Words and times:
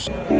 Cheers. 0.00 0.39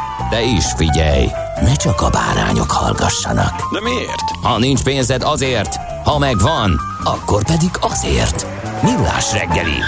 De 0.31 0.41
is 0.41 0.65
figyelj, 0.75 1.27
ne 1.61 1.75
csak 1.75 2.01
a 2.01 2.09
bárányok 2.09 2.71
hallgassanak. 2.71 3.73
De 3.73 3.81
miért? 3.81 4.29
Ha 4.41 4.57
nincs 4.57 4.83
pénzed 4.83 5.23
azért, 5.23 5.75
ha 6.03 6.17
megvan, 6.17 6.79
akkor 7.03 7.43
pedig 7.45 7.69
azért. 7.79 8.47
Millás 8.83 9.33
reggeli. 9.33 9.79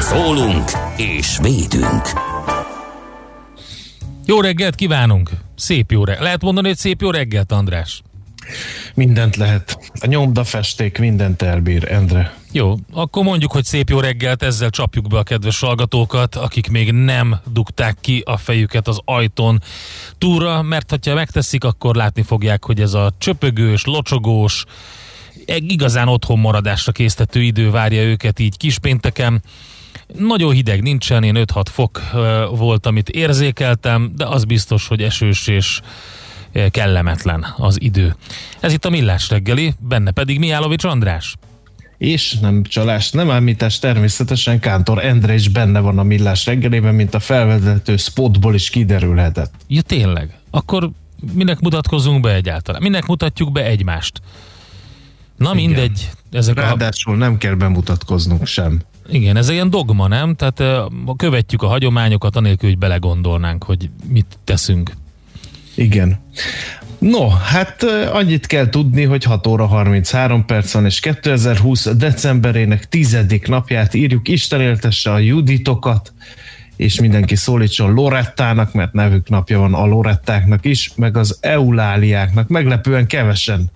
Szólunk 0.00 0.70
és 0.96 1.38
védünk. 1.42 2.02
Jó 4.24 4.40
reggelt 4.40 4.74
kívánunk! 4.74 5.30
Szép 5.56 5.90
jó 5.90 6.04
reggelt. 6.04 6.24
Lehet 6.24 6.42
mondani, 6.42 6.66
hogy 6.68 6.76
szép 6.76 7.00
jó 7.00 7.10
reggelt, 7.10 7.52
András? 7.52 8.02
Mindent 8.94 9.36
lehet. 9.36 9.92
A 10.00 10.06
nyomda 10.06 10.44
festék 10.44 10.98
mindent 10.98 11.42
elbír, 11.42 11.92
Endre. 11.92 12.39
Jó, 12.52 12.74
akkor 12.92 13.24
mondjuk, 13.24 13.52
hogy 13.52 13.64
szép 13.64 13.88
jó 13.88 14.00
reggelt, 14.00 14.42
ezzel 14.42 14.70
csapjuk 14.70 15.08
be 15.08 15.18
a 15.18 15.22
kedves 15.22 15.60
hallgatókat, 15.60 16.34
akik 16.34 16.70
még 16.70 16.92
nem 16.92 17.40
dugták 17.52 17.96
ki 18.00 18.22
a 18.26 18.36
fejüket 18.36 18.88
az 18.88 19.00
ajtón 19.04 19.62
túra, 20.18 20.62
mert 20.62 20.94
ha 21.04 21.14
megteszik, 21.14 21.64
akkor 21.64 21.94
látni 21.94 22.22
fogják, 22.22 22.64
hogy 22.64 22.80
ez 22.80 22.94
a 22.94 23.12
csöpögős, 23.18 23.84
locsogós, 23.84 24.64
igazán 25.46 26.08
otthon 26.08 26.38
maradásra 26.38 26.92
késztető 26.92 27.42
idő 27.42 27.70
várja 27.70 28.02
őket 28.02 28.38
így 28.38 28.56
kispénteken. 28.56 29.42
Nagyon 30.18 30.52
hideg 30.52 30.82
nincsen, 30.82 31.22
én 31.22 31.34
5-6 31.38 31.64
fok 31.70 32.00
volt, 32.50 32.86
amit 32.86 33.08
érzékeltem, 33.08 34.12
de 34.16 34.26
az 34.26 34.44
biztos, 34.44 34.88
hogy 34.88 35.02
esős 35.02 35.46
és 35.46 35.80
kellemetlen 36.70 37.54
az 37.56 37.80
idő. 37.80 38.16
Ez 38.60 38.72
itt 38.72 38.84
a 38.84 38.90
Millás 38.90 39.28
reggeli, 39.28 39.74
benne 39.78 40.10
pedig 40.10 40.38
Miálovics 40.38 40.84
András. 40.84 41.36
És 42.00 42.38
nem 42.38 42.62
csalás, 42.62 43.10
nem 43.10 43.30
ámítás, 43.30 43.78
természetesen 43.78 44.60
Kántor 44.60 45.04
Endre 45.04 45.34
is 45.34 45.48
benne 45.48 45.80
van 45.80 45.98
a 45.98 46.02
millás 46.02 46.46
reggelében, 46.46 46.94
mint 46.94 47.14
a 47.14 47.20
felvezető 47.20 47.96
spotból 47.96 48.54
is 48.54 48.70
kiderülhetett. 48.70 49.52
Ja 49.68 49.82
tényleg? 49.82 50.38
Akkor 50.50 50.90
minek 51.32 51.60
mutatkozunk 51.60 52.20
be 52.22 52.34
egyáltalán? 52.34 52.82
Minek 52.82 53.06
mutatjuk 53.06 53.52
be 53.52 53.64
egymást? 53.64 54.20
Na 55.36 55.52
Igen. 55.54 55.64
mindegy. 55.64 56.10
Ezek 56.32 56.56
a, 56.56 56.60
Ráadásul 56.60 57.16
nem 57.16 57.38
kell 57.38 57.54
bemutatkoznunk 57.54 58.46
sem. 58.46 58.80
igen, 59.10 59.36
ez 59.36 59.48
ilyen 59.48 59.70
dogma, 59.70 60.08
nem? 60.08 60.34
Tehát 60.34 60.60
eh, 60.60 60.82
követjük 61.16 61.62
a 61.62 61.66
hagyományokat, 61.66 62.36
anélkül, 62.36 62.68
hogy 62.68 62.78
belegondolnánk, 62.78 63.64
hogy 63.64 63.90
mit 64.08 64.38
teszünk. 64.44 64.92
Igen. 65.74 66.20
No, 67.00 67.28
hát 67.28 67.82
annyit 68.12 68.46
kell 68.46 68.68
tudni, 68.68 69.04
hogy 69.04 69.24
6 69.24 69.46
óra 69.46 69.66
33 69.66 70.44
perc 70.44 70.72
van, 70.72 70.84
és 70.84 71.00
2020 71.00 71.86
decemberének 71.96 72.88
tizedik 72.88 73.48
napját 73.48 73.94
írjuk. 73.94 74.28
Isten 74.28 74.60
éltesse 74.60 75.12
a 75.12 75.18
Juditokat, 75.18 76.12
és 76.76 77.00
mindenki 77.00 77.36
szólítson 77.36 77.94
Lorettának, 77.94 78.72
mert 78.72 78.92
nevük 78.92 79.28
napja 79.28 79.58
van 79.58 79.74
a 79.74 79.86
Lorettáknak 79.86 80.64
is, 80.64 80.92
meg 80.96 81.16
az 81.16 81.38
Euláliáknak. 81.40 82.48
Meglepően 82.48 83.06
kevesen 83.06 83.70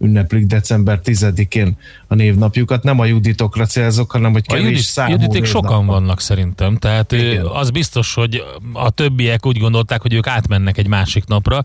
ünneplik 0.00 0.46
december 0.46 1.00
10-én 1.04 1.76
a 2.06 2.14
névnapjukat. 2.14 2.82
Nem 2.82 2.98
a 2.98 3.04
Juditokra 3.04 3.66
célzok, 3.66 4.10
hanem 4.10 4.32
hogy 4.32 4.44
A 4.46 4.52
kevés 4.52 4.66
Judit, 4.66 4.82
számú 4.82 5.10
Juditék 5.10 5.44
sokan 5.44 5.70
van. 5.70 5.86
vannak 5.86 6.20
szerintem, 6.20 6.76
tehát 6.76 7.12
Igen. 7.12 7.44
az 7.44 7.70
biztos, 7.70 8.14
hogy 8.14 8.42
a 8.72 8.90
többiek 8.90 9.46
úgy 9.46 9.58
gondolták, 9.58 10.00
hogy 10.02 10.14
ők 10.14 10.26
átmennek 10.26 10.78
egy 10.78 10.88
másik 10.88 11.24
napra, 11.24 11.64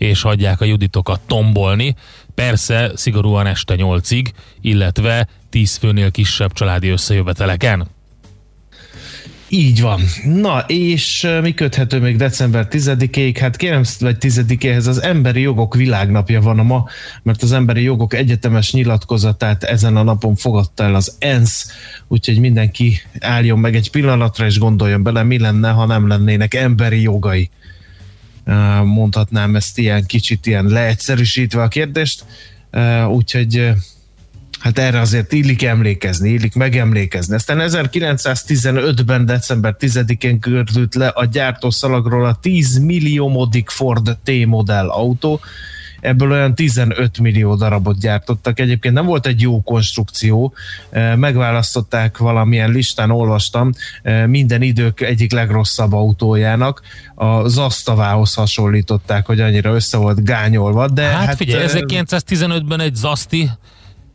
és 0.00 0.22
hagyják 0.22 0.60
a 0.60 0.64
Juditokat 0.64 1.20
tombolni. 1.26 1.94
Persze 2.34 2.90
szigorúan 2.94 3.46
este 3.46 3.74
nyolcig, 3.74 4.32
illetve 4.60 5.28
tíz 5.50 5.76
főnél 5.76 6.10
kisebb 6.10 6.52
családi 6.52 6.88
összejöveteleken. 6.88 7.88
Így 9.48 9.80
van. 9.80 10.00
Na, 10.24 10.64
és 10.66 11.28
mi 11.42 11.54
köthető 11.54 11.98
még 11.98 12.16
december 12.16 12.66
10-ig? 12.70 13.36
Hát 13.40 13.56
kérem, 13.56 13.82
vagy 13.98 14.16
10-éhez 14.20 14.88
az 14.88 15.02
Emberi 15.02 15.40
Jogok 15.40 15.74
Világnapja 15.74 16.40
van 16.40 16.58
a 16.58 16.62
ma, 16.62 16.84
mert 17.22 17.42
az 17.42 17.52
Emberi 17.52 17.82
Jogok 17.82 18.14
Egyetemes 18.14 18.72
nyilatkozatát 18.72 19.64
ezen 19.64 19.96
a 19.96 20.02
napon 20.02 20.34
fogadta 20.34 20.84
el 20.84 20.94
az 20.94 21.16
ENSZ, 21.18 21.72
úgyhogy 22.08 22.38
mindenki 22.38 23.00
álljon 23.18 23.58
meg 23.58 23.74
egy 23.74 23.90
pillanatra, 23.90 24.46
és 24.46 24.58
gondoljon 24.58 25.02
bele, 25.02 25.22
mi 25.22 25.38
lenne, 25.38 25.70
ha 25.70 25.86
nem 25.86 26.08
lennének 26.08 26.54
emberi 26.54 27.00
jogai. 27.00 27.50
Mondhatnám 28.84 29.56
ezt 29.56 29.78
ilyen 29.78 30.06
kicsit 30.06 30.46
ilyen 30.46 30.66
leegyszerűsítve 30.66 31.62
a 31.62 31.68
kérdést, 31.68 32.24
úgyhogy 33.08 33.72
Hát 34.60 34.78
erre 34.78 35.00
azért 35.00 35.32
illik 35.32 35.62
emlékezni, 35.62 36.30
illik 36.30 36.54
megemlékezni. 36.54 37.34
Aztán 37.34 37.58
1915-ben, 37.60 39.26
december 39.26 39.76
10-én 39.78 40.38
körült 40.38 40.94
le 40.94 41.08
a 41.08 41.24
gyártószalagról 41.24 42.26
a 42.26 42.38
10 42.40 42.78
milliómodik 42.78 43.68
Ford 43.68 44.18
T-modell 44.24 44.88
autó, 44.88 45.40
ebből 46.00 46.30
olyan 46.30 46.54
15 46.54 47.18
millió 47.18 47.54
darabot 47.54 47.98
gyártottak. 48.00 48.60
Egyébként 48.60 48.94
nem 48.94 49.06
volt 49.06 49.26
egy 49.26 49.40
jó 49.40 49.62
konstrukció, 49.62 50.54
Eh, 50.90 51.16
megválasztották 51.16 52.18
valamilyen 52.18 52.70
listán, 52.70 53.10
olvastam, 53.10 53.72
eh, 54.02 54.26
minden 54.26 54.62
idők 54.62 55.00
egyik 55.00 55.32
legrosszabb 55.32 55.92
autójának. 55.92 56.82
A 57.14 57.48
Zastavához 57.48 58.34
hasonlították, 58.34 59.26
hogy 59.26 59.40
annyira 59.40 59.74
össze 59.74 59.96
volt 59.96 60.24
gányolva, 60.24 60.88
de 60.88 61.02
Hát, 61.02 61.26
hát, 61.26 61.36
figyelj, 61.36 61.62
eh, 61.62 61.68
1915-ben 61.68 62.80
egy 62.80 62.94
Zaszti, 62.94 63.50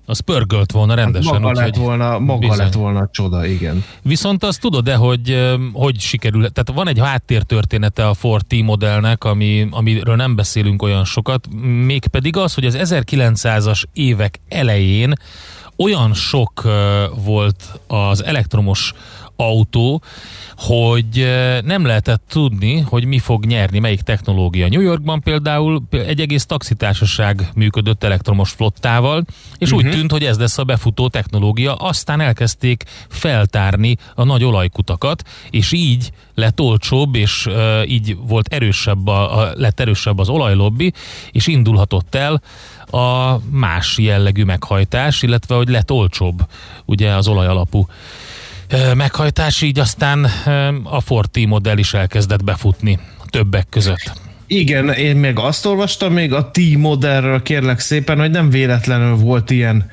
az 0.05 0.19
pörgölt 0.19 0.71
volna 0.71 0.93
rendesen. 0.93 1.33
Hát 1.33 1.41
maga, 1.41 1.51
úgyhogy 1.53 1.65
lett 1.65 1.83
volna, 1.83 2.19
maga 2.19 2.39
bizony. 2.39 2.57
lett 2.57 2.73
volna 2.73 2.99
a 2.99 3.09
csoda, 3.11 3.45
igen. 3.45 3.83
Viszont 4.01 4.43
azt 4.43 4.61
tudod-e, 4.61 4.95
hogy 4.95 5.55
hogy 5.73 5.99
sikerül? 5.99 6.49
Tehát 6.49 6.71
van 6.73 6.87
egy 6.87 6.99
háttértörténete 6.99 8.07
a 8.07 8.13
Ford 8.13 8.45
T-modellnek, 8.45 9.23
ami, 9.23 9.67
amiről 9.71 10.15
nem 10.15 10.35
beszélünk 10.35 10.81
olyan 10.81 11.05
sokat, 11.05 11.47
mégpedig 11.85 12.37
az, 12.37 12.53
hogy 12.53 12.65
az 12.65 12.77
1900-as 12.79 13.83
évek 13.93 14.39
elején 14.49 15.13
olyan 15.77 16.13
sok 16.13 16.61
volt 17.23 17.79
az 17.87 18.23
elektromos 18.23 18.93
autó, 19.35 20.01
hogy 20.57 21.19
ö, 21.19 21.61
nem 21.61 21.85
lehetett 21.85 22.23
tudni, 22.29 22.79
hogy 22.79 23.05
mi 23.05 23.19
fog 23.19 23.45
nyerni, 23.45 23.79
melyik 23.79 24.01
technológia. 24.01 24.67
New 24.67 24.81
Yorkban 24.81 25.21
például 25.21 25.83
egy 25.91 26.19
egész 26.19 26.45
taxitársaság 26.45 27.49
működött 27.55 28.03
elektromos 28.03 28.51
flottával, 28.51 29.25
és 29.57 29.71
uh-huh. 29.71 29.87
úgy 29.87 29.95
tűnt, 29.95 30.11
hogy 30.11 30.23
ez 30.23 30.39
lesz 30.39 30.57
a 30.57 30.63
befutó 30.63 31.07
technológia. 31.07 31.75
Aztán 31.75 32.21
elkezdték 32.21 32.83
feltárni 33.09 33.97
a 34.15 34.23
nagy 34.23 34.43
olajkutakat, 34.43 35.23
és 35.49 35.71
így 35.71 36.11
lett 36.35 36.59
olcsóbb, 36.59 37.15
és 37.15 37.45
uh, 37.45 37.89
így 37.89 38.17
volt 38.27 38.53
erősebb 38.53 39.07
a, 39.07 39.39
a, 39.39 39.51
lett 39.55 39.79
erősebb 39.79 40.19
az 40.19 40.29
olajlobbi, 40.29 40.93
és 41.31 41.47
indulhatott 41.47 42.15
el 42.15 42.41
a 42.85 43.39
más 43.51 43.97
jellegű 43.97 44.43
meghajtás, 44.43 45.21
illetve 45.21 45.55
hogy 45.55 45.69
lett 45.69 45.91
olcsóbb 45.91 46.47
ugye 46.85 47.11
az 47.11 47.27
olaj 47.27 47.47
alapú 47.47 47.87
ö, 47.87 48.24
meghajtás, 48.95 49.61
így 49.61 49.79
aztán 49.79 50.23
a 50.83 51.01
Ford 51.01 51.29
T 51.29 51.45
modell 51.45 51.77
is 51.77 51.93
elkezdett 51.93 52.43
befutni 52.43 52.99
többek 53.29 53.67
között. 53.69 54.11
Igen, 54.47 54.89
én 54.89 55.15
még 55.15 55.37
azt 55.37 55.65
olvastam 55.65 56.13
még 56.13 56.33
a 56.33 56.51
T-modellről 56.51 57.41
kérlek 57.41 57.79
szépen, 57.79 58.19
hogy 58.19 58.31
nem 58.31 58.49
véletlenül 58.49 59.15
volt 59.15 59.49
ilyen 59.49 59.89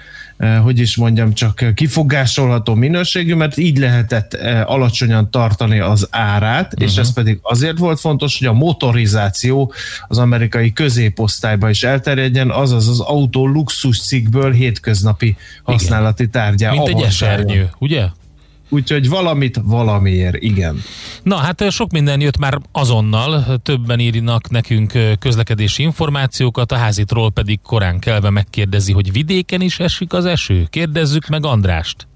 hogy 0.63 0.79
is 0.79 0.97
mondjam, 0.97 1.33
csak 1.33 1.65
kifogásolható 1.75 2.75
minőségű, 2.75 3.35
mert 3.35 3.57
így 3.57 3.79
lehetett 3.79 4.35
eh, 4.35 4.71
alacsonyan 4.71 5.31
tartani 5.31 5.79
az 5.79 6.09
árát, 6.11 6.73
uh-huh. 6.73 6.89
és 6.91 6.97
ez 6.97 7.13
pedig 7.13 7.39
azért 7.43 7.79
volt 7.79 8.01
fontos, 8.01 8.39
hogy 8.39 8.47
a 8.47 8.53
motorizáció 8.53 9.73
az 10.09 10.19
amerikai 10.19 10.73
középosztályba 10.73 11.71
is 11.71 11.83
elterjedjen, 11.83 12.51
azaz 12.51 12.89
az 12.89 13.01
autó 13.01 13.47
luxus 13.47 14.01
cikkből 14.01 14.53
hétköznapi 14.53 15.37
használati 15.63 16.29
tárgyá. 16.29 16.71
Mint 16.71 16.89
egy 16.89 17.01
esernyő, 17.01 17.71
ugye? 17.79 18.07
Úgyhogy 18.73 19.09
valamit 19.09 19.61
valamiért, 19.63 20.37
igen. 20.37 20.83
Na 21.23 21.37
hát 21.37 21.71
sok 21.71 21.91
minden 21.91 22.21
jött 22.21 22.39
már 22.39 22.59
azonnal, 22.73 23.61
többen 23.63 23.99
írnak 23.99 24.51
nekünk 24.51 24.93
közlekedési 25.19 25.83
információkat, 25.83 26.73
a 26.73 26.77
házitról 26.77 27.31
pedig 27.31 27.61
korán 27.63 27.99
kelve 27.99 28.31
megkérdezi, 28.31 28.93
hogy 28.93 29.13
vidéken 29.13 29.61
is 29.61 29.79
esik 29.79 30.13
az 30.13 30.25
eső. 30.25 30.67
Kérdezzük 30.71 31.29
meg 31.29 31.45
Andrást. 31.45 32.07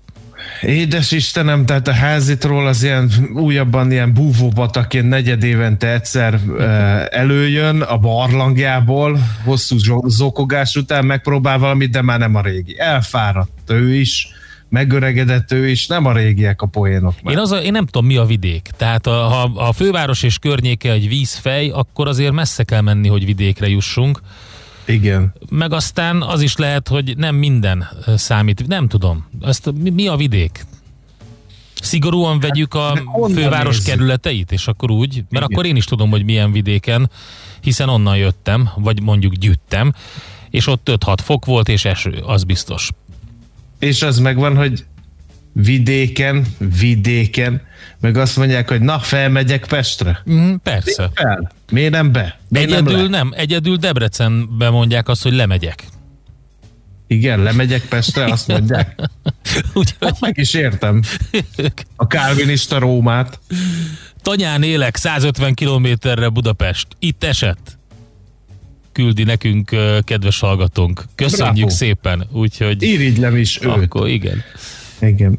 Édes 0.62 1.12
Istenem, 1.12 1.66
tehát 1.66 1.88
a 1.88 1.92
házitról 1.92 2.66
az 2.66 2.82
ilyen 2.82 3.10
újabban 3.34 3.90
ilyen 3.90 4.12
búvóbataként 4.12 5.08
negyed 5.08 5.42
évente 5.42 5.92
egyszer 5.92 6.40
előjön 7.10 7.80
a 7.80 7.98
barlangjából, 7.98 9.18
hosszú 9.44 9.76
zokogás 10.06 10.76
után 10.76 11.04
megpróbál 11.04 11.58
valamit, 11.58 11.90
de 11.90 12.02
már 12.02 12.18
nem 12.18 12.34
a 12.34 12.40
régi. 12.40 12.78
Elfáradt 12.78 13.70
ő 13.70 13.94
is, 13.94 14.28
megöregedett 14.68 15.52
ő 15.52 15.68
is, 15.68 15.86
nem 15.86 16.06
a 16.06 16.12
régiek 16.12 16.62
a 16.62 16.66
poénok 16.66 17.22
már. 17.22 17.34
Én, 17.34 17.40
az 17.40 17.50
a, 17.50 17.56
én 17.56 17.72
nem 17.72 17.86
tudom, 17.86 18.06
mi 18.06 18.16
a 18.16 18.24
vidék. 18.24 18.70
Tehát 18.76 19.06
a, 19.06 19.10
ha 19.10 19.42
a 19.54 19.72
főváros 19.72 20.22
és 20.22 20.38
környéke 20.38 20.92
egy 20.92 21.08
vízfej, 21.08 21.68
akkor 21.68 22.08
azért 22.08 22.32
messze 22.32 22.64
kell 22.64 22.80
menni, 22.80 23.08
hogy 23.08 23.24
vidékre 23.24 23.68
jussunk. 23.68 24.20
Igen. 24.86 25.32
Meg 25.50 25.72
aztán 25.72 26.22
az 26.22 26.42
is 26.42 26.56
lehet, 26.56 26.88
hogy 26.88 27.16
nem 27.16 27.34
minden 27.34 27.88
számít. 28.16 28.66
Nem 28.66 28.88
tudom. 28.88 29.26
Ezt, 29.42 29.72
mi, 29.82 29.90
mi 29.90 30.06
a 30.06 30.16
vidék? 30.16 30.64
Szigorúan 31.80 32.40
vegyük 32.40 32.74
a 32.74 32.98
honnan 33.04 33.36
főváros 33.36 33.76
nézzük? 33.76 33.94
kerületeit, 33.94 34.52
és 34.52 34.66
akkor 34.66 34.90
úgy, 34.90 35.14
mert 35.14 35.26
Igen. 35.30 35.42
akkor 35.42 35.66
én 35.66 35.76
is 35.76 35.84
tudom, 35.84 36.10
hogy 36.10 36.24
milyen 36.24 36.52
vidéken, 36.52 37.10
hiszen 37.60 37.88
onnan 37.88 38.16
jöttem, 38.16 38.70
vagy 38.76 39.02
mondjuk 39.02 39.32
gyűjtem, 39.32 39.92
és 40.50 40.66
ott 40.66 40.90
5-6 40.90 41.16
fok 41.22 41.44
volt, 41.44 41.68
és 41.68 41.84
eső, 41.84 42.22
az 42.26 42.44
biztos. 42.44 42.90
És 43.78 44.02
az 44.02 44.18
megvan, 44.18 44.56
hogy 44.56 44.84
vidéken, 45.52 46.46
vidéken, 46.78 47.62
meg 48.00 48.16
azt 48.16 48.36
mondják, 48.36 48.68
hogy 48.68 48.80
na, 48.80 48.98
felmegyek 48.98 49.66
Pestre. 49.66 50.22
Mm, 50.30 50.54
persze. 50.62 51.10
Fel. 51.14 51.52
Miért 51.72 51.92
nem 51.92 52.12
be? 52.12 52.38
Miért 52.48 52.68
nem 52.70 52.86
Egyedül 52.86 53.02
le? 53.02 53.08
nem, 53.08 53.32
egyedül 53.36 53.76
Debrecenben 53.76 54.72
mondják 54.72 55.08
azt, 55.08 55.22
hogy 55.22 55.32
lemegyek. 55.32 55.84
Igen, 57.06 57.42
lemegyek 57.42 57.82
Pestre, 57.82 58.24
azt 58.24 58.48
mondják. 58.48 59.00
Úgyhogy 59.74 59.96
Hát 60.00 60.20
meg 60.20 60.38
is 60.38 60.54
értem. 60.54 61.02
A 61.96 62.06
kálvinista 62.06 62.78
Rómát. 62.78 63.40
Tanyán 64.22 64.62
élek 64.62 64.96
150 64.96 65.54
kilométerre 65.54 66.28
Budapest. 66.28 66.86
Itt 66.98 67.24
esett. 67.24 67.75
Küldi 68.96 69.22
nekünk 69.22 69.76
kedves 70.04 70.38
hallgatónk. 70.38 71.04
Köszönjük 71.14 71.54
Bravo. 71.54 71.70
szépen. 71.70 72.26
Úgyhogy 72.32 72.82
Irigylem 72.82 73.36
is 73.36 73.58
őt. 73.62 73.70
akkor 73.70 74.08
igen. 74.08 74.42
Igen. 75.00 75.38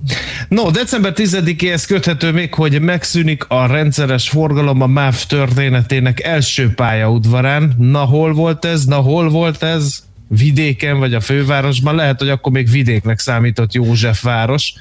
No, 0.50 0.72
december 0.72 1.14
10-éhez 1.16 1.84
köthető 1.88 2.32
még, 2.32 2.54
hogy 2.54 2.82
megszűnik 2.82 3.44
a 3.48 3.66
rendszeres 3.66 4.30
forgalom 4.30 4.82
a 4.82 4.88
MÁV 4.88 5.26
történetének 5.26 6.24
első 6.24 6.74
pályaudvarán. 6.74 7.76
Na 7.78 8.00
hol 8.00 8.34
volt 8.34 8.66
ez? 8.66 8.86
Na 8.86 8.96
hol 8.96 9.30
volt 9.30 9.64
ez? 9.64 10.04
Vidéken 10.28 11.00
vagy 11.00 11.14
a 11.14 11.20
fővárosban? 11.20 11.96
Lehet, 11.96 12.20
hogy 12.20 12.30
akkor 12.30 12.52
még 12.52 12.70
vidéknek 12.70 13.20
számított 13.20 13.74
Józsefváros, 13.74 14.74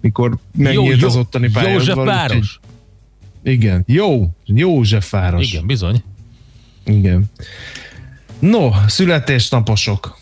mikor 0.00 0.36
megnyílt 0.56 1.02
az 1.02 1.16
ottani 1.16 1.50
pályaudvar. 1.50 1.96
Józsefváros? 1.96 2.60
Igen. 3.44 3.84
Jó, 3.86 4.30
Józsefváros. 4.44 5.52
Igen, 5.52 5.66
bizony. 5.66 6.02
Igen. 6.84 7.24
No, 8.40 8.70
születésnaposok. 8.86 10.19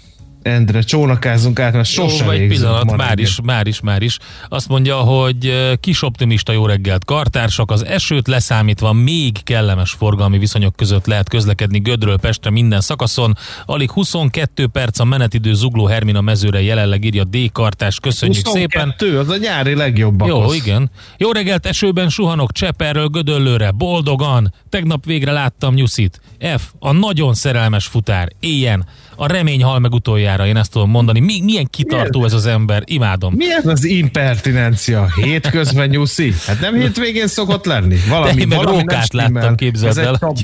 Endre, 0.49 0.81
csónakázunk 0.81 1.61
át, 1.61 1.73
mert 1.73 1.88
sose 1.88 2.25
Jó, 2.25 2.31
egy 2.31 2.49
pillanat, 2.49 2.97
már 2.97 3.19
is, 3.19 3.38
már 3.43 3.67
is, 3.67 3.81
már 3.81 4.02
is. 4.02 4.19
Azt 4.49 4.69
mondja, 4.69 4.97
hogy 4.97 5.55
kis 5.81 6.02
optimista 6.02 6.52
jó 6.52 6.67
reggelt 6.67 7.05
kartársak, 7.05 7.71
az 7.71 7.85
esőt 7.85 8.26
leszámítva 8.26 8.93
még 8.93 9.43
kellemes 9.43 9.90
forgalmi 9.90 10.38
viszonyok 10.38 10.76
között 10.76 11.07
lehet 11.07 11.28
közlekedni 11.28 11.78
Gödről 11.78 12.19
Pestre 12.19 12.50
minden 12.50 12.81
szakaszon. 12.81 13.37
Alig 13.67 13.90
22 13.90 14.67
perc 14.67 14.99
a 14.99 15.05
menetidő 15.05 15.55
zugló 15.55 15.87
Hermina 15.87 16.21
mezőre 16.21 16.62
jelenleg 16.62 17.05
írja 17.05 17.25
D. 17.25 17.52
Kartás. 17.52 18.00
Köszönjük 18.00 18.47
szépen. 18.47 18.83
22, 18.83 19.19
az 19.19 19.28
a 19.28 19.37
nyári 19.37 19.75
legjobb 19.75 20.26
Jó, 20.26 20.40
akasz. 20.40 20.55
igen. 20.57 20.90
Jó 21.17 21.31
reggelt, 21.31 21.67
esőben 21.67 22.09
suhanok 22.09 22.52
Cseperről 22.52 23.09
Gödöllőre, 23.09 23.71
boldogan. 23.71 24.55
Tegnap 24.69 25.05
végre 25.05 25.33
láttam 25.33 25.75
Nyuszit. 25.75 26.21
F. 26.57 26.62
A 26.78 26.93
nagyon 26.93 27.35
szerelmes 27.35 27.87
futár. 27.87 28.33
Éljen. 28.40 28.87
A 29.20 29.26
remény 29.26 29.62
hal 29.62 29.78
meg 29.78 29.92
utoljára, 29.92 30.46
én 30.46 30.56
ezt 30.56 30.70
tudom 30.72 30.90
mondani. 30.90 31.20
Mi, 31.20 31.40
milyen 31.40 31.66
kitartó 31.70 32.25
ez 32.25 32.32
az 32.32 32.46
ember, 32.46 32.82
imádom. 32.87 33.34
Mi 33.34 33.52
ez 33.52 33.66
az 33.66 33.84
impertinencia? 33.84 35.08
Hétközben 35.22 35.88
nyuszi? 35.88 36.32
Hát 36.46 36.60
nem 36.60 36.75
hétvégén 36.75 37.26
szokott 37.26 37.64
lenni? 37.64 37.96
Valami, 38.08 38.34
De 38.34 38.40
én 38.40 38.48
meg 38.48 38.58
valami 38.58 38.76
rókát 38.78 39.12
láttam, 39.12 39.54
képzeld 39.54 39.98
el. 39.98 40.34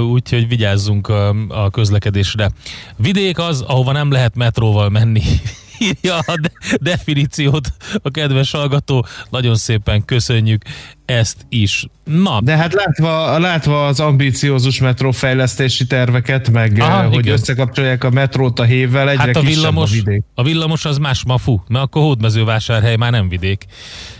úgyhogy 0.00 0.48
vigyázzunk 0.48 1.08
a, 1.08 1.28
a 1.48 1.70
közlekedésre. 1.70 2.50
Vidék 2.96 3.38
az, 3.38 3.60
ahova 3.60 3.92
nem 3.92 4.10
lehet 4.10 4.34
metróval 4.36 4.88
menni. 4.88 5.22
Írja 5.78 6.18
a 6.18 6.34
de- 6.40 6.76
definíciót 6.80 7.72
a 8.02 8.10
kedves 8.10 8.50
hallgató. 8.50 9.06
Nagyon 9.30 9.54
szépen 9.54 10.04
köszönjük 10.04 10.62
ezt 11.04 11.46
is. 11.48 11.86
Na, 12.04 12.40
De 12.40 12.56
hát 12.56 12.72
látva, 12.72 13.38
látva 13.38 13.86
az 13.86 14.00
ambíciózus 14.00 14.80
metrófejlesztési 14.80 15.86
terveket, 15.86 16.50
meg 16.50 16.80
Aha, 16.80 16.92
Aha, 16.98 17.08
hogy 17.08 17.18
igen. 17.18 17.32
összekapcsolják 17.32 18.04
a 18.04 18.10
metrót 18.10 18.58
a 18.58 18.62
hévvel, 18.62 19.10
egyre 19.10 19.22
hát 19.22 19.36
a 19.36 19.40
villamos, 19.40 19.90
a 19.90 19.94
vidék. 19.94 20.22
a 20.34 20.42
villamos 20.42 20.84
az 20.84 20.98
más 20.98 21.24
mafu, 21.24 21.58
mert 21.68 21.84
akkor 21.84 22.02
hódmezővásárhely 22.02 22.96
már 22.96 23.10
nem 23.10 23.28
vidék. 23.28 23.64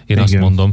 Én 0.06 0.18
azt 0.18 0.28
Igen. 0.32 0.42
mondom. 0.42 0.72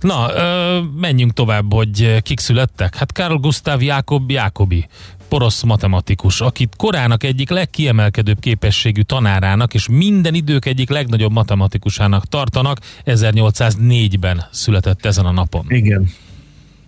Na, 0.00 0.34
ö, 0.34 0.78
menjünk 1.00 1.32
tovább, 1.32 1.72
hogy 1.74 2.22
kik 2.22 2.40
születtek. 2.40 2.96
Hát 2.96 3.12
Karl 3.12 3.34
Gustav 3.34 3.82
Jakob 3.82 4.30
Jakobi, 4.30 4.86
porosz 5.30 5.62
matematikus, 5.62 6.40
akit 6.40 6.76
korának 6.76 7.24
egyik 7.24 7.50
legkiemelkedőbb 7.50 8.40
képességű 8.40 9.00
tanárának 9.00 9.74
és 9.74 9.88
minden 9.88 10.34
idők 10.34 10.66
egyik 10.66 10.88
legnagyobb 10.88 11.32
matematikusának 11.32 12.26
tartanak, 12.26 12.78
1804-ben 13.06 14.44
született 14.50 15.04
ezen 15.04 15.24
a 15.24 15.30
napon. 15.30 15.64
Igen. 15.68 16.10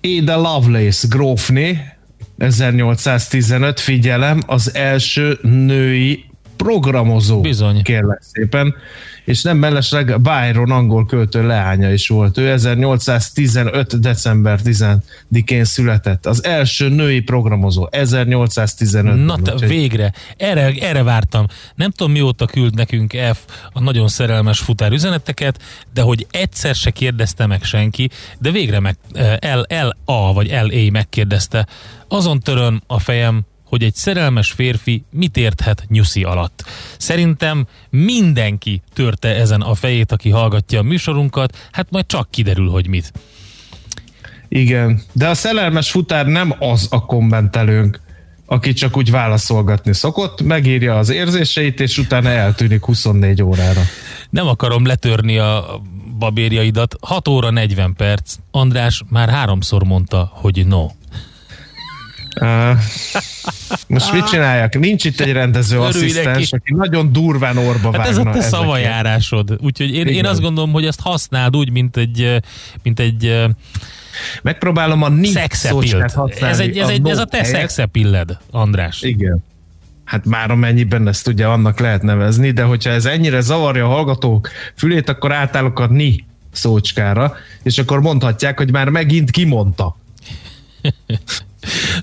Ada 0.02 0.40
Lovelace 0.40 1.06
grófné, 1.10 1.78
1815, 2.38 3.80
figyelem, 3.80 4.40
az 4.46 4.74
első 4.74 5.38
női 5.42 6.24
programozó. 6.62 7.40
Bizony. 7.40 7.82
Kérlek 7.82 8.22
szépen. 8.32 8.74
És 9.24 9.42
nem 9.42 9.56
mellesleg 9.56 10.20
Byron 10.20 10.70
angol 10.70 11.06
költő 11.06 11.46
leánya 11.46 11.92
is 11.92 12.08
volt. 12.08 12.38
Ő 12.38 12.50
1815. 12.50 14.00
december 14.00 14.60
10-én 14.64 15.64
született. 15.64 16.26
Az 16.26 16.44
első 16.44 16.88
női 16.88 17.20
programozó. 17.20 17.88
1815. 17.90 19.24
Na 19.24 19.36
te, 19.36 19.66
végre, 19.66 20.12
erre, 20.36 20.72
erre 20.80 21.02
vártam. 21.02 21.46
Nem 21.74 21.90
tudom 21.90 22.12
mióta 22.12 22.46
küld 22.46 22.74
nekünk 22.74 23.12
F 23.32 23.38
a 23.72 23.80
nagyon 23.80 24.08
szerelmes 24.08 24.58
futár 24.58 24.92
üzeneteket, 24.92 25.62
de 25.94 26.02
hogy 26.02 26.26
egyszer 26.30 26.74
se 26.74 26.90
kérdezte 26.90 27.46
meg 27.46 27.62
senki, 27.62 28.10
de 28.38 28.50
végre 28.50 28.80
meg 28.80 28.96
L, 29.40 29.74
L, 29.74 29.90
A 30.04 30.32
vagy 30.32 30.48
L, 30.48 30.72
A 30.72 30.90
megkérdezte. 30.90 31.66
Azon 32.08 32.40
törön 32.40 32.82
a 32.86 32.98
fejem, 32.98 33.44
hogy 33.72 33.82
egy 33.82 33.94
szerelmes 33.94 34.50
férfi 34.50 35.04
mit 35.10 35.36
érthet 35.36 35.84
nyuszi 35.88 36.24
alatt. 36.24 36.64
Szerintem 36.98 37.66
mindenki 37.90 38.82
törte 38.92 39.28
ezen 39.28 39.60
a 39.60 39.74
fejét, 39.74 40.12
aki 40.12 40.30
hallgatja 40.30 40.78
a 40.78 40.82
műsorunkat, 40.82 41.68
hát 41.70 41.86
majd 41.90 42.06
csak 42.06 42.30
kiderül, 42.30 42.68
hogy 42.68 42.86
mit. 42.86 43.12
Igen, 44.48 45.02
de 45.12 45.28
a 45.28 45.34
szerelmes 45.34 45.90
futár 45.90 46.26
nem 46.26 46.54
az 46.58 46.86
a 46.90 47.04
kommentelőnk, 47.04 48.00
aki 48.46 48.72
csak 48.72 48.96
úgy 48.96 49.10
válaszolgatni 49.10 49.94
szokott, 49.94 50.42
megírja 50.42 50.98
az 50.98 51.08
érzéseit, 51.08 51.80
és 51.80 51.98
utána 51.98 52.28
eltűnik 52.28 52.84
24 52.84 53.42
órára. 53.42 53.80
Nem 54.30 54.46
akarom 54.46 54.86
letörni 54.86 55.38
a 55.38 55.80
babérjaidat. 56.18 56.96
6 57.00 57.28
óra 57.28 57.50
40 57.50 57.94
perc. 57.94 58.36
András 58.50 59.02
már 59.08 59.28
háromszor 59.28 59.84
mondta, 59.84 60.30
hogy 60.34 60.66
no. 60.66 60.86
Uh, 62.40 62.78
most 63.86 64.12
mit 64.12 64.24
csináljak? 64.24 64.78
Nincs 64.78 65.04
itt 65.04 65.20
egy 65.20 65.32
rendező 65.32 65.80
asszisztens, 65.80 66.52
aki 66.52 66.74
nagyon 66.74 67.12
durván 67.12 67.56
orba 67.56 67.98
Hát 67.98 68.08
ez 68.08 68.16
a 68.16 68.22
te 68.22 68.40
szavajárásod. 68.40 69.56
Úgyhogy 69.60 69.94
én, 69.94 70.06
én 70.06 70.26
azt 70.26 70.40
gondolom, 70.40 70.72
hogy 70.72 70.86
ezt 70.86 71.00
használd 71.00 71.56
úgy, 71.56 71.70
mint 71.70 71.96
egy, 71.96 72.42
mint 72.82 73.00
egy 73.00 73.46
Megpróbálom 74.42 75.02
a 75.02 75.08
ni 75.08 75.26
szexepilt. 75.26 75.86
szócskát 75.86 76.12
használni. 76.12 76.54
Ez, 76.54 76.60
egy, 76.60 76.78
ez, 76.78 76.88
egy, 76.88 77.02
no 77.02 77.10
ez 77.10 77.18
a 77.18 77.24
te 77.24 77.44
szexepilled, 77.44 78.38
András. 78.50 79.02
Igen. 79.02 79.44
Hát 80.04 80.24
már 80.24 80.50
amennyiben 80.50 81.08
ezt 81.08 81.28
ugye 81.28 81.46
annak 81.46 81.80
lehet 81.80 82.02
nevezni, 82.02 82.50
de 82.50 82.62
hogyha 82.62 82.90
ez 82.90 83.04
ennyire 83.04 83.40
zavarja 83.40 83.84
a 83.84 83.88
hallgatók 83.88 84.48
fülét, 84.76 85.08
akkor 85.08 85.32
átállok 85.32 85.78
a 85.78 85.86
ni 85.86 86.24
szócskára, 86.52 87.34
és 87.62 87.78
akkor 87.78 88.00
mondhatják, 88.00 88.58
hogy 88.58 88.72
már 88.72 88.88
megint 88.88 89.30
kimondta. 89.30 89.96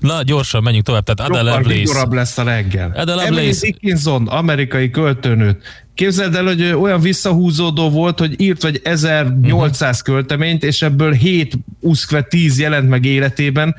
Na, 0.00 0.22
gyorsan 0.22 0.62
menjünk 0.62 0.84
tovább. 0.84 1.04
Tehát 1.04 1.32
Sokkal 1.32 1.44
Lovelace. 1.44 1.74
vigorabb 1.78 2.12
lesz 2.12 2.38
a 2.38 2.42
reggel. 2.42 2.92
Ada 2.96 3.12
Emily 3.12 3.26
Lovelace. 3.28 3.66
Dickinson, 3.66 4.26
amerikai 4.26 4.90
költőnőt. 4.90 5.84
Képzeld 5.94 6.34
el, 6.34 6.44
hogy 6.44 6.62
olyan 6.62 7.00
visszahúzódó 7.00 7.90
volt, 7.90 8.18
hogy 8.18 8.40
írt 8.40 8.62
vagy 8.62 8.80
1800 8.84 10.02
Mhm. 10.02 10.12
költeményt, 10.12 10.64
és 10.64 10.82
ebből 10.82 11.12
7 11.12 11.58
uszkve 11.80 12.22
10 12.22 12.58
jelent 12.60 12.88
meg 12.88 13.04
életében. 13.04 13.74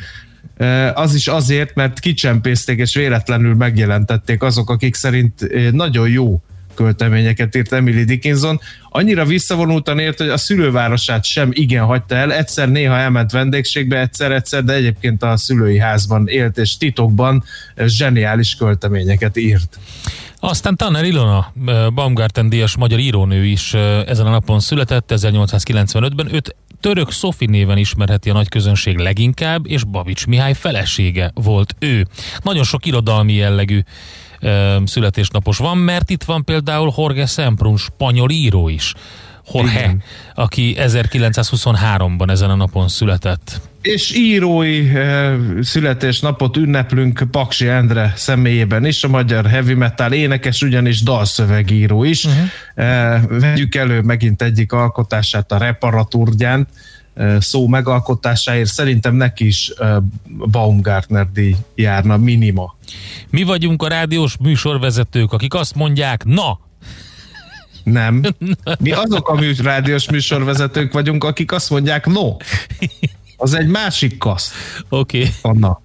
Az 0.94 1.16
is 1.16 1.28
azért, 1.28 1.76
mert 1.76 2.00
kicsempészték 2.00 2.80
és 2.80 2.96
véletlenül 2.96 3.56
megjelentették 3.56 4.44
azok, 4.44 4.70
akik 4.70 4.96
szerint 4.96 5.48
nagyon 5.72 6.10
jó 6.10 6.42
költeményeket 6.74 7.56
írt 7.56 7.72
Emily 7.72 8.04
Dickinson. 8.04 8.60
Annyira 8.90 9.26
visszavonultan 9.26 10.00
ért, 10.00 10.18
hogy 10.18 10.30
a 10.30 10.38
szülővárosát 10.38 11.24
sem 11.24 11.50
igen 11.54 11.84
hagyta 11.84 12.16
el. 12.16 12.34
Egyszer 12.34 12.70
néha 12.70 12.98
elment 12.98 13.32
vendégségbe, 13.32 14.00
egyszer-egyszer, 14.00 14.64
de 14.64 14.74
egyébként 14.74 15.24
a 15.24 15.38
szülői 15.38 15.80
házban 15.80 16.28
élt, 16.28 16.58
és 16.58 16.78
titokban 16.78 17.44
zseniális 17.86 18.56
költeményeket 18.56 19.38
írt. 19.38 19.80
Aztán 20.40 20.76
Tanner 20.76 21.04
Ilona, 21.04 21.54
Baumgarten 21.94 22.50
díjas 22.50 22.78
magyar 22.78 23.00
írónő 23.00 23.46
is 23.46 23.74
ezen 24.06 24.26
a 24.26 24.30
napon 24.30 24.60
született, 24.60 25.12
1895-ben. 25.16 26.34
Őt 26.34 26.56
Török 26.80 27.12
Szofi 27.12 27.46
néven 27.46 27.78
ismerheti 27.78 28.30
a 28.30 28.34
nagy 28.34 28.50
közönség 28.50 28.98
leginkább, 28.98 29.68
és 29.68 29.84
Babics 29.84 30.28
Mihály 30.28 30.54
felesége 30.54 31.32
volt 31.34 31.76
ő. 31.80 32.06
Nagyon 32.44 32.64
sok 32.64 32.86
irodalmi 32.86 33.34
jellegű 33.34 33.80
születésnapos 34.86 35.58
van, 35.58 35.78
mert 35.78 36.10
itt 36.10 36.24
van 36.24 36.44
például 36.44 36.94
Jorge 36.98 37.26
Semprún, 37.26 37.78
spanyol 37.78 38.30
író 38.30 38.70
is. 38.70 38.94
Jorge, 39.54 39.72
Igen. 39.72 40.04
aki 40.34 40.76
1923-ban 40.80 42.30
ezen 42.30 42.50
a 42.50 42.56
napon 42.56 42.88
született. 42.88 43.62
És 43.82 44.16
írói 44.16 44.90
eh, 44.96 45.34
születésnapot 45.62 46.58
ünneplünk 46.58 47.24
Paksi 47.32 47.68
Endre 47.68 48.14
személyében 48.16 48.86
is, 48.86 49.04
a 49.04 49.08
magyar 49.08 49.46
heavy 49.46 49.74
metal 49.74 50.12
énekes, 50.12 50.62
ugyanis 50.62 51.02
dalszövegíró 51.02 52.04
is. 52.04 52.26
Uh-huh. 52.26 52.42
Eh, 52.76 53.22
vegyük 53.30 53.76
elő 53.76 54.02
megint 54.02 54.42
egyik 54.42 54.72
alkotását, 54.72 55.52
a 55.52 55.58
Reparaturgyánt, 55.58 56.70
eh, 56.70 56.76
szó 57.40 57.68
megalkotásáért. 57.68 58.70
Szerintem 58.70 59.16
neki 59.16 59.46
is 59.46 59.74
Baumgartner 60.52 61.28
díj 61.34 61.56
járna 61.76 62.18
minima. 62.18 62.76
Mi 63.30 63.44
vagyunk 63.44 63.84
a 63.84 63.88
rádiós 63.88 64.38
műsorvezetők, 64.38 65.34
akik 65.34 65.54
azt 65.54 65.76
mondják, 65.76 66.24
na, 66.24 66.60
Nem. 67.84 68.22
Mi 68.80 68.92
azok 68.92 69.30
a 69.30 69.34
mű, 69.34 69.54
rádiós 69.64 70.10
műsorvezetők 70.10 70.94
vagyunk, 70.94 71.24
akik 71.24 71.52
azt 71.52 71.70
mondják, 71.70 72.06
no. 72.06 72.36
Az 73.38 73.54
egy 73.54 73.68
másik 73.68 74.18
kaszt. 74.18 74.54
oké. 74.90 75.18
Okay. 75.18 75.32
Anna. 75.42 75.82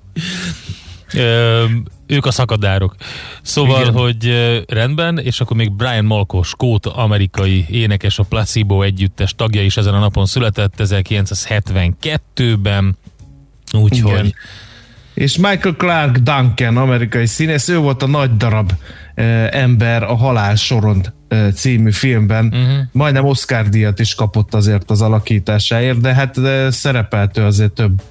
Ö, 1.15 1.65
Ők 2.07 2.27
a 2.27 2.31
szakadárok. 2.31 2.95
Szóval, 3.43 3.81
Igen. 3.81 3.93
hogy 3.93 4.35
rendben, 4.69 5.19
és 5.19 5.41
akkor 5.41 5.57
még 5.57 5.73
Brian 5.73 6.05
Molko, 6.05 6.43
skót 6.43 6.87
amerikai 6.87 7.67
énekes, 7.71 8.19
a 8.19 8.23
Placebo 8.23 8.83
együttes 8.83 9.35
tagja 9.37 9.63
is 9.63 9.77
ezen 9.77 9.95
a 9.95 9.99
napon 9.99 10.27
született 10.27 10.75
1972-ben. 10.79 12.97
Úgyhogy 13.73 14.13
Igen. 14.13 14.35
És 15.15 15.37
Michael 15.37 15.75
Clark 15.75 16.17
Duncan, 16.17 16.77
amerikai 16.77 17.27
színész, 17.27 17.69
ő 17.69 17.79
volt 17.79 18.03
a 18.03 18.07
nagy 18.07 18.37
darab 18.37 18.73
eh, 19.15 19.49
ember 19.51 20.03
a 20.03 20.15
Halál 20.15 20.55
soron 20.55 21.05
eh, 21.29 21.53
című 21.53 21.93
filmben. 21.93 22.47
Uh-huh. 22.47 22.79
Majdnem 22.93 23.25
Oscar 23.25 23.69
díjat 23.69 23.99
is 23.99 24.15
kapott 24.15 24.55
azért 24.55 24.91
az 24.91 25.03
alakításáért, 25.03 26.01
de 26.01 26.15
hát 26.15 26.41
de 26.41 26.71
szerepelt 26.71 27.39
ő 27.39 27.45
azért 27.45 27.73
több 27.73 28.03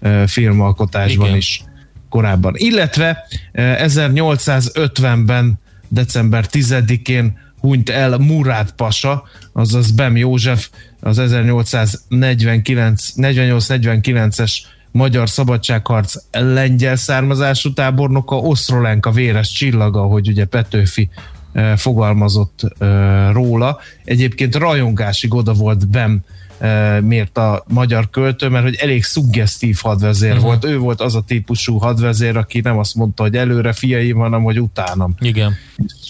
eh, 0.00 0.26
filmalkotásban 0.26 1.26
Igen. 1.26 1.38
is 1.38 1.62
korábban. 2.12 2.54
Illetve 2.56 3.26
eh, 3.52 3.84
1850-ben, 3.86 5.58
december 5.88 6.46
10-én 6.50 7.38
hunyt 7.60 7.88
el 7.88 8.18
Murát 8.18 8.72
Pasa, 8.72 9.22
azaz 9.52 9.90
Bem 9.90 10.16
József, 10.16 10.68
az 11.00 11.18
1849 11.18 13.08
48-49-es 13.16 14.52
magyar 14.90 15.28
szabadságharc 15.28 16.14
lengyel 16.30 16.96
származású 16.96 17.72
tábornoka, 17.72 18.36
Osztrolenka 18.36 19.10
véres 19.10 19.50
csillaga, 19.50 20.02
hogy 20.02 20.28
ugye 20.28 20.44
Petőfi 20.44 21.08
eh, 21.52 21.76
fogalmazott 21.76 22.60
eh, 22.78 23.32
róla. 23.32 23.78
Egyébként 24.04 24.54
rajongásig 24.54 25.34
oda 25.34 25.52
volt 25.52 25.88
Bem 25.88 26.12
eh, 26.12 26.30
miért 27.00 27.38
a 27.38 27.64
magyar 27.68 28.10
költő, 28.10 28.48
mert 28.48 28.64
hogy 28.64 28.74
elég 28.74 29.04
szuggesztív 29.04 29.78
hadvezér 29.82 30.30
uh-huh. 30.30 30.44
volt. 30.44 30.64
Ő 30.64 30.78
volt 30.78 31.00
az 31.00 31.14
a 31.14 31.20
típusú 31.20 31.78
hadvezér, 31.78 32.36
aki 32.36 32.60
nem 32.60 32.78
azt 32.78 32.94
mondta, 32.94 33.22
hogy 33.22 33.36
előre 33.36 33.72
fiaim, 33.72 34.16
hanem 34.16 34.42
hogy 34.42 34.60
utánam. 34.60 35.14
igen. 35.20 35.54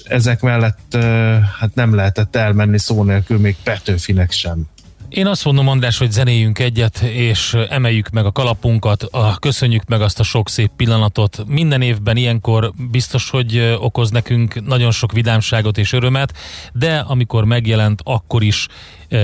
Ezek 0.05 0.41
mellett 0.41 0.95
eh, 0.95 1.41
hát 1.59 1.75
nem 1.75 1.95
lehetett 1.95 2.37
elmenni 2.37 2.79
szó 2.79 3.03
nélkül, 3.05 3.39
még 3.39 3.57
Petőfinek 3.63 4.31
sem. 4.31 4.69
Én 5.15 5.27
azt 5.27 5.45
mondom, 5.45 5.69
András, 5.69 5.99
hogy 5.99 6.11
zenéljünk 6.11 6.59
egyet, 6.59 6.99
és 7.01 7.55
emeljük 7.69 8.11
meg 8.11 8.25
a 8.25 8.33
kalapunkat, 8.33 9.11
köszönjük 9.41 9.85
meg 9.85 10.01
azt 10.01 10.21
a 10.21 10.23
sok 10.23 10.49
szép 10.49 10.71
pillanatot. 10.77 11.45
Minden 11.47 11.83
évben 11.83 12.17
ilyenkor 12.17 12.73
biztos, 12.91 13.31
hogy 13.31 13.77
okoz 13.79 14.11
nekünk 14.11 14.67
nagyon 14.67 14.91
sok 14.91 15.13
vidámságot 15.13 15.79
és 15.79 15.93
örömet, 15.93 16.33
de 16.73 16.99
amikor 16.99 17.45
megjelent, 17.45 18.01
akkor 18.05 18.43
is 18.43 18.67
e, 19.09 19.19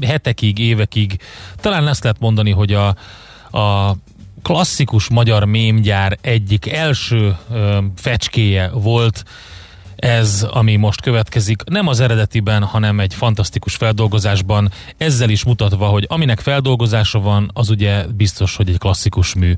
hetekig, 0.00 0.58
évekig, 0.58 1.18
talán 1.60 1.88
ezt 1.88 2.02
lehet 2.02 2.20
mondani, 2.20 2.50
hogy 2.50 2.72
a, 2.72 2.86
a 3.58 3.96
klasszikus 4.42 5.08
magyar 5.08 5.44
mémgyár 5.44 6.18
egyik 6.20 6.70
első 6.72 7.36
ö, 7.50 7.78
fecskéje 7.96 8.70
volt, 8.72 9.24
ez, 9.96 10.46
ami 10.50 10.76
most 10.76 11.00
következik, 11.00 11.62
nem 11.64 11.86
az 11.86 12.00
eredetiben, 12.00 12.62
hanem 12.62 13.00
egy 13.00 13.14
fantasztikus 13.14 13.74
feldolgozásban, 13.74 14.70
ezzel 14.96 15.30
is 15.30 15.44
mutatva, 15.44 15.86
hogy 15.86 16.06
aminek 16.08 16.40
feldolgozása 16.40 17.20
van, 17.20 17.50
az 17.54 17.70
ugye 17.70 18.04
biztos, 18.16 18.56
hogy 18.56 18.68
egy 18.68 18.78
klasszikus 18.78 19.34
mű. 19.34 19.54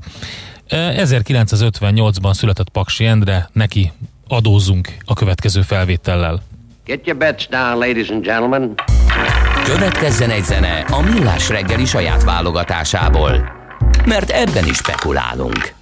E, 0.67 1.05
1958-ban 1.05 2.33
született 2.33 2.69
Paksi 2.69 3.05
Endre, 3.05 3.49
neki 3.53 3.91
adózunk 4.27 4.97
a 5.05 5.13
következő 5.13 5.61
felvétellel. 5.61 6.41
Get 6.85 7.05
your 7.05 7.19
bets 7.19 7.47
down, 7.47 7.77
ladies 7.77 8.09
and 8.09 8.23
gentlemen. 8.23 8.73
Következzen 9.63 10.29
egy 10.29 10.43
zene 10.43 10.79
a 10.79 11.01
Millás 11.01 11.49
reggeli 11.49 11.85
saját 11.85 12.23
válogatásából. 12.23 13.51
Mert 14.05 14.29
ebben 14.29 14.67
is 14.67 14.75
spekulálunk. 14.75 15.78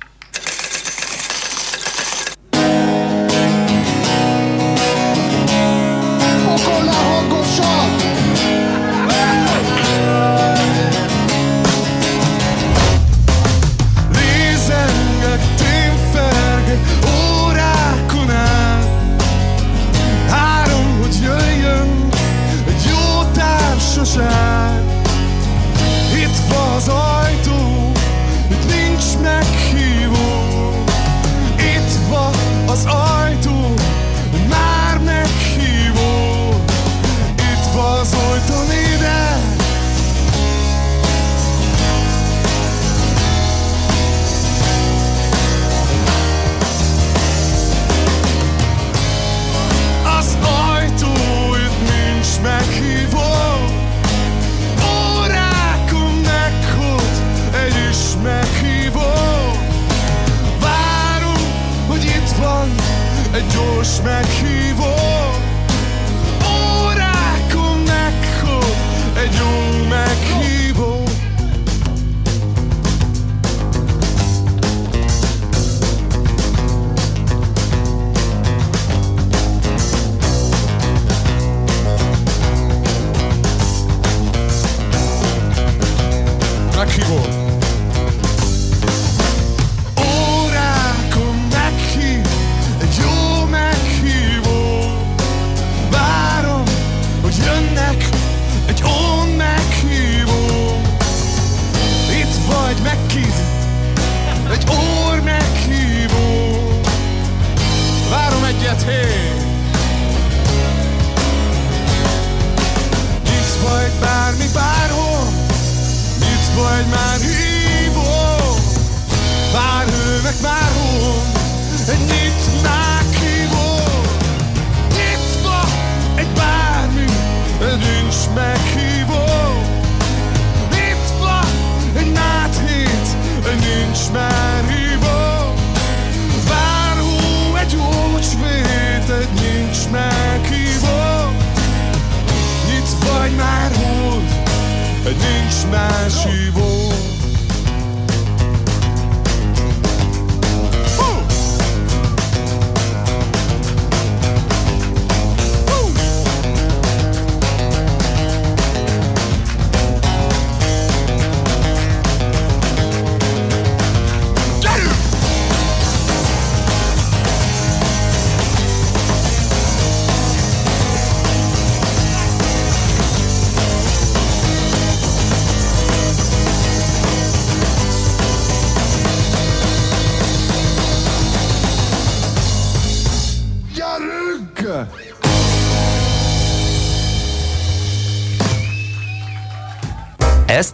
Gyors 63.98 64.02
meghívó. 64.02 64.94
Órákon 66.46 67.78
meghod 67.78 69.18
egy 69.18 69.34
jó 69.34 69.67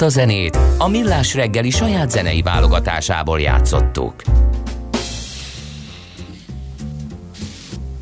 a 0.03 0.09
zenét 0.09 0.57
a 0.77 0.87
Millás 0.87 1.33
reggeli 1.33 1.69
saját 1.69 2.11
zenei 2.11 2.41
válogatásából 2.41 3.39
játszottuk. 3.39 4.21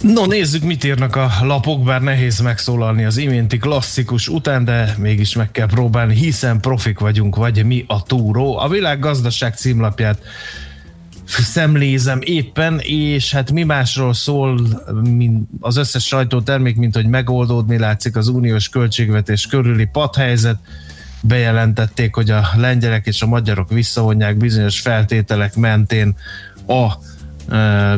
No, 0.02 0.26
nézzük, 0.26 0.64
mit 0.64 0.84
írnak 0.84 1.16
a 1.16 1.32
lapok, 1.42 1.84
bár 1.84 2.02
nehéz 2.02 2.40
megszólalni 2.40 3.06
az 3.06 3.18
iménti 3.18 3.58
klasszikus 3.58 4.28
után, 4.28 4.66
de 4.66 4.96
mégis 4.98 5.36
meg 5.36 5.52
kell 5.52 5.68
próbálni, 5.68 6.16
hiszen 6.16 6.60
profik 6.60 7.00
vagyunk, 7.00 7.36
vagy 7.36 7.66
mi 7.66 7.86
a 7.88 8.04
túró. 8.04 8.58
A 8.58 8.68
világ 8.68 9.00
gazdaság 9.00 9.56
címlapját 9.56 10.20
szemlézem 11.26 12.20
éppen, 12.24 12.80
és 12.84 13.34
hát 13.34 13.52
mi 13.52 13.64
másról 13.64 14.14
szól 14.14 14.60
mint 15.04 15.50
az 15.60 15.78
összes 15.78 16.06
sajtótermék, 16.06 16.76
mint 16.76 16.96
hogy 16.96 17.08
megoldódni 17.08 17.78
látszik 17.78 18.16
az 18.16 18.28
uniós 18.28 18.70
költségvetés 18.70 19.48
körüli 19.48 19.86
padhelyzet, 19.86 20.58
bejelentették, 21.24 22.16
hogy 22.16 22.30
a 22.30 22.50
lengyelek 22.56 23.06
és 23.06 23.22
a 23.22 23.28
magyarok 23.28 23.70
visszavonják 23.70 24.38
bizonyos 24.38 24.80
feltételek 24.80 25.56
mentén 25.56 26.16
a 26.68 26.94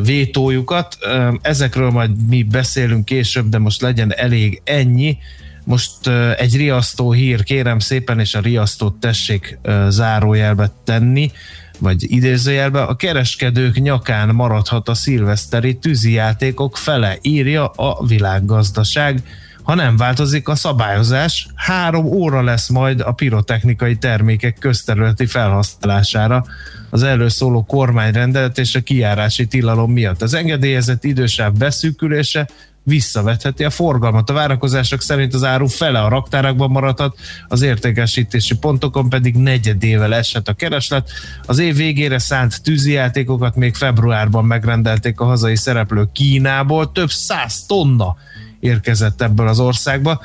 vétójukat. 0.02 0.98
Ezekről 1.42 1.90
majd 1.90 2.28
mi 2.28 2.42
beszélünk 2.42 3.04
később, 3.04 3.48
de 3.48 3.58
most 3.58 3.80
legyen 3.80 4.14
elég 4.14 4.60
ennyi. 4.64 5.18
Most 5.64 6.08
egy 6.36 6.56
riasztó 6.56 7.12
hír, 7.12 7.42
kérem 7.42 7.78
szépen, 7.78 8.20
és 8.20 8.34
a 8.34 8.40
riasztót 8.40 8.94
tessék 8.94 9.58
zárójelbe 9.88 10.70
tenni, 10.84 11.30
vagy 11.78 12.12
idézőjelbe, 12.12 12.82
a 12.82 12.96
kereskedők 12.96 13.80
nyakán 13.80 14.34
maradhat 14.34 14.88
a 14.88 14.94
szilveszteri 14.94 15.76
tűzijátékok 15.76 16.76
fele, 16.76 17.18
írja 17.22 17.66
a 17.66 18.06
világgazdaság. 18.06 19.22
Ha 19.64 19.74
nem 19.74 19.96
változik 19.96 20.48
a 20.48 20.54
szabályozás, 20.54 21.46
három 21.54 22.04
óra 22.04 22.42
lesz 22.42 22.68
majd 22.68 23.00
a 23.00 23.12
pirotechnikai 23.12 23.96
termékek 23.96 24.58
közterületi 24.58 25.26
felhasználására 25.26 26.44
az 26.90 27.02
erről 27.02 27.28
szóló 27.28 27.64
kormányrendelet 27.64 28.58
és 28.58 28.74
a 28.74 28.80
kiárási 28.80 29.46
tilalom 29.46 29.92
miatt. 29.92 30.22
Az 30.22 30.34
engedélyezett 30.34 31.04
idősáv 31.04 31.52
beszűkülése 31.52 32.48
visszavetheti 32.82 33.64
a 33.64 33.70
forgalmat. 33.70 34.30
A 34.30 34.32
várakozások 34.32 35.02
szerint 35.02 35.34
az 35.34 35.44
áru 35.44 35.66
fele 35.66 36.00
a 36.00 36.08
raktárakban 36.08 36.70
maradhat, 36.70 37.16
az 37.48 37.62
értékesítési 37.62 38.56
pontokon 38.56 39.08
pedig 39.08 39.34
negyedével 39.34 40.14
esett 40.14 40.48
a 40.48 40.52
kereslet. 40.52 41.10
Az 41.46 41.58
év 41.58 41.76
végére 41.76 42.18
szánt 42.18 42.62
tűzijátékokat 42.62 43.56
még 43.56 43.74
februárban 43.74 44.44
megrendelték 44.44 45.20
a 45.20 45.24
hazai 45.24 45.56
szereplők 45.56 46.12
Kínából, 46.12 46.92
több 46.92 47.10
száz 47.10 47.64
tonna 47.66 48.16
érkezett 48.64 49.22
ebből 49.22 49.48
az 49.48 49.60
országba. 49.60 50.20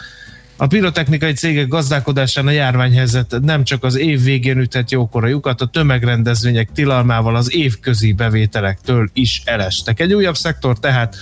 A 0.57 0.67
pirotechnikai 0.67 1.33
cégek 1.33 1.67
gazdálkodásán 1.67 2.47
a 2.47 2.51
járványhelyzet 2.51 3.35
nem 3.41 3.63
csak 3.63 3.83
az 3.83 3.97
év 3.97 4.23
végén 4.23 4.57
üthet 4.57 4.91
jókora 4.91 5.27
lyukat, 5.27 5.61
a 5.61 5.65
tömegrendezvények 5.65 6.69
tilalmával 6.73 7.35
az 7.35 7.53
évközi 7.53 8.13
bevételektől 8.13 9.09
is 9.13 9.41
elestek. 9.45 9.99
Egy 9.99 10.13
újabb 10.13 10.37
szektor 10.37 10.79
tehát, 10.79 11.15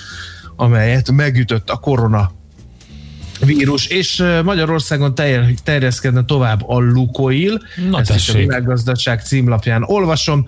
amelyet 0.56 1.12
megütött 1.12 1.70
a 1.70 1.76
korona 1.76 2.32
vírus, 3.46 3.88
és 3.88 4.24
Magyarországon 4.44 5.16
terjeszkedne 5.64 6.26
tovább 6.26 6.70
a 6.70 6.80
Lukoil. 6.80 7.62
Na 7.90 8.00
Ezt 8.00 8.16
is 8.16 8.30
a 8.30 8.34
világgazdaság 8.34 9.22
címlapján 9.22 9.84
olvasom 9.84 10.46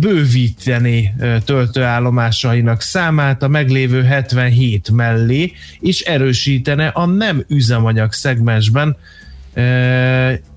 bővíteni 0.00 1.14
töltőállomásainak 1.44 2.80
számát 2.80 3.42
a 3.42 3.48
meglévő 3.48 4.02
77 4.02 4.90
mellé, 4.90 5.52
és 5.80 6.00
erősítene 6.00 6.86
a 6.86 7.06
nem 7.06 7.44
üzemanyag 7.48 8.12
szegmensben 8.12 8.96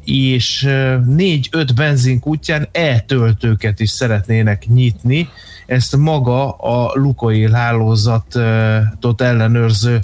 és 0.06 0.66
4-5 0.68 1.70
benzinkútján 1.76 2.68
e-töltőket 2.72 3.80
is 3.80 3.90
szeretnének 3.90 4.68
nyitni. 4.68 5.30
Ezt 5.66 5.98
maga 5.98 6.52
a 6.52 6.92
Lukoil 6.94 7.52
hálózatot 7.52 9.22
ellenőrző 9.22 10.00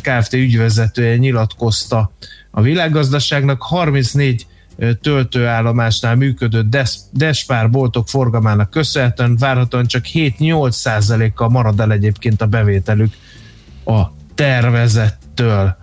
Kft. 0.00 0.32
ügyvezetője 0.32 1.16
nyilatkozta 1.16 2.12
a 2.50 2.62
világgazdaságnak. 2.62 3.62
34 3.62 4.46
töltőállomásnál 5.00 6.14
működő 6.14 6.68
Despár 7.12 7.70
boltok 7.70 8.08
forgalmának 8.08 8.70
köszönhetően 8.70 9.36
várhatóan 9.36 9.86
csak 9.86 10.04
7-8 10.12 10.70
százalékkal 10.70 11.48
marad 11.48 11.80
el 11.80 11.92
egyébként 11.92 12.42
a 12.42 12.46
bevételük 12.46 13.14
a 13.84 14.02
tervezettől. 14.34 15.76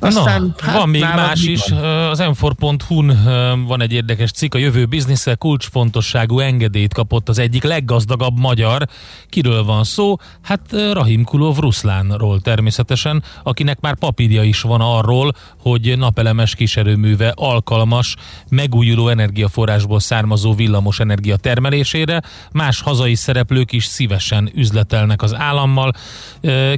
Aztán, 0.00 0.42
Na, 0.42 0.66
hát 0.66 0.76
van 0.76 0.88
még 0.88 1.00
más 1.00 1.42
is. 1.42 1.68
Van? 1.68 1.84
Az 1.84 2.18
m4.hu-n 2.22 3.18
van 3.66 3.82
egy 3.82 3.92
érdekes 3.92 4.30
cikk. 4.30 4.54
A 4.54 4.58
jövő 4.58 4.84
biznisze 4.86 5.34
kulcsfontosságú 5.34 6.38
engedélyt 6.38 6.94
kapott 6.94 7.28
az 7.28 7.38
egyik 7.38 7.62
leggazdagabb 7.62 8.38
magyar. 8.38 8.86
Kiről 9.28 9.64
van 9.64 9.84
szó? 9.84 10.16
Hát 10.42 10.60
Rahim 10.92 11.24
Kulov 11.24 11.58
Ruszlánról 11.58 12.40
természetesen, 12.40 13.22
akinek 13.42 13.80
már 13.80 13.96
papírja 13.98 14.42
is 14.42 14.60
van 14.60 14.80
arról, 14.80 15.32
hogy 15.60 15.98
napelemes 15.98 16.54
kiserőműve 16.54 17.32
alkalmas 17.36 18.16
megújuló 18.48 19.08
energiaforrásból 19.08 20.00
származó 20.00 20.54
villamos 20.54 21.00
energia 21.00 21.36
termelésére. 21.36 22.22
Más 22.52 22.80
hazai 22.80 23.14
szereplők 23.14 23.72
is 23.72 23.84
szívesen 23.84 24.50
üzletelnek 24.54 25.22
az 25.22 25.34
állammal. 25.34 25.92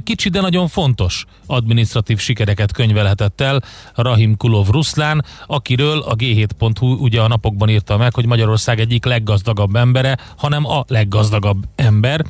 Kicsi, 0.03 0.29
de 0.29 0.41
nagyon 0.41 0.67
fontos 0.67 1.25
administratív 1.45 2.19
sikereket 2.19 2.71
könyvelhet 2.71 3.12
könyvelhetett 3.13 3.41
el 3.41 3.63
Rahim 3.95 4.37
Kulov 4.37 4.67
Ruszlán, 4.67 5.25
akiről 5.47 5.99
a 5.99 6.15
G7.hu 6.15 6.93
ugye 6.93 7.21
a 7.21 7.27
napokban 7.27 7.69
írta 7.69 7.97
meg, 7.97 8.13
hogy 8.13 8.25
Magyarország 8.25 8.79
egyik 8.79 9.05
leggazdagabb 9.05 9.75
embere, 9.75 10.17
hanem 10.37 10.65
a 10.65 10.83
leggazdagabb 10.87 11.63
ember. 11.75 12.25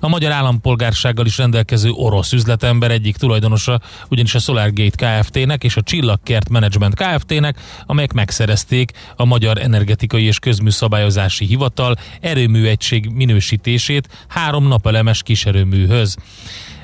A 0.00 0.08
magyar 0.08 0.32
állampolgársággal 0.32 1.26
is 1.26 1.38
rendelkező 1.38 1.90
orosz 1.90 2.32
üzletember 2.32 2.90
egyik 2.90 3.16
tulajdonosa, 3.16 3.80
ugyanis 4.08 4.34
a 4.34 4.38
SolarGate 4.38 5.20
Kft-nek 5.20 5.64
és 5.64 5.76
a 5.76 5.82
Csillagkert 5.82 6.48
Management 6.48 6.94
Kft-nek, 6.94 7.60
amelyek 7.86 8.12
megszerezték 8.12 8.92
a 9.16 9.24
Magyar 9.24 9.58
Energetikai 9.58 10.24
és 10.24 10.38
Közműszabályozási 10.38 11.44
Hivatal 11.44 11.96
erőműegység 12.20 13.10
minősítését 13.14 14.08
három 14.28 14.68
napelemes 14.68 15.22
kiserőműhöz. 15.22 16.16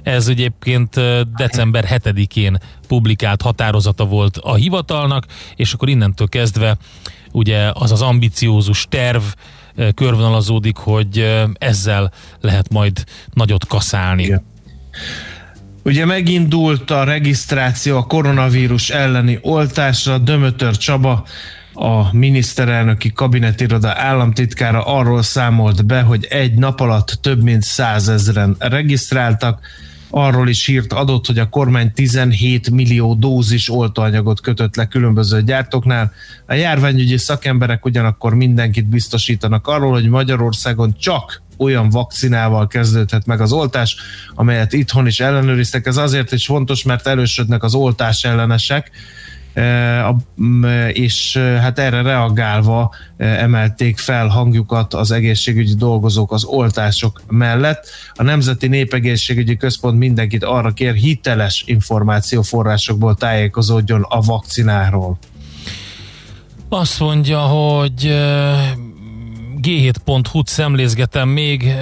Ez 0.05 0.29
egyébként 0.29 1.01
december 1.37 1.87
7-én 1.91 2.59
publikált 2.89 3.43
határozata 3.43 4.05
volt 4.05 4.37
a 4.37 4.55
hivatalnak, 4.55 5.27
és 5.57 5.73
akkor 5.73 5.89
innentől 5.89 6.29
kezdve 6.29 6.77
ugye 7.33 7.71
az 7.73 7.93
az 7.93 8.03
ambiciózus 8.03 8.87
terv 8.89 9.23
körvonalazódik, 9.95 10.77
hogy 10.77 11.45
ezzel 11.59 12.13
lehet 12.41 12.71
majd 12.71 13.05
nagyot 13.33 13.67
kaszálni. 13.67 14.23
Igen. 14.23 14.45
Ugye 15.83 16.05
megindult 16.05 16.91
a 16.91 17.05
regisztráció 17.05 17.97
a 17.97 18.03
koronavírus 18.07 18.91
elleni 18.91 19.39
oltásra, 19.43 20.19
Dömötör 20.19 20.77
Csaba 20.77 21.25
a 21.75 22.17
miniszterelnöki 22.17 23.13
kabinetiroda 23.13 23.93
államtitkára 23.97 24.85
arról 24.85 25.23
számolt 25.23 25.87
be, 25.87 26.01
hogy 26.01 26.25
egy 26.25 26.55
nap 26.55 26.81
alatt 26.81 27.19
több 27.21 27.43
mint 27.43 27.63
százezren 27.63 28.57
regisztráltak, 28.59 29.61
arról 30.17 30.49
is 30.49 30.67
hírt 30.67 30.93
adott, 30.93 31.27
hogy 31.27 31.39
a 31.39 31.49
kormány 31.49 31.93
17 31.93 32.71
millió 32.71 33.15
dózis 33.15 33.71
oltóanyagot 33.71 34.41
kötött 34.41 34.77
le 34.77 34.87
különböző 34.87 35.43
gyártóknál. 35.43 36.13
A 36.47 36.55
járványügyi 36.55 37.17
szakemberek 37.17 37.85
ugyanakkor 37.85 38.35
mindenkit 38.35 38.87
biztosítanak 38.87 39.67
arról, 39.67 39.93
hogy 39.93 40.09
Magyarországon 40.09 40.97
csak 40.99 41.43
olyan 41.59 41.89
vakcinával 41.89 42.67
kezdődhet 42.67 43.27
meg 43.27 43.41
az 43.41 43.53
oltás, 43.53 43.97
amelyet 44.35 44.73
itthon 44.73 45.07
is 45.07 45.21
ellenőriztek. 45.21 45.87
Ez 45.87 45.97
azért 45.97 46.33
is 46.33 46.47
fontos, 46.47 46.83
mert 46.83 47.07
erősödnek 47.07 47.63
az 47.63 47.75
oltás 47.75 48.25
ellenesek, 48.25 48.91
és 50.93 51.37
hát 51.37 51.79
erre 51.79 52.03
reagálva 52.03 52.95
emelték 53.17 53.99
fel 53.99 54.29
hangjukat 54.29 54.95
az 54.95 55.11
egészségügyi 55.11 55.75
dolgozók 55.75 56.33
az 56.33 56.45
oltások 56.45 57.23
mellett. 57.29 57.87
A 58.15 58.23
Nemzeti 58.23 58.67
Népegészségügyi 58.67 59.57
Központ 59.57 59.99
mindenkit 59.99 60.45
arra 60.45 60.71
kér, 60.71 60.95
hiteles 60.95 61.65
információforrásokból 61.67 63.15
tájékozódjon 63.15 64.07
a 64.09 64.21
vakcináról. 64.21 65.19
Azt 66.69 67.01
mondja, 67.01 67.39
hogy 67.39 68.03
g7.hu-t 69.63 70.47
szemlézgetem 70.47 71.29
még, 71.29 71.75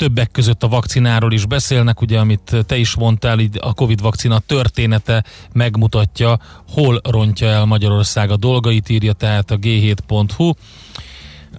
többek 0.00 0.30
között 0.30 0.62
a 0.62 0.68
vakcináról 0.68 1.32
is 1.32 1.46
beszélnek, 1.46 2.00
ugye 2.00 2.18
amit 2.18 2.56
te 2.66 2.76
is 2.76 2.94
mondtál, 2.94 3.38
így 3.38 3.58
a 3.60 3.74
Covid 3.74 4.00
vakcina 4.00 4.38
története 4.38 5.24
megmutatja, 5.52 6.38
hol 6.68 7.00
rontja 7.04 7.48
el 7.48 7.64
Magyarország 7.64 8.30
a 8.30 8.36
dolgait, 8.36 8.88
írja 8.88 9.12
tehát 9.12 9.50
a 9.50 9.56
g7.hu. 9.56 10.52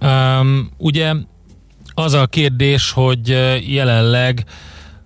Um, 0.00 0.70
ugye 0.76 1.14
az 1.94 2.12
a 2.12 2.26
kérdés, 2.26 2.90
hogy 2.90 3.28
jelenleg 3.68 4.44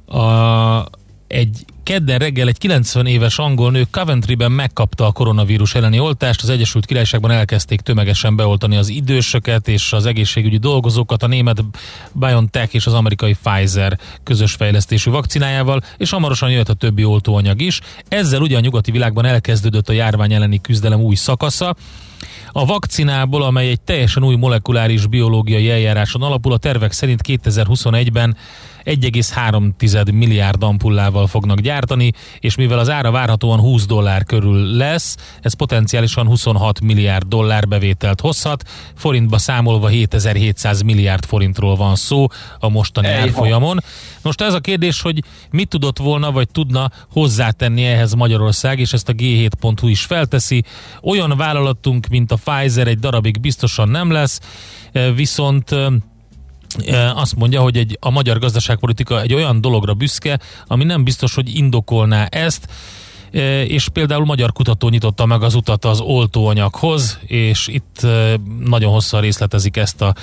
a, 0.07 0.85
egy 1.27 1.65
Kedden 1.87 2.19
reggel 2.19 2.49
egy 2.49 2.59
90 2.59 3.07
éves 3.07 3.39
angol 3.39 3.71
nő 3.71 3.85
Coventryben 3.91 4.53
megkapta 4.53 5.07
a 5.07 5.13
koronavírus 5.13 5.75
elleni 5.75 5.99
oltást. 5.99 6.43
Az 6.43 6.49
Egyesült 6.49 6.87
Királyságban 6.87 7.31
elkezdték 7.31 7.81
tömegesen 7.81 8.37
beoltani 8.37 8.77
az 8.77 8.89
idősöket 8.89 9.69
és 9.69 9.93
az 9.93 10.07
egészségügyi 10.07 10.57
dolgozókat 10.57 11.23
a 11.23 11.27
német 11.27 11.65
BioNTech 12.13 12.75
és 12.75 12.87
az 12.87 12.93
amerikai 12.93 13.37
Pfizer 13.43 13.99
közös 14.23 14.53
fejlesztésű 14.53 15.11
vakcinájával, 15.11 15.83
és 15.97 16.11
hamarosan 16.11 16.51
jött 16.51 16.69
a 16.69 16.75
többi 16.75 17.05
oltóanyag 17.05 17.61
is. 17.61 17.81
Ezzel 18.09 18.41
ugye 18.41 18.57
a 18.57 18.61
nyugati 18.61 18.91
világban 18.91 19.25
elkezdődött 19.25 19.89
a 19.89 19.93
járvány 19.93 20.33
elleni 20.33 20.61
küzdelem 20.61 21.01
új 21.01 21.15
szakasza. 21.15 21.77
A 22.53 22.65
vakcinából, 22.65 23.43
amely 23.43 23.69
egy 23.69 23.81
teljesen 23.81 24.25
új 24.25 24.37
molekuláris 24.37 25.07
biológiai 25.07 25.71
eljáráson 25.71 26.23
alapul, 26.23 26.53
a 26.53 26.59
tervek 26.59 26.93
szerint 26.93 27.21
2021-ben 27.29 28.37
1,3 28.87 30.13
milliárd 30.13 30.63
ampullával 30.63 31.27
fognak 31.27 31.61
gyártani, 31.61 32.13
és 32.39 32.55
mivel 32.55 32.79
az 32.79 32.91
ára 32.91 33.11
várhatóan 33.11 33.61
20 33.61 33.87
dollár 33.87 34.25
körül 34.25 34.77
lesz, 34.77 35.17
ez 35.41 35.55
potenciálisan 35.55 36.27
26 36.27 36.81
milliárd 36.81 37.27
dollár 37.27 37.69
bevételt 37.69 38.21
hozhat. 38.21 38.69
Forintba 38.95 39.39
számolva 39.39 39.89
7700 39.89 40.83
milliárd 40.83 41.25
forintról 41.25 41.77
van 41.77 41.95
szó 41.95 42.27
a 42.59 42.69
mostani 42.69 43.09
árfolyamon. 43.09 43.83
Most 44.23 44.41
ez 44.41 44.55
a 44.55 44.61
kérdés, 44.61 45.01
hogy 45.01 45.23
mit 45.51 45.69
tudott 45.69 45.99
volna, 45.99 46.33
vagy 46.33 46.49
tudna 46.51 46.91
hozzátenni 47.11 47.85
ehhez 47.85 48.15
Magyarország, 48.15 48.79
és 48.79 48.93
ezt 48.93 49.09
a 49.09 49.13
G7.hu 49.13 49.89
is 49.89 50.05
felteszi. 50.05 50.65
Olyan 51.03 51.37
vállalatunk, 51.37 52.07
mint 52.07 52.33
a 52.33 52.39
Pfizer 52.45 52.87
egy 52.87 52.99
darabig 52.99 53.41
biztosan 53.41 53.89
nem 53.89 54.11
lesz, 54.11 54.41
viszont 55.15 55.75
azt 57.15 57.37
mondja, 57.37 57.61
hogy 57.61 57.77
egy, 57.77 57.99
a 58.01 58.11
magyar 58.11 58.39
gazdaságpolitika 58.39 59.21
egy 59.21 59.35
olyan 59.35 59.61
dologra 59.61 59.95
büszke, 59.95 60.41
ami 60.67 60.85
nem 60.85 61.05
biztos, 61.05 61.35
hogy 61.35 61.57
indokolná 61.57 62.25
ezt, 62.25 62.69
és 63.67 63.89
például 63.89 64.25
magyar 64.25 64.53
kutató 64.53 64.89
nyitotta 64.89 65.27
meg 65.27 65.43
az 65.43 65.55
utat 65.55 65.85
az 65.85 66.01
oltóanyaghoz, 66.01 67.19
és 67.27 67.67
itt 67.67 68.07
nagyon 68.65 68.93
hosszan 68.93 69.21
részletezik 69.21 69.77
ezt 69.77 70.03
a 70.03 70.15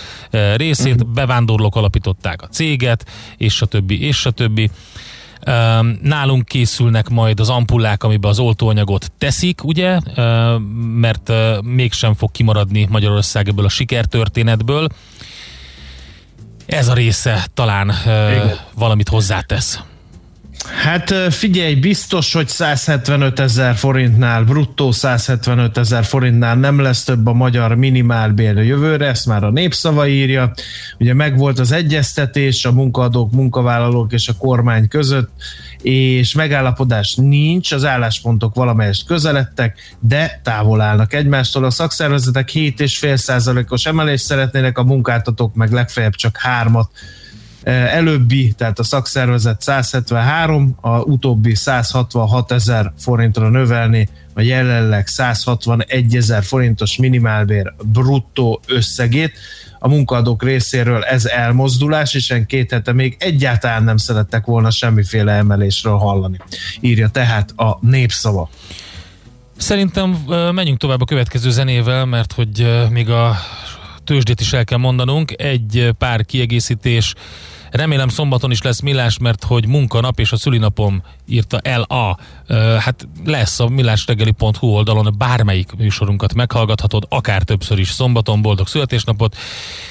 részét, 0.55 1.03
mhm. 1.03 1.13
bevándorlók 1.13 1.75
alapították 1.75 2.41
a 2.41 2.47
céget, 2.47 3.05
és 3.37 3.61
a 3.61 3.65
többi, 3.65 4.05
és 4.05 4.25
a 4.25 4.31
többi. 4.31 4.69
Nálunk 6.01 6.45
készülnek 6.45 7.09
majd 7.09 7.39
az 7.39 7.49
ampullák, 7.49 8.03
amiben 8.03 8.31
az 8.31 8.39
oltóanyagot 8.39 9.11
teszik, 9.17 9.63
ugye, 9.63 9.99
mert 10.95 11.31
mégsem 11.61 12.13
fog 12.13 12.31
kimaradni 12.31 12.87
Magyarország 12.89 13.47
ebből 13.47 13.65
a 13.65 13.69
sikertörténetből. 13.69 14.87
Ez 16.65 16.87
a 16.87 16.93
része 16.93 17.45
talán 17.53 17.93
Igen. 18.05 18.59
valamit 18.75 19.09
hozzátesz. 19.09 19.79
Hát 20.83 21.13
figyelj, 21.33 21.75
biztos, 21.75 22.33
hogy 22.33 22.47
175 22.47 23.39
ezer 23.39 23.75
forintnál, 23.75 24.43
bruttó 24.43 24.91
175 24.91 25.77
ezer 25.77 26.03
forintnál 26.03 26.55
nem 26.55 26.79
lesz 26.79 27.03
több 27.03 27.27
a 27.27 27.33
magyar 27.33 27.75
minimálbér 27.75 28.57
jövőre, 28.57 29.07
ezt 29.07 29.25
már 29.25 29.43
a 29.43 29.51
népszava 29.51 30.07
írja. 30.07 30.53
Ugye 30.99 31.13
megvolt 31.13 31.59
az 31.59 31.71
egyeztetés 31.71 32.65
a 32.65 32.71
munkaadók, 32.71 33.31
munkavállalók 33.31 34.13
és 34.13 34.27
a 34.27 34.37
kormány 34.37 34.87
között, 34.87 35.29
és 35.81 36.33
megállapodás 36.33 37.15
nincs, 37.15 37.71
az 37.71 37.85
álláspontok 37.85 38.55
valamelyest 38.55 39.05
közeledtek, 39.05 39.95
de 39.99 40.39
távol 40.43 40.81
állnak 40.81 41.13
egymástól. 41.13 41.63
A 41.63 41.71
szakszervezetek 41.71 42.49
7,5%-os 42.53 43.85
emelést 43.85 44.23
szeretnének, 44.23 44.77
a 44.77 44.83
munkáltatók 44.83 45.55
meg 45.55 45.71
legfeljebb 45.71 46.15
csak 46.15 46.37
hármat 46.37 46.89
előbbi, 47.63 48.53
tehát 48.57 48.79
a 48.79 48.83
szakszervezet 48.83 49.61
173, 49.61 50.77
a 50.81 50.99
utóbbi 50.99 51.55
166 51.55 52.51
ezer 52.51 52.93
forintra 52.97 53.49
növelni 53.49 54.09
a 54.33 54.41
jelenleg 54.41 55.07
161 55.07 56.15
ezer 56.15 56.43
forintos 56.43 56.97
minimálbér 56.97 57.73
bruttó 57.85 58.61
összegét. 58.67 59.37
A 59.79 59.87
munkadók 59.87 60.43
részéről 60.43 61.03
ez 61.03 61.25
elmozdulás, 61.25 62.13
és 62.13 62.31
en 62.31 62.45
két 62.45 62.71
hete 62.71 62.93
még 62.93 63.15
egyáltalán 63.19 63.83
nem 63.83 63.97
szerettek 63.97 64.45
volna 64.45 64.71
semmiféle 64.71 65.31
emelésről 65.31 65.97
hallani. 65.97 66.37
Írja 66.79 67.09
tehát 67.09 67.51
a 67.55 67.77
népszava. 67.81 68.49
Szerintem 69.57 70.09
menjünk 70.53 70.77
tovább 70.77 71.01
a 71.01 71.05
következő 71.05 71.51
zenével, 71.51 72.05
mert 72.05 72.33
hogy 72.33 72.83
még 72.89 73.09
a 73.09 73.35
tőzsdét 74.03 74.39
is 74.39 74.53
el 74.53 74.63
kell 74.63 74.77
mondanunk. 74.77 75.41
Egy 75.41 75.89
pár 75.97 76.25
kiegészítés 76.25 77.13
Remélem 77.73 78.07
szombaton 78.07 78.51
is 78.51 78.61
lesz 78.61 78.79
millás, 78.79 79.17
mert 79.17 79.43
hogy 79.43 79.67
munkanap 79.67 80.19
és 80.19 80.31
a 80.31 80.37
szülinapom 80.37 81.03
írta 81.27 81.59
el 81.59 81.81
a. 81.81 82.17
Hát 82.79 83.07
lesz 83.25 83.59
a 83.59 83.67
millásregeli.hu 83.67 84.67
oldalon 84.67 85.15
bármelyik 85.17 85.71
műsorunkat 85.77 86.33
meghallgathatod, 86.33 87.05
akár 87.09 87.43
többször 87.43 87.79
is 87.79 87.89
szombaton. 87.89 88.41
Boldog 88.41 88.67
születésnapot! 88.67 89.35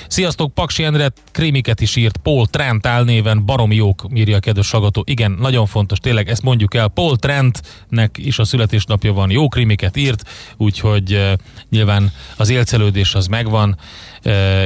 Sziasztok, 0.09 0.55
Paksi 0.55 0.85
Endre 0.85 1.13
krémiket 1.33 1.81
is 1.81 1.97
írt, 1.97 2.17
Paul 2.17 2.47
Trent 2.47 2.87
álnéven, 2.87 3.45
baromi 3.45 3.75
jók, 3.75 4.07
írja 4.15 4.37
a 4.37 4.41
kedves 4.41 4.67
sagató. 4.67 5.03
Igen, 5.07 5.31
nagyon 5.41 5.67
fontos, 5.67 5.99
tényleg 5.99 6.29
ezt 6.29 6.43
mondjuk 6.43 6.75
el. 6.75 6.89
Paul 6.89 7.17
Trentnek 7.17 8.19
is 8.19 8.39
a 8.39 8.45
születésnapja 8.45 9.13
van, 9.13 9.31
jó 9.31 9.49
krémiket 9.49 9.97
írt, 9.97 10.29
úgyhogy 10.57 11.37
nyilván 11.71 12.13
az 12.37 12.49
élcelődés 12.49 13.15
az 13.15 13.27
megvan, 13.27 13.79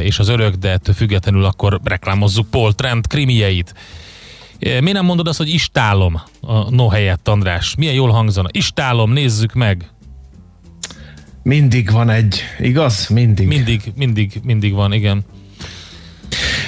és 0.03 0.19
az 0.19 0.29
örök, 0.29 0.55
de 0.55 0.71
ettől 0.71 0.95
függetlenül 0.95 1.45
akkor 1.45 1.81
reklámozzuk 1.85 2.51
Paul 2.51 2.75
Trent 2.75 3.07
krimieit. 3.07 3.75
Uh, 3.75 4.81
mi 4.81 4.93
nem 4.93 5.05
mondod 5.05 5.29
azt, 5.29 5.39
hogy 5.39 5.49
istálom 5.49 6.23
a 6.41 6.71
no 6.71 6.89
helyett, 6.89 7.29
András? 7.29 7.75
Milyen 7.75 7.95
jól 7.95 8.11
hangzana? 8.11 8.49
Istálom, 8.53 9.13
nézzük 9.13 9.53
meg! 9.53 9.91
Mindig 11.43 11.91
van 11.91 12.11
egy, 12.11 12.41
igaz? 12.59 13.09
Mindig. 13.09 13.47
Mindig, 13.47 13.93
mindig, 13.97 14.41
mindig 14.43 14.73
van, 14.73 14.93
igen. 14.93 15.25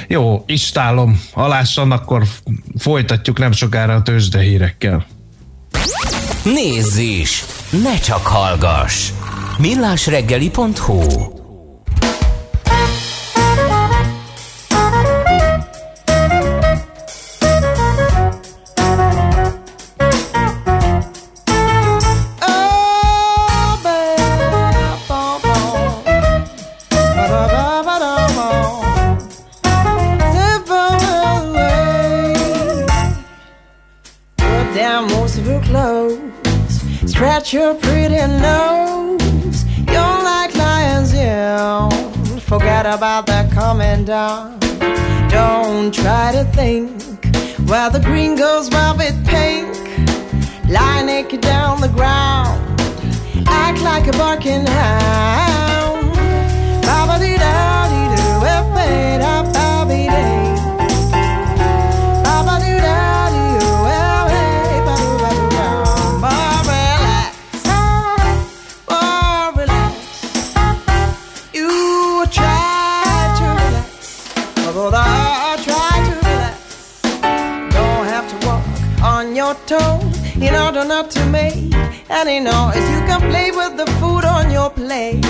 Jó, 0.09 0.45
istálom. 0.47 1.21
Alássan, 1.33 1.91
akkor 1.93 2.23
folytatjuk 2.77 3.39
nem 3.39 3.53
sokára 3.53 3.95
a 3.95 4.03
tőzsde 4.03 4.41
hírekkel. 4.41 5.07
Nézz 6.45 6.97
is! 6.97 7.45
Ne 7.83 7.99
csak 7.99 8.27
hallgass! 8.27 9.11
millásreggeli.hu 9.59 11.38
about 42.99 43.27
that 43.27 43.49
coming 43.53 44.05
down. 44.05 44.59
Don't 45.31 45.95
try 45.95 46.33
to 46.33 46.43
think 46.53 46.91
where 47.69 47.89
the 47.91 48.01
green 48.01 48.35
goes 48.35 48.69
velvet 48.69 49.15
pink. 49.25 49.69
Lie 50.69 51.03
naked 51.05 51.41
down 51.41 51.81
the 51.81 51.91
ground. 51.91 52.61
Act 53.47 53.81
like 53.83 54.09
a 54.09 54.19
barking 54.19 54.67
hound. 54.67 55.78
Make 81.29 81.75
any 82.11 82.41
noise. 82.41 82.77
You 82.77 83.01
can 83.09 83.21
play 83.31 83.51
with 83.51 83.77
the 83.77 83.87
food 84.01 84.25
on 84.25 84.51
your 84.51 84.71
plate. 84.71 85.25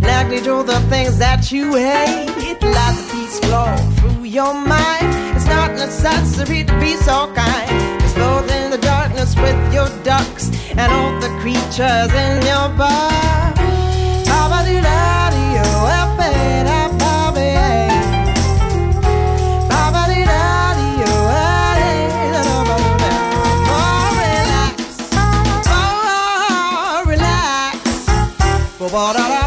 Neglect 0.00 0.46
all 0.48 0.64
the 0.64 0.80
things 0.88 1.18
that 1.18 1.50
you 1.52 1.74
hate. 1.74 2.26
Let 2.62 2.96
the 2.96 3.04
peace 3.12 3.38
flow 3.40 3.76
through 3.98 4.24
your 4.24 4.54
mind. 4.54 5.08
It's 5.36 5.46
not 5.46 5.70
necessary 5.72 6.64
to 6.64 6.80
be 6.80 6.96
so 6.96 7.32
kind. 7.34 8.02
Float 8.14 8.50
in 8.50 8.70
the 8.70 8.78
darkness 8.78 9.34
with 9.36 9.58
your 9.72 9.88
ducks 10.02 10.50
and 10.70 10.92
all 10.92 11.20
the 11.20 11.32
creatures 11.40 12.12
in 12.24 12.46
your 12.46 12.68
bar. 12.76 13.20
But 28.80 28.92
what 28.92 29.14
I 29.14 29.39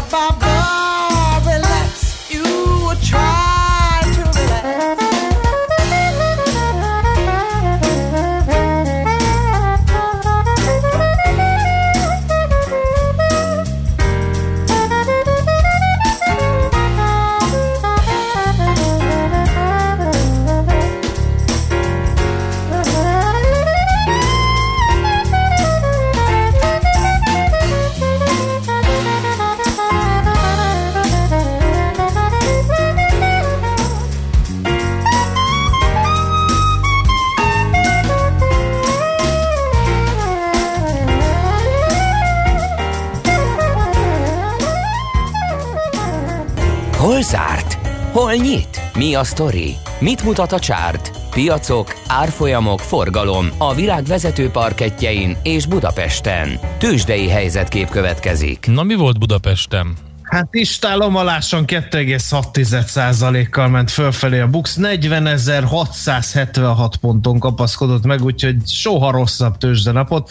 Hol 48.34 48.42
nyit? 48.42 48.80
Mi 48.94 49.14
a 49.14 49.24
sztori? 49.24 49.74
Mit 50.00 50.24
mutat 50.24 50.52
a 50.52 50.58
csárt? 50.58 51.10
Piacok, 51.30 51.94
árfolyamok, 52.06 52.80
forgalom 52.80 53.48
a 53.58 53.74
világ 53.74 54.04
vezető 54.04 54.48
parketjein 54.48 55.36
és 55.42 55.66
Budapesten. 55.66 56.58
Tősdei 56.78 57.28
helyzetkép 57.28 57.88
következik. 57.88 58.66
Na 58.66 58.82
mi 58.82 58.94
volt 58.94 59.18
Budapesten? 59.18 59.92
Hát 60.22 60.48
istálomaláson 60.50 61.64
2,6%-kal 61.66 63.68
ment 63.68 63.90
fölfelé 63.90 64.40
a 64.40 64.48
Bux, 64.48 64.76
40.676 64.80 66.92
ponton 67.00 67.38
kapaszkodott 67.38 68.04
meg, 68.04 68.24
úgyhogy 68.24 68.56
soha 68.66 69.10
rosszabb 69.10 69.56
tőzsdenapot. 69.56 70.30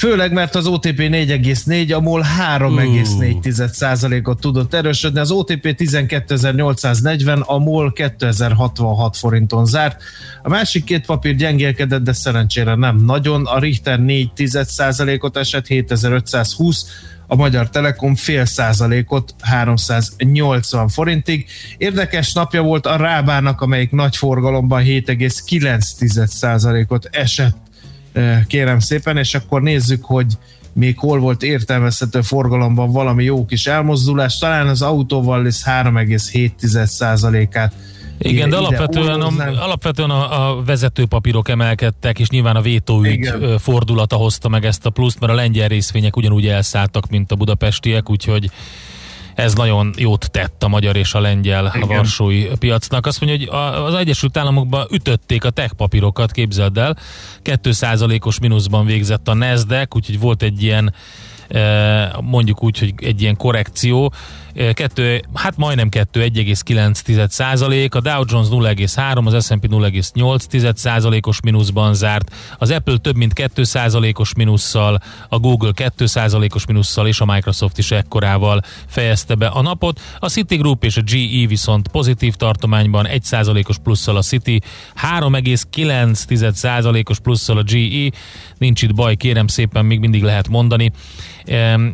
Főleg, 0.00 0.32
mert 0.32 0.54
az 0.54 0.66
OTP 0.66 0.98
4,4, 0.98 1.96
a 1.96 2.00
MOL 2.00 2.24
3,4%-ot 2.58 4.40
tudott 4.40 4.74
erősödni, 4.74 5.20
az 5.20 5.30
OTP 5.30 5.74
12.840, 5.78 7.44
a 7.44 7.58
MOL 7.58 7.92
2066 7.92 9.16
forinton 9.16 9.66
zárt. 9.66 10.02
A 10.42 10.48
másik 10.48 10.84
két 10.84 11.06
papír 11.06 11.34
gyengélkedett, 11.34 12.02
de 12.02 12.12
szerencsére 12.12 12.74
nem 12.74 12.96
nagyon. 12.96 13.46
A 13.46 13.58
Richter 13.58 13.98
4,1%-ot 14.02 15.36
esett, 15.36 15.66
7520, 15.66 16.86
a 17.26 17.34
Magyar 17.34 17.70
Telekom 17.70 18.14
fél 18.14 18.44
százalékot 18.44 19.34
380 19.40 20.88
forintig. 20.88 21.46
Érdekes 21.78 22.32
napja 22.32 22.62
volt 22.62 22.86
a 22.86 22.96
Rábának, 22.96 23.60
amelyik 23.60 23.90
nagy 23.90 24.16
forgalomban 24.16 24.82
7,9 24.84 26.26
százalékot 26.26 27.08
esett 27.10 27.68
kérem 28.46 28.78
szépen, 28.78 29.16
és 29.16 29.34
akkor 29.34 29.62
nézzük, 29.62 30.04
hogy 30.04 30.26
még 30.72 30.98
hol 30.98 31.18
volt 31.18 31.42
értelmezhető 31.42 32.20
forgalomban 32.20 32.92
valami 32.92 33.24
jó 33.24 33.44
kis 33.44 33.66
elmozdulás, 33.66 34.38
talán 34.38 34.68
az 34.68 34.82
autóval 34.82 35.42
lesz 35.42 35.62
3,7%-át 35.64 37.74
igen, 38.22 38.50
de 38.50 38.56
alapvetően, 38.56 39.20
a, 39.20 39.62
alapvetően 39.62 40.10
a, 40.10 40.48
a 40.48 40.62
vezetőpapírok 40.62 41.48
emelkedtek, 41.48 42.18
és 42.18 42.28
nyilván 42.28 42.56
a 42.56 42.60
vétóügy 42.60 43.12
Igen. 43.12 43.58
fordulata 43.58 44.16
hozta 44.16 44.48
meg 44.48 44.64
ezt 44.64 44.86
a 44.86 44.90
pluszt, 44.90 45.20
mert 45.20 45.32
a 45.32 45.34
lengyel 45.34 45.68
részvények 45.68 46.16
ugyanúgy 46.16 46.46
elszálltak, 46.46 47.08
mint 47.08 47.32
a 47.32 47.36
budapestiek, 47.36 48.10
úgyhogy 48.10 48.50
ez 49.40 49.54
nagyon 49.54 49.94
jót 49.96 50.30
tett 50.30 50.62
a 50.62 50.68
magyar 50.68 50.96
és 50.96 51.14
a 51.14 51.20
lengyel 51.20 51.72
Igen. 51.74 51.88
varsói 51.88 52.46
piacnak. 52.58 53.06
Azt 53.06 53.20
mondja, 53.20 53.38
hogy 53.38 53.72
az 53.84 53.94
Egyesült 53.94 54.36
Államokban 54.36 54.86
ütötték 54.90 55.44
a 55.44 55.50
tech 55.50 55.72
papírokat, 55.72 56.32
képzeld 56.32 56.78
el. 56.78 56.96
2%-os 57.44 58.38
mínuszban 58.38 58.86
végzett 58.86 59.28
a 59.28 59.34
Nasdaq, 59.34 59.96
úgyhogy 59.96 60.20
volt 60.20 60.42
egy 60.42 60.62
ilyen 60.62 60.94
mondjuk 62.20 62.62
úgy, 62.62 62.78
hogy 62.78 62.94
egy 62.96 63.22
ilyen 63.22 63.36
korrekció, 63.36 64.12
kettő, 64.72 65.22
hát 65.34 65.56
majdnem 65.56 65.88
2, 65.88 66.30
1,9 66.34 67.28
százalék, 67.28 67.94
a 67.94 68.00
Dow 68.00 68.22
Jones 68.26 68.48
0,3, 68.48 69.34
az 69.34 69.46
S&P 69.46 69.66
0,8 69.66 70.74
százalékos 70.74 71.40
mínuszban 71.40 71.94
zárt, 71.94 72.34
az 72.58 72.70
Apple 72.70 72.96
több 72.96 73.16
mint 73.16 73.32
2 73.32 73.64
százalékos 73.64 74.34
mínusszal, 74.34 74.98
a 75.28 75.38
Google 75.38 75.72
2 75.74 76.06
százalékos 76.06 76.66
mínusszal 76.66 77.06
és 77.06 77.20
a 77.20 77.24
Microsoft 77.24 77.78
is 77.78 77.90
ekkorával 77.90 78.62
fejezte 78.86 79.34
be 79.34 79.46
a 79.46 79.62
napot. 79.62 80.00
A 80.18 80.28
Citigroup 80.28 80.84
és 80.84 80.96
a 80.96 81.02
GE 81.02 81.46
viszont 81.46 81.88
pozitív 81.88 82.34
tartományban 82.34 83.06
1 83.06 83.22
százalékos 83.22 83.78
plusszal 83.78 84.16
a 84.16 84.22
City, 84.22 84.60
3,9 85.18 86.52
százalékos 86.52 87.18
plusszal 87.18 87.58
a 87.58 87.62
GE, 87.62 88.10
nincs 88.58 88.82
itt 88.82 88.94
baj, 88.94 89.14
kérem 89.14 89.46
szépen, 89.46 89.84
még 89.84 89.98
mindig 89.98 90.22
lehet 90.22 90.48
mondani, 90.48 90.92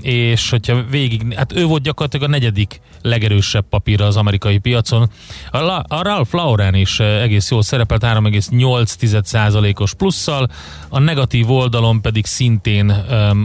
és 0.03 0.51
hogyha 0.51 0.83
végig, 0.91 1.35
hát 1.35 1.53
ő 1.53 1.65
volt 1.65 1.83
gyakorlatilag 1.83 2.29
a 2.29 2.33
negyedik 2.47 2.81
legerősebb 3.03 3.65
papírra 3.69 4.07
az 4.07 4.17
amerikai 4.17 4.59
piacon. 4.59 5.11
A, 5.51 5.59
a 5.89 6.03
Ralph 6.03 6.35
Lauren 6.35 6.75
is 6.75 7.01
egész 7.01 7.51
jól 7.51 7.63
szerepelt 7.63 8.03
3,8%-os 8.05 9.95
plusszal, 9.95 10.49
a 10.89 10.99
negatív 10.99 11.51
oldalon 11.51 12.01
pedig 12.01 12.27
szintén 12.27 12.91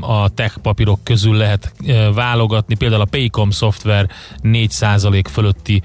a 0.01 0.29
tech 0.29 0.57
papírok 0.57 1.03
közül 1.03 1.35
lehet 1.35 1.73
eh, 1.85 2.13
válogatni, 2.13 2.75
például 2.75 3.01
a 3.01 3.05
Paycom 3.05 3.51
Software 3.51 4.07
4% 4.43 5.25
fölötti 5.31 5.81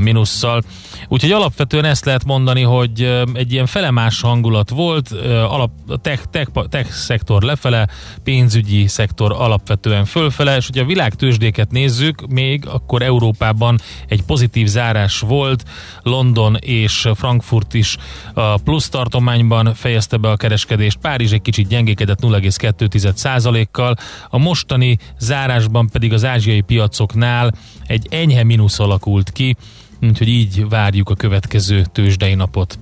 minusszal. 0.00 0.62
Úgyhogy 1.08 1.30
alapvetően 1.32 1.84
ezt 1.84 2.04
lehet 2.04 2.24
mondani, 2.24 2.62
hogy 2.62 3.24
egy 3.32 3.52
ilyen 3.52 3.66
felemás 3.66 4.20
hangulat 4.20 4.70
volt, 4.70 5.10
alap, 5.48 5.70
tech, 6.02 6.22
tech, 6.30 6.50
tech 6.68 6.90
szektor 6.90 7.42
lefele, 7.42 7.88
pénzügyi 8.22 8.86
szektor 8.86 9.32
alapvetően 9.32 10.04
fölfele, 10.04 10.56
és 10.56 10.66
hogyha 10.66 10.82
a 10.82 10.86
világ 10.86 11.14
tőzsdéket 11.14 11.70
nézzük 11.70 12.26
még, 12.26 12.66
akkor 12.66 13.02
Európában 13.02 13.80
egy 14.08 14.22
pozitív 14.22 14.66
zárás 14.66 15.20
volt, 15.20 15.64
London 16.02 16.56
és 16.60 17.08
Frankfurt 17.14 17.74
is 17.74 17.96
a 18.34 18.56
plusz 18.56 18.88
tartományban 18.88 19.74
fejezte 19.74 20.16
be 20.16 20.30
a 20.30 20.36
kereskedést, 20.36 20.98
Párizs 20.98 21.32
egy 21.32 21.42
kicsit 21.42 21.68
gyengékedett 21.68 22.20
0,2%-kal, 22.20 23.96
a 24.28 24.38
mostani 24.38 24.98
zárásban 25.18 25.88
pedig 25.88 26.12
az 26.12 26.24
ázsiai 26.24 26.60
piacoknál 26.60 27.52
egy 27.86 28.06
enyhe 28.10 28.44
mínusz 28.44 28.78
alakult 28.78 29.32
ki, 29.32 29.56
úgyhogy 30.02 30.28
így 30.28 30.68
várjuk 30.68 31.10
a 31.10 31.14
következő 31.14 31.84
tőzsdei 31.92 32.34
napot. 32.34 32.78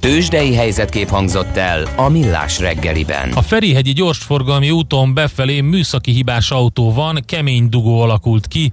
Tőzsdei 0.00 0.54
helyzetkép 0.54 1.08
hangzott 1.08 1.56
el 1.56 1.88
a 1.96 2.08
Millás 2.08 2.58
reggeliben. 2.58 3.32
A 3.32 3.42
Ferihegyi 3.42 3.92
gyorsforgalmi 3.92 4.70
úton 4.70 5.14
befelé 5.14 5.60
műszaki 5.60 6.12
hibás 6.12 6.50
autó 6.50 6.92
van, 6.92 7.22
kemény 7.26 7.68
dugó 7.68 8.00
alakult 8.00 8.46
ki, 8.46 8.72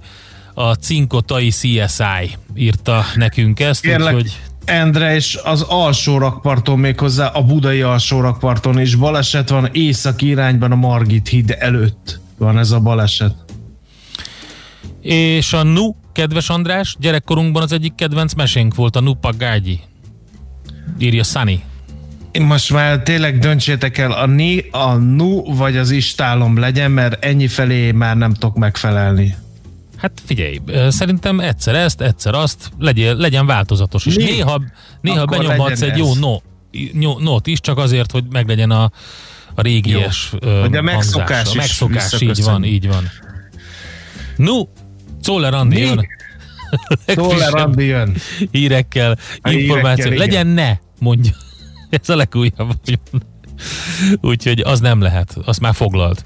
a 0.54 0.74
Cinkotai 0.74 1.48
CSI 1.48 2.36
írta 2.54 3.04
nekünk 3.14 3.60
ezt, 3.60 3.80
Kérlek, 3.80 4.14
úgyhogy... 4.14 4.40
Endre, 4.64 5.14
és 5.14 5.38
az 5.44 5.62
alsó 5.62 6.18
rakparton 6.18 6.78
méghozzá 6.78 7.26
a 7.26 7.42
budai 7.42 7.82
alsó 7.82 8.20
rakparton 8.20 8.80
is 8.80 8.94
baleset 8.94 9.48
van, 9.48 9.68
északi 9.72 10.26
irányban 10.26 10.72
a 10.72 10.76
Margit 10.76 11.28
híd 11.28 11.56
előtt 11.58 12.20
van 12.38 12.58
ez 12.58 12.70
a 12.70 12.80
baleset. 12.80 13.34
És 15.00 15.52
a 15.52 15.62
Nu, 15.62 15.96
kedves 16.14 16.48
András, 16.48 16.96
gyerekkorunkban 16.98 17.62
az 17.62 17.72
egyik 17.72 17.94
kedvenc 17.94 18.34
mesénk 18.34 18.74
volt 18.74 18.96
a 18.96 19.00
Nupa 19.00 19.32
Gágyi. 19.38 19.80
Írja 20.98 21.22
Sunny. 21.22 21.62
Most 22.38 22.72
már 22.72 23.02
tényleg 23.02 23.38
döntsétek 23.38 23.98
el, 23.98 24.12
a 24.12 24.26
ni, 24.26 24.64
a 24.70 24.94
nu 24.94 25.54
vagy 25.54 25.76
az 25.76 25.90
istálom 25.90 26.58
legyen, 26.58 26.90
mert 26.90 27.24
ennyi 27.24 27.48
felé 27.48 27.92
már 27.92 28.16
nem 28.16 28.32
tudok 28.32 28.56
megfelelni. 28.56 29.34
Hát 29.96 30.22
figyelj, 30.24 30.60
szerintem 30.88 31.40
egyszer 31.40 31.74
ezt, 31.74 32.00
egyszer 32.00 32.34
azt, 32.34 32.70
legyen, 32.78 33.16
legyen 33.16 33.46
változatos. 33.46 34.06
És 34.06 34.14
Mi? 34.14 34.22
néha, 34.22 34.62
néha 35.00 35.24
benyomhatsz 35.24 35.80
egy 35.80 35.96
jó 35.96 36.14
no, 36.14 36.36
no, 36.92 37.18
nót 37.18 37.46
is, 37.46 37.60
csak 37.60 37.78
azért, 37.78 38.10
hogy 38.10 38.24
meglegyen 38.30 38.70
a, 38.70 38.90
a 39.54 39.62
régies 39.62 40.30
Hogy 40.60 40.76
a 40.76 40.82
megszokás, 40.82 41.50
a 41.50 41.54
megszokás 41.54 42.20
így 42.20 42.42
van, 42.42 42.64
így 42.64 42.88
van. 42.88 43.10
No, 44.36 44.62
Czoller 45.24 45.54
Andi 45.54 45.80
jön. 45.80 46.06
Czoller 47.06 47.54
Andi 47.54 47.84
jön. 47.84 48.16
Hírekkel, 48.50 49.18
információ. 49.42 50.04
Hírekkel, 50.04 50.26
legyen 50.26 50.46
ne, 50.46 50.72
mondja. 50.98 51.32
Ez 52.02 52.08
a 52.08 52.16
legújabb. 52.16 52.74
Úgyhogy 54.20 54.60
az 54.60 54.80
nem 54.80 55.00
lehet, 55.00 55.36
azt 55.44 55.60
már 55.60 55.74
foglalt. 55.74 56.24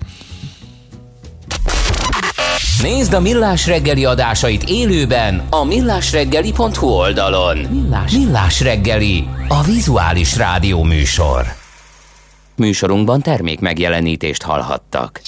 Nézd 2.83 3.13
a 3.13 3.21
Millás 3.21 3.67
reggeli 3.67 4.05
adásait 4.05 4.63
élőben 4.63 5.43
a 5.51 5.65
millásreggeli.hu 5.65 6.87
oldalon. 6.87 7.59
Millás. 7.59 8.13
Millás 8.13 8.61
reggeli, 8.61 9.29
a 9.49 9.63
vizuális 9.63 10.37
rádió 10.37 10.83
műsor. 10.83 11.47
Műsorunkban 12.57 13.23
termék 13.23 13.61
megjelenítést 13.61 14.43
hallhattak. 14.43 15.21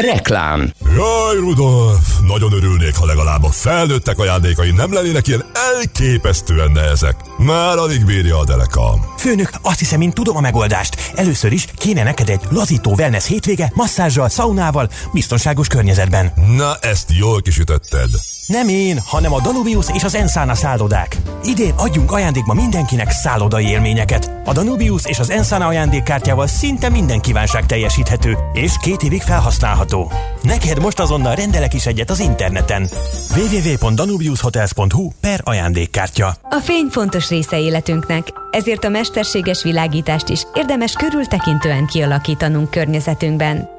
Reklám 0.00 0.72
Jaj, 0.96 1.36
Rudolf, 1.36 2.18
nagyon 2.26 2.52
örülnék, 2.52 2.96
ha 2.96 3.06
legalább 3.06 3.44
a 3.44 3.50
felnőttek 3.50 4.18
ajándékai 4.18 4.70
nem 4.70 4.92
lennének 4.92 5.26
ilyen 5.26 5.44
elképesztően 5.74 6.70
nehezek. 6.72 7.16
Már 7.38 7.76
alig 7.76 8.04
bírja 8.04 8.38
a 8.38 8.44
telekam. 8.44 9.00
Főnök, 9.18 9.50
azt 9.62 9.78
hiszem, 9.78 10.00
én 10.00 10.10
tudom 10.10 10.36
a 10.36 10.40
megoldást. 10.40 11.12
Először 11.14 11.52
is 11.52 11.66
kéne 11.76 12.02
neked 12.02 12.28
egy 12.28 12.40
lazító 12.50 12.94
wellness 12.94 13.26
hétvége, 13.26 13.72
masszázsal, 13.74 14.28
szaunával, 14.28 14.90
biztonságos 15.12 15.66
környezetben. 15.66 16.32
Na, 16.56 16.76
ezt 16.80 17.12
jól 17.18 17.40
kisütötted. 17.40 18.08
Nem 18.50 18.68
én, 18.68 19.00
hanem 19.04 19.32
a 19.32 19.40
Danubius 19.40 19.86
és 19.92 20.04
az 20.04 20.14
Ensana 20.14 20.54
szállodák. 20.54 21.16
Idén 21.44 21.72
adjunk 21.76 22.12
ajándékba 22.12 22.54
mindenkinek 22.54 23.10
szállodai 23.10 23.66
élményeket. 23.66 24.30
A 24.44 24.52
Danubius 24.52 25.04
és 25.04 25.18
az 25.18 25.30
Ensana 25.30 25.66
ajándékkártyával 25.66 26.46
szinte 26.46 26.88
minden 26.88 27.20
kívánság 27.20 27.66
teljesíthető, 27.66 28.36
és 28.52 28.72
két 28.82 29.02
évig 29.02 29.22
felhasználható. 29.22 30.12
Neked 30.42 30.80
most 30.80 31.00
azonnal 31.00 31.34
rendelek 31.34 31.74
is 31.74 31.86
egyet 31.86 32.10
az 32.10 32.20
interneten. 32.20 32.88
www.danubiushotels.hu 33.36 35.10
per 35.20 35.40
ajándékkártya. 35.44 36.34
A 36.42 36.60
fény 36.62 36.86
fontos 36.90 37.28
része 37.28 37.58
életünknek, 37.58 38.28
ezért 38.50 38.84
a 38.84 38.88
mesterséges 38.88 39.62
világítást 39.62 40.28
is 40.28 40.42
érdemes 40.54 40.92
körültekintően 40.92 41.86
kialakítanunk 41.86 42.70
környezetünkben. 42.70 43.78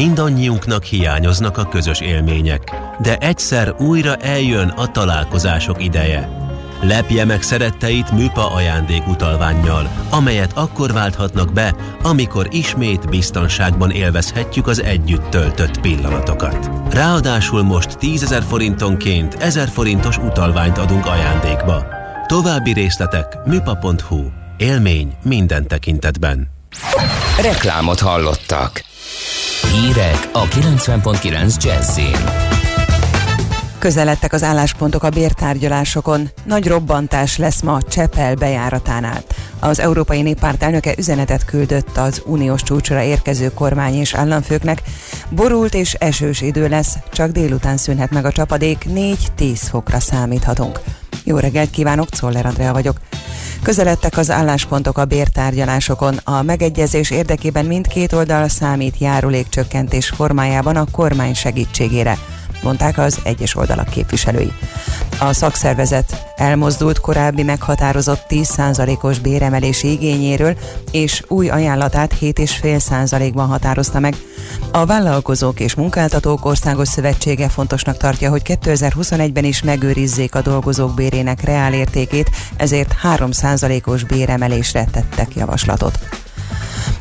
Mindannyiunknak 0.00 0.84
hiányoznak 0.84 1.58
a 1.58 1.68
közös 1.68 2.00
élmények, 2.00 2.76
de 3.02 3.16
egyszer 3.16 3.74
újra 3.78 4.16
eljön 4.16 4.68
a 4.68 4.90
találkozások 4.90 5.84
ideje. 5.84 6.28
Lepje 6.82 7.24
meg 7.24 7.42
szeretteit 7.42 8.10
műpa 8.10 8.52
ajándékutalványjal, 8.52 9.90
amelyet 10.10 10.52
akkor 10.52 10.92
válthatnak 10.92 11.52
be, 11.52 11.74
amikor 12.02 12.48
ismét 12.50 13.08
biztonságban 13.08 13.90
élvezhetjük 13.90 14.66
az 14.66 14.82
együtt 14.82 15.30
töltött 15.30 15.80
pillanatokat. 15.80 16.70
Ráadásul 16.92 17.62
most 17.62 17.98
10 17.98 18.28
000 18.28 18.42
forintonként 18.42 19.34
1000 19.34 19.68
forintos 19.68 20.18
utalványt 20.18 20.78
adunk 20.78 21.06
ajándékba. 21.06 21.86
További 22.26 22.72
részletek 22.72 23.38
műpa.hu. 23.46 24.24
Élmény 24.56 25.16
minden 25.22 25.66
tekintetben. 25.66 26.59
Reklámot 27.42 28.00
hallottak. 28.00 28.84
Hírek 29.72 30.28
a 30.32 30.44
90.9 30.44 31.62
Jazzin. 31.62 32.16
Közeledtek 33.78 34.32
az 34.32 34.42
álláspontok 34.42 35.02
a 35.02 35.10
bértárgyalásokon. 35.10 36.28
Nagy 36.44 36.66
robbantás 36.66 37.36
lesz 37.36 37.60
ma 37.60 37.82
Csepel 37.82 38.34
bejáratánál. 38.34 39.22
Az 39.60 39.78
Európai 39.78 40.22
Néppárt 40.22 40.62
elnöke 40.62 40.94
üzenetet 40.98 41.44
küldött 41.44 41.96
az 41.96 42.22
uniós 42.26 42.62
csúcsra 42.62 43.02
érkező 43.02 43.52
kormány 43.54 43.94
és 43.94 44.14
államfőknek. 44.14 44.82
Borult 45.30 45.74
és 45.74 45.94
esős 45.94 46.40
idő 46.40 46.68
lesz, 46.68 46.94
csak 47.12 47.30
délután 47.30 47.76
szűnhet 47.76 48.10
meg 48.10 48.24
a 48.24 48.32
csapadék, 48.32 48.84
4-10 48.88 49.16
fokra 49.54 50.00
számíthatunk. 50.00 50.80
Jó 51.24 51.38
reggelt 51.38 51.70
kívánok, 51.70 52.08
Czoller 52.08 52.46
Andrea 52.46 52.72
vagyok. 52.72 52.96
Közeledtek 53.62 54.16
az 54.16 54.30
álláspontok 54.30 54.98
a 54.98 55.04
bértárgyalásokon. 55.04 56.14
A 56.24 56.42
megegyezés 56.42 57.10
érdekében 57.10 57.64
mindkét 57.64 58.12
oldal 58.12 58.48
számít 58.48 58.98
járulékcsökkentés 58.98 60.08
formájában 60.08 60.76
a 60.76 60.90
kormány 60.92 61.34
segítségére 61.34 62.18
mondták 62.62 62.98
az 62.98 63.18
egyes 63.22 63.56
oldalak 63.56 63.88
képviselői. 63.88 64.52
A 65.20 65.32
szakszervezet 65.32 66.32
elmozdult 66.36 67.00
korábbi 67.00 67.42
meghatározott 67.42 68.24
10%-os 68.28 69.18
béremelési 69.18 69.90
igényéről, 69.90 70.56
és 70.90 71.22
új 71.28 71.48
ajánlatát 71.48 72.14
7,5%-ban 72.20 73.46
határozta 73.46 73.98
meg. 73.98 74.16
A 74.72 74.86
Vállalkozók 74.86 75.60
és 75.60 75.74
Munkáltatók 75.74 76.44
Országos 76.44 76.88
Szövetsége 76.88 77.48
fontosnak 77.48 77.96
tartja, 77.96 78.30
hogy 78.30 78.42
2021-ben 78.44 79.44
is 79.44 79.62
megőrizzék 79.62 80.34
a 80.34 80.42
dolgozók 80.42 80.94
bérének 80.94 81.44
reálértékét, 81.44 82.30
ezért 82.56 82.94
3%-os 83.02 84.04
béremelésre 84.04 84.84
tettek 84.84 85.34
javaslatot. 85.34 86.19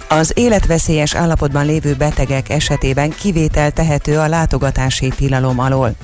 Az 0.07 0.31
életveszélyes 0.35 1.15
állapotban 1.15 1.65
lévő 1.65 1.93
betegek 1.93 2.49
esetében 2.49 3.09
kivétel 3.09 3.71
tehető 3.71 4.17
a 4.17 4.27
látogatási 4.27 5.07
tilalom 5.15 5.59
alól. 5.59 5.95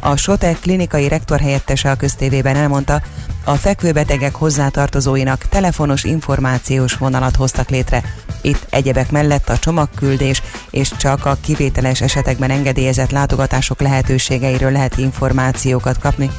A 0.00 0.16
Sotek 0.16 0.60
klinikai 0.60 1.08
rektor 1.08 1.40
helyettese 1.40 1.90
a 1.90 1.96
köztévében 1.96 2.56
elmondta, 2.56 3.02
a 3.44 3.54
fekvőbetegek 3.54 4.34
hozzátartozóinak 4.34 5.48
telefonos 5.48 6.04
információs 6.04 6.94
vonalat 6.94 7.36
hoztak 7.36 7.70
létre. 7.70 8.02
Itt 8.40 8.66
egyebek 8.70 9.10
mellett 9.10 9.48
a 9.48 9.58
csomagküldés 9.58 10.42
és 10.70 10.90
csak 10.98 11.26
a 11.26 11.36
kivételes 11.40 12.00
esetekben 12.00 12.50
engedélyezett 12.50 13.10
látogatások 13.10 13.80
lehetőségeiről 13.80 14.72
lehet 14.72 14.96
információkat 14.96 15.98
kapni. 15.98 16.30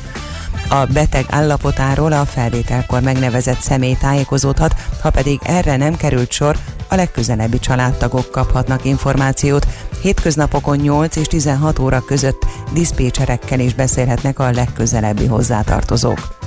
A 0.70 0.86
beteg 0.94 1.26
állapotáról 1.30 2.12
a 2.12 2.26
felvételkor 2.26 3.02
megnevezett 3.02 3.60
személy 3.60 3.98
tájékozódhat, 4.00 4.76
ha 5.02 5.10
pedig 5.10 5.40
erre 5.44 5.78
nem 5.78 5.96
került 5.96 6.32
sor, 6.32 6.58
a 6.90 6.96
legközelebbi 6.96 7.60
családtagok 7.60 8.32
kaphatnak 8.32 8.86
információt. 8.86 9.68
Hétköznapokon 10.02 10.78
8 10.78 11.16
és 11.16 11.28
16 11.28 11.80
óra 11.80 12.02
között 12.06 12.46
diszpécserekkel 12.74 13.60
is 13.60 13.74
beszélhetnek 13.74 14.40
a 14.40 14.52
legközelebbi 14.52 15.26
hozzátartozók. 15.26 16.43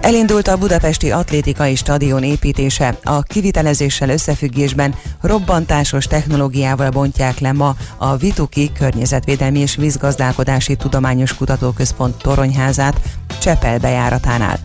Elindult 0.00 0.48
a 0.48 0.56
budapesti 0.56 1.10
atlétikai 1.10 1.74
stadion 1.74 2.22
építése. 2.22 2.98
A 3.04 3.22
kivitelezéssel 3.22 4.08
összefüggésben 4.08 4.94
robbantásos 5.20 6.04
technológiával 6.04 6.90
bontják 6.90 7.38
le 7.38 7.52
ma 7.52 7.76
a 7.96 8.16
Vituki 8.16 8.72
Környezetvédelmi 8.72 9.58
és 9.58 9.76
Vízgazdálkodási 9.76 10.76
Tudományos 10.76 11.34
Kutatóközpont 11.34 12.22
toronyházát 12.22 13.00
Csepel 13.40 13.78
bejáratánál. 13.78 14.58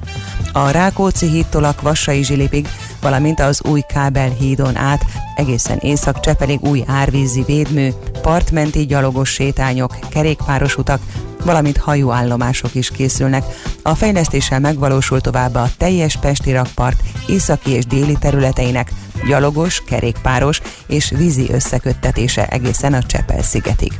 A 0.53 0.70
Rákóczi 0.70 1.28
hídtól 1.28 1.64
a 1.64 1.74
Kvassai 1.74 2.24
Zsilipig, 2.24 2.68
valamint 3.01 3.39
az 3.39 3.64
új 3.64 3.82
kábelhídon 3.82 4.78
át 4.78 5.01
egészen 5.36 5.78
Észak-Csepelig 5.78 6.62
új 6.62 6.84
árvízi 6.88 7.43
védmű, 7.43 7.89
partmenti 8.22 8.86
gyalogos 8.86 9.30
sétányok, 9.30 9.99
kerékpáros 10.09 10.78
utak, 10.78 11.01
valamint 11.43 11.77
hajóállomások 11.77 12.75
is 12.75 12.89
készülnek. 12.89 13.43
A 13.81 13.95
fejlesztéssel 13.95 14.59
megvalósul 14.59 15.21
továbbá 15.21 15.61
a 15.61 15.69
teljes 15.77 16.17
Pesti 16.17 16.51
rakpart 16.51 17.01
északi 17.27 17.71
és 17.71 17.85
déli 17.85 18.17
területeinek 18.19 18.91
gyalogos, 19.27 19.83
kerékpáros 19.85 20.61
és 20.87 21.13
vízi 21.17 21.51
összeköttetése 21.51 22.45
egészen 22.45 22.93
a 22.93 23.03
Csepel-szigetig. 23.03 23.91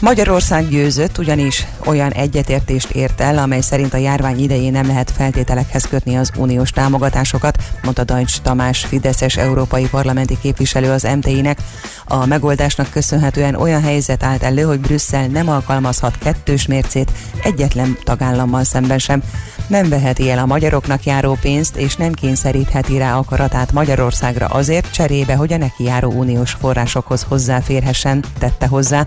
Magyarország 0.00 0.68
győzött, 0.68 1.18
ugyanis 1.18 1.66
olyan 1.84 2.12
egyetértést 2.12 2.90
ért 2.90 3.20
el, 3.20 3.38
amely 3.38 3.60
szerint 3.60 3.94
a 3.94 3.96
járvány 3.96 4.42
idején 4.42 4.72
nem 4.72 4.86
lehet 4.86 5.10
feltételekhez 5.10 5.84
kötni 5.84 6.16
az 6.16 6.30
uniós 6.36 6.70
támogatásokat, 6.70 7.58
mondta 7.82 8.04
Dajcs 8.04 8.40
Tamás, 8.40 8.84
Fideszes 8.84 9.36
európai 9.36 9.88
parlamenti 9.88 10.38
képviselő 10.42 10.90
az 10.90 11.08
MTI-nek. 11.16 11.58
A 12.04 12.26
megoldásnak 12.26 12.90
köszönhetően 12.90 13.54
olyan 13.54 13.82
helyzet 13.82 14.22
állt 14.22 14.42
elő, 14.42 14.62
hogy 14.62 14.80
Brüsszel 14.80 15.26
nem 15.26 15.48
alkalmazhat 15.48 16.18
kettős 16.18 16.66
mércét 16.66 17.10
egyetlen 17.42 17.98
tagállammal 18.04 18.64
szemben 18.64 18.98
sem. 18.98 19.22
Nem 19.70 19.88
veheti 19.88 20.30
el 20.30 20.38
a 20.38 20.46
magyaroknak 20.46 21.04
járó 21.04 21.38
pénzt, 21.40 21.76
és 21.76 21.96
nem 21.96 22.12
kényszerítheti 22.12 22.98
rá 22.98 23.16
akaratát 23.16 23.72
Magyarországra 23.72 24.46
azért 24.46 24.92
cserébe, 24.92 25.34
hogy 25.34 25.52
a 25.52 25.56
neki 25.56 25.84
járó 25.84 26.10
uniós 26.10 26.52
forrásokhoz 26.52 27.26
hozzáférhessen, 27.28 28.24
tette 28.38 28.66
hozzá. 28.66 29.06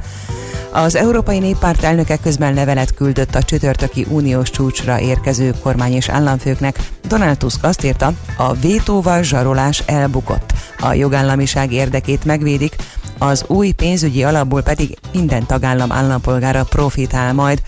Az 0.71 0.95
Európai 0.95 1.39
Néppárt 1.39 1.83
elnöke 1.83 2.17
közben 2.17 2.53
levelet 2.53 2.93
küldött 2.93 3.35
a 3.35 3.43
csütörtöki 3.43 4.05
uniós 4.09 4.49
csúcsra 4.49 4.99
érkező 4.99 5.53
kormány 5.61 5.93
és 5.93 6.09
államfőknek. 6.09 6.79
Donald 7.07 7.37
Tusk 7.37 7.63
azt 7.63 7.83
írta, 7.83 8.13
a 8.37 8.53
vétóval 8.53 9.23
zsarolás 9.23 9.83
elbukott. 9.85 10.53
A 10.79 10.93
jogállamiság 10.93 11.71
érdekét 11.71 12.25
megvédik, 12.25 12.75
az 13.17 13.43
új 13.47 13.71
pénzügyi 13.71 14.23
alapból 14.23 14.61
pedig 14.61 14.97
minden 15.13 15.45
tagállam 15.45 15.91
állampolgára 15.91 16.63
profitál 16.63 17.33
majd. 17.33 17.61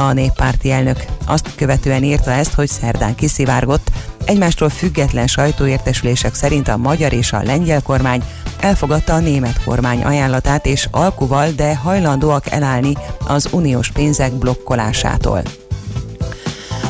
A 0.00 0.12
néppárti 0.12 0.70
elnök 0.70 1.04
azt 1.26 1.54
követően 1.54 2.02
írta 2.02 2.30
ezt, 2.30 2.54
hogy 2.54 2.68
szerdán 2.68 3.14
kiszivárgott, 3.14 3.90
egymástól 4.24 4.68
független 4.68 5.26
sajtóértesülések 5.26 6.34
szerint 6.34 6.68
a 6.68 6.76
magyar 6.76 7.12
és 7.12 7.32
a 7.32 7.42
lengyel 7.42 7.82
kormány 7.82 8.22
elfogadta 8.60 9.14
a 9.14 9.18
német 9.18 9.64
kormány 9.64 10.02
ajánlatát, 10.02 10.66
és 10.66 10.88
alkuval, 10.90 11.50
de 11.50 11.76
hajlandóak 11.76 12.50
elállni 12.50 12.96
az 13.26 13.48
uniós 13.52 13.90
pénzek 13.90 14.32
blokkolásától. 14.32 15.42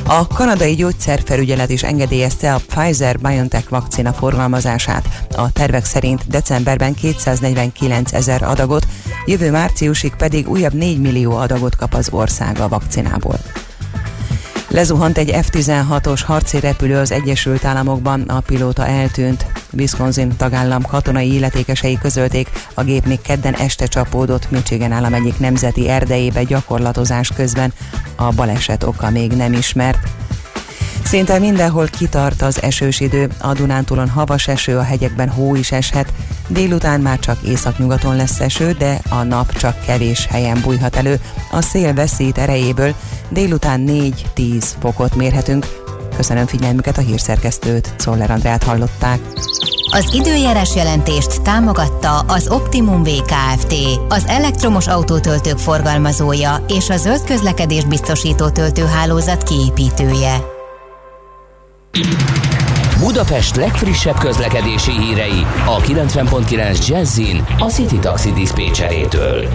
A 0.07 0.27
kanadai 0.27 0.75
gyógyszerfelügyelet 0.75 1.71
is 1.71 1.83
engedélyezte 1.83 2.55
a 2.55 2.61
Pfizer-BioNTech 2.67 3.71
vakcina 3.71 4.13
forgalmazását. 4.13 5.09
A 5.37 5.53
tervek 5.53 5.85
szerint 5.85 6.27
decemberben 6.29 6.95
249 6.95 8.13
ezer 8.13 8.43
adagot, 8.43 8.87
jövő 9.27 9.51
márciusig 9.51 10.14
pedig 10.14 10.49
újabb 10.49 10.73
4 10.73 11.01
millió 11.01 11.37
adagot 11.37 11.77
kap 11.77 11.95
az 11.95 12.09
ország 12.12 12.61
a 12.61 12.68
vakcinából. 12.68 13.39
Lezuhant 14.68 15.18
egy 15.18 15.31
F-16-os 15.43 16.21
harci 16.27 16.61
repülő 16.61 16.99
az 16.99 17.11
Egyesült 17.11 17.64
Államokban, 17.64 18.21
a 18.21 18.41
pilóta 18.41 18.87
eltűnt. 18.87 19.47
Wisconsin 19.73 20.37
tagállam 20.37 20.83
katonai 20.83 21.35
illetékesei 21.35 21.99
közölték, 21.99 22.51
a 22.75 22.83
gép 22.83 23.07
még 23.07 23.21
kedden 23.21 23.55
este 23.55 23.87
csapódott 23.87 24.51
Michigan 24.51 24.93
állam 24.93 25.14
egyik 25.14 25.39
nemzeti 25.39 25.89
erdejébe 25.89 26.43
gyakorlatozás 26.43 27.29
közben. 27.29 27.73
A 28.16 28.33
baleset 28.33 28.83
oka 28.83 29.11
még 29.11 29.33
nem 29.33 29.53
ismert. 29.53 30.09
Szinte 31.11 31.39
mindenhol 31.39 31.87
kitart 31.87 32.43
az 32.43 32.63
esős 32.63 33.01
idő, 33.01 33.29
a 33.41 33.53
Dunántúlon 33.53 34.09
havas 34.09 34.49
eső, 34.49 34.77
a 34.77 34.83
hegyekben 34.83 35.29
hó 35.29 35.55
is 35.55 35.73
eshet, 35.73 36.13
délután 36.49 37.01
már 37.01 37.19
csak 37.19 37.43
északnyugaton 37.43 38.17
lesz 38.17 38.41
eső, 38.41 38.73
de 38.73 39.01
a 39.09 39.23
nap 39.23 39.57
csak 39.57 39.85
kevés 39.85 40.27
helyen 40.27 40.61
bújhat 40.63 40.97
elő, 40.97 41.21
a 41.51 41.61
szél 41.61 41.95
veszít 41.95 42.39
erejéből, 42.39 42.95
délután 43.29 43.85
4-10 44.37 44.65
fokot 44.81 45.15
mérhetünk. 45.15 45.67
Köszönöm 46.17 46.47
figyelmüket 46.47 46.99
a 46.99 47.01
hírszerkesztőt, 47.01 47.95
Szoller 47.97 48.31
Andrát 48.31 48.63
hallották. 48.63 49.21
Az 49.93 50.15
időjárás 50.15 50.75
jelentést 50.75 51.43
támogatta 51.43 52.19
az 52.19 52.49
Optimum 52.49 53.03
VKFT, 53.03 53.75
az 54.09 54.25
elektromos 54.27 54.87
autótöltők 54.87 55.59
forgalmazója 55.59 56.65
és 56.69 56.91
a 56.91 56.97
zöld 56.97 57.25
közlekedés 57.25 57.85
biztosító 57.85 58.49
töltőhálózat 58.49 59.43
kiépítője. 59.43 60.59
Thank 61.93 62.64
you. 62.64 62.70
Budapest 63.01 63.57
legfrissebb 63.57 64.19
közlekedési 64.19 64.91
hírei 64.91 65.47
a 65.67 65.77
90.9 65.77 66.89
Jazzin 66.89 67.45
a 67.59 67.65
City 67.65 67.99
Taxi 67.99 68.33
Dispécsejétől. 68.33 69.49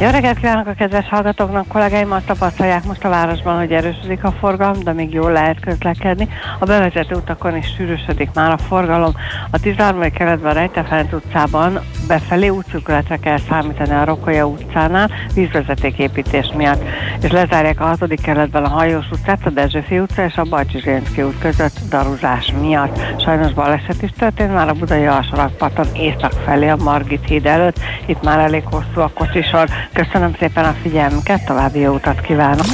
Jó 0.00 0.08
reggelt 0.08 0.38
kívánok 0.38 0.66
a 0.66 0.72
kedves 0.72 1.08
hallgatóknak, 1.08 1.68
kollégáim 1.68 2.12
azt 2.12 2.26
tapasztalják 2.26 2.84
most 2.84 3.04
a 3.04 3.08
városban, 3.08 3.58
hogy 3.58 3.72
erősödik 3.72 4.24
a 4.24 4.32
forgalom, 4.32 4.82
de 4.82 4.92
még 4.92 5.12
jól 5.12 5.32
lehet 5.32 5.60
közlekedni. 5.60 6.28
A 6.58 6.64
bevezető 6.64 7.14
utakon 7.14 7.56
is 7.56 7.66
sűrűsödik 7.76 8.30
már 8.34 8.50
a 8.50 8.58
forgalom. 8.58 9.12
A 9.50 9.60
13. 9.60 10.10
keretben 10.10 10.50
a 10.50 10.54
Rejtefenc 10.54 11.12
utcában 11.12 11.80
befelé 12.08 12.48
útszűkületre 12.48 13.16
kell 13.16 13.38
számítani 13.48 13.90
a 13.90 14.04
Rokolya 14.04 14.46
utcánál 14.46 15.10
vízvezetéképítés 15.34 16.52
miatt, 16.56 16.82
és 17.20 17.30
lezárják 17.30 17.80
a 17.80 17.84
6. 17.84 18.14
keretben 18.22 18.64
a 18.64 18.68
Hajós 18.68 19.10
utcát, 19.10 19.46
a 19.46 19.50
Dezsőfi 19.50 19.98
utca 19.98 20.24
és 20.24 20.36
a 20.36 20.42
Bajcsi 20.42 21.22
út 21.22 21.38
között 21.38 21.78
daruzás 21.90 22.52
miatt. 22.60 22.87
Sajnos 23.24 23.52
baleset 23.52 24.02
is 24.02 24.10
történt 24.18 24.52
már 24.52 24.68
a 24.68 24.72
Budai 24.72 25.06
alsórakparton 25.06 25.86
észak 25.94 26.32
felé 26.44 26.68
a 26.68 26.76
Margit 26.76 27.24
híd 27.26 27.46
előtt, 27.46 27.78
itt 28.06 28.22
már 28.22 28.38
elég 28.38 28.62
hosszú 28.64 29.00
a 29.00 29.10
kocsisor. 29.14 29.68
Köszönöm 29.92 30.34
szépen 30.38 30.64
a 30.64 30.74
figyelmüket, 30.82 31.44
további 31.44 31.78
jó 31.78 31.94
utat 31.94 32.20
kívánok! 32.20 32.66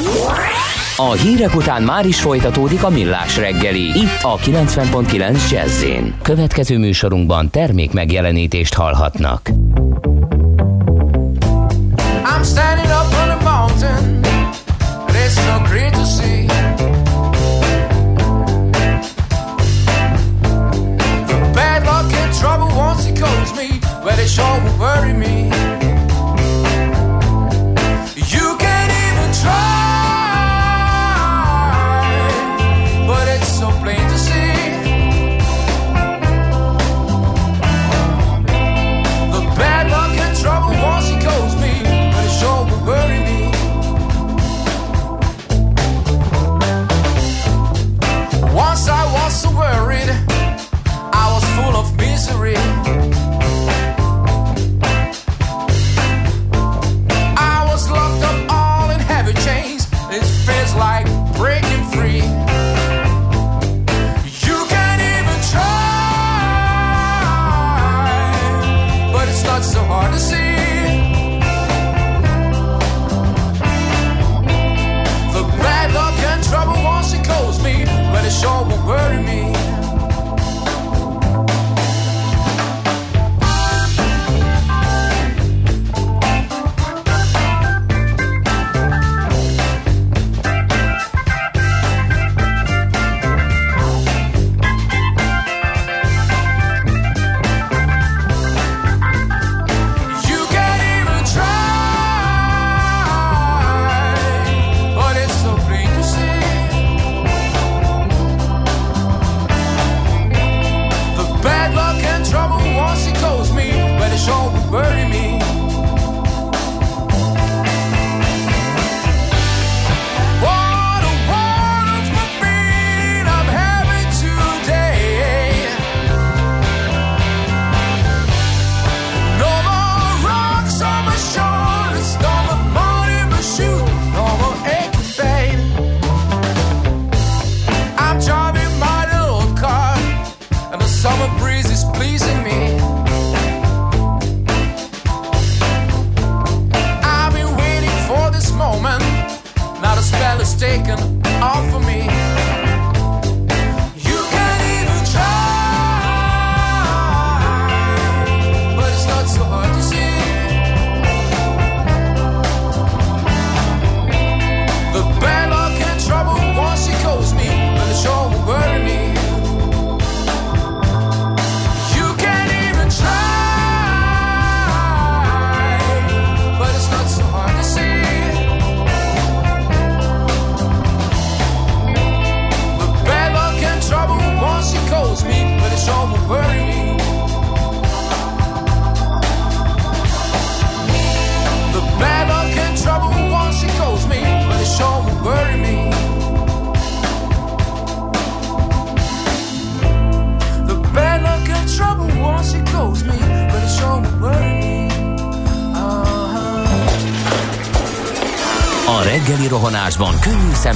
A 0.96 1.12
hírek 1.12 1.54
után 1.54 1.82
már 1.82 2.06
is 2.06 2.20
folytatódik 2.20 2.84
a 2.84 2.88
millás 2.88 3.36
reggeli, 3.36 3.82
itt 3.82 4.22
a 4.22 4.36
90.9 4.36 5.50
jazz 5.50 5.84
Következő 6.22 6.78
műsorunkban 6.78 7.50
termék 7.50 7.92
megjelenítést 7.92 8.74
hallhatnak. 8.74 9.48
I'm 12.24 12.44
standing 12.44 12.90
up 12.90 13.12
on 13.22 13.30
a 13.30 13.38
mountain, 13.42 14.20
it's 15.08 15.34
so 15.34 15.58
great 15.62 15.73
they 24.24 24.30
sure 24.30 24.60
will 24.62 24.78
worry 24.78 25.12
me. 25.12 25.33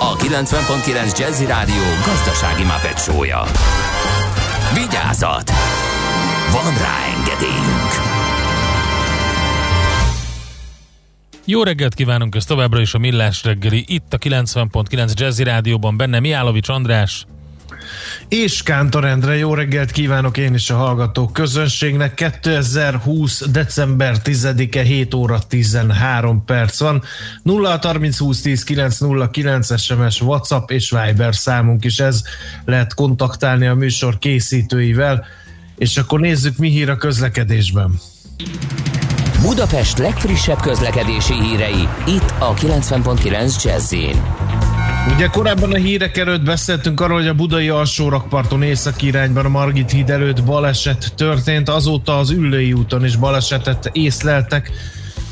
a 0.00 0.16
90.9 0.16 1.18
Jazzy 1.18 1.46
Rádió 1.46 1.82
gazdasági 2.06 2.62
mapetsója. 2.62 3.42
Vigyázat! 4.74 5.50
Van 6.52 6.74
rá 6.74 6.96
engedélyünk! 7.16 7.92
Jó 11.44 11.62
reggelt 11.62 11.94
kívánunk, 11.94 12.34
ez 12.34 12.44
továbbra 12.44 12.80
is 12.80 12.94
a 12.94 12.98
Millás 12.98 13.44
reggeli, 13.44 13.84
itt 13.86 14.12
a 14.12 14.18
90.9 14.18 15.14
Jazzy 15.14 15.42
Rádióban, 15.42 15.96
benne 15.96 16.20
Miálovics 16.20 16.68
András. 16.68 17.26
És 18.28 18.62
Kántor 18.62 19.04
Endre, 19.04 19.36
jó 19.36 19.54
reggelt 19.54 19.90
kívánok 19.90 20.36
én 20.36 20.54
is 20.54 20.70
a 20.70 20.76
hallgató 20.76 21.28
közönségnek. 21.28 22.14
2020. 22.14 23.42
december 23.50 24.16
10-e 24.24 24.82
7 24.82 25.14
óra 25.14 25.38
13 25.48 26.44
perc 26.44 26.80
van. 26.80 27.02
0 27.42 27.78
30 27.82 28.18
20 28.18 28.40
10 28.40 28.64
909 28.64 29.80
SMS, 29.80 30.20
WhatsApp 30.20 30.70
és 30.70 30.90
Viber 30.90 31.34
számunk 31.34 31.84
is 31.84 31.98
ez. 31.98 32.22
Lehet 32.64 32.94
kontaktálni 32.94 33.66
a 33.66 33.74
műsor 33.74 34.18
készítőivel. 34.18 35.24
És 35.76 35.96
akkor 35.96 36.20
nézzük, 36.20 36.56
mi 36.56 36.68
hír 36.68 36.90
a 36.90 36.96
közlekedésben. 36.96 38.00
Budapest 39.42 39.98
legfrissebb 39.98 40.60
közlekedési 40.60 41.34
hírei, 41.34 41.88
itt 42.06 42.34
a 42.38 42.54
90.9 42.54 43.62
jazz 43.64 43.92
Ugye 45.08 45.26
korábban 45.26 45.72
a 45.72 45.76
hírek 45.76 46.16
előtt 46.16 46.42
beszéltünk 46.42 47.00
arról, 47.00 47.18
hogy 47.18 47.28
a 47.28 47.34
budai 47.34 47.68
alsórakparton 47.68 48.62
északi 48.62 49.06
irányban 49.06 49.44
a 49.44 49.48
Margit 49.48 49.90
híd 49.90 50.10
előtt 50.10 50.44
baleset 50.44 51.12
történt, 51.16 51.68
azóta 51.68 52.18
az 52.18 52.30
Üllői 52.30 52.72
úton 52.72 53.04
is 53.04 53.16
balesetet 53.16 53.90
észleltek. 53.92 54.70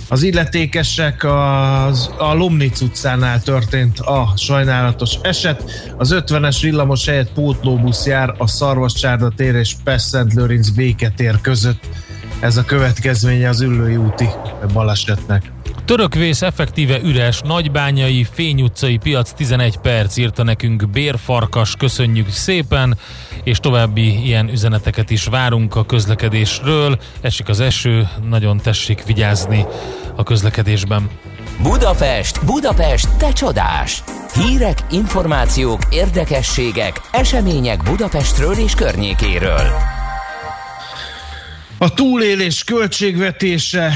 Az 0.09 0.23
illetékesek 0.23 1.25
az, 1.25 2.11
a 2.19 2.35
Lomnic 2.35 2.81
utcánál 2.81 3.43
történt 3.43 3.99
a 3.99 4.33
sajnálatos 4.37 5.15
eset. 5.23 5.93
Az 5.97 6.15
50-es 6.15 6.59
villamos 6.61 7.07
helyett 7.07 7.33
pótlóbusz 7.33 8.07
jár 8.07 8.35
a 8.39 8.47
Szarvascsárda 8.47 9.33
tér 9.37 9.55
és 9.55 9.75
Pest 9.85 10.17
Lőrinc 10.35 10.69
béketér 10.69 11.41
között. 11.41 11.89
Ez 12.41 12.57
a 12.57 12.65
következménye 12.65 13.49
az 13.49 13.61
Üllői 13.61 13.97
úti 13.97 14.29
balesetnek. 14.73 15.58
Törökvész 15.89 16.43
effektíve 16.43 17.01
üres, 17.03 17.41
nagybányai, 17.41 18.27
Fény 18.33 18.63
utcai 18.63 18.97
piac 18.97 19.33
11 19.33 19.77
perc 19.77 20.17
írta 20.17 20.43
nekünk 20.43 20.89
Bérfarkas, 20.91 21.75
köszönjük 21.77 22.31
szépen, 22.31 22.99
és 23.45 23.59
további 23.59 24.25
ilyen 24.25 24.49
üzeneteket 24.49 25.11
is 25.11 25.25
várunk 25.25 25.77
a 25.77 25.85
közlekedésről. 25.85 26.99
Esik 27.21 27.49
az 27.49 27.61
eső, 27.61 28.09
nagyon 28.29 28.57
tessék 28.57 29.05
vigyázni 29.05 29.67
a 30.17 30.23
közlekedésben. 30.23 31.11
Budapest, 31.63 32.45
Budapest, 32.45 33.17
te 33.17 33.33
csodás! 33.33 34.03
Hírek, 34.35 34.79
információk, 34.91 35.81
érdekességek, 35.91 37.01
események 37.11 37.83
Budapestről 37.83 38.55
és 38.55 38.75
környékéről. 38.75 39.98
A 41.81 41.95
túlélés 41.95 42.65
költségvetése, 42.65 43.93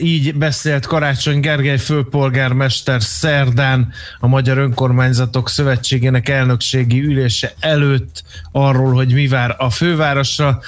így 0.00 0.34
beszélt 0.34 0.86
Karácsony 0.86 1.40
Gergely 1.40 1.78
főpolgármester 1.78 3.02
szerdán 3.02 3.92
a 4.20 4.26
Magyar 4.26 4.58
Önkormányzatok 4.58 5.48
Szövetségének 5.48 6.28
elnökségi 6.28 7.00
ülése 7.04 7.54
előtt 7.60 8.22
arról, 8.52 8.92
hogy 8.92 9.12
mi 9.12 9.28
vár 9.28 9.54
a 9.58 9.70
fővárosra. 9.70 10.60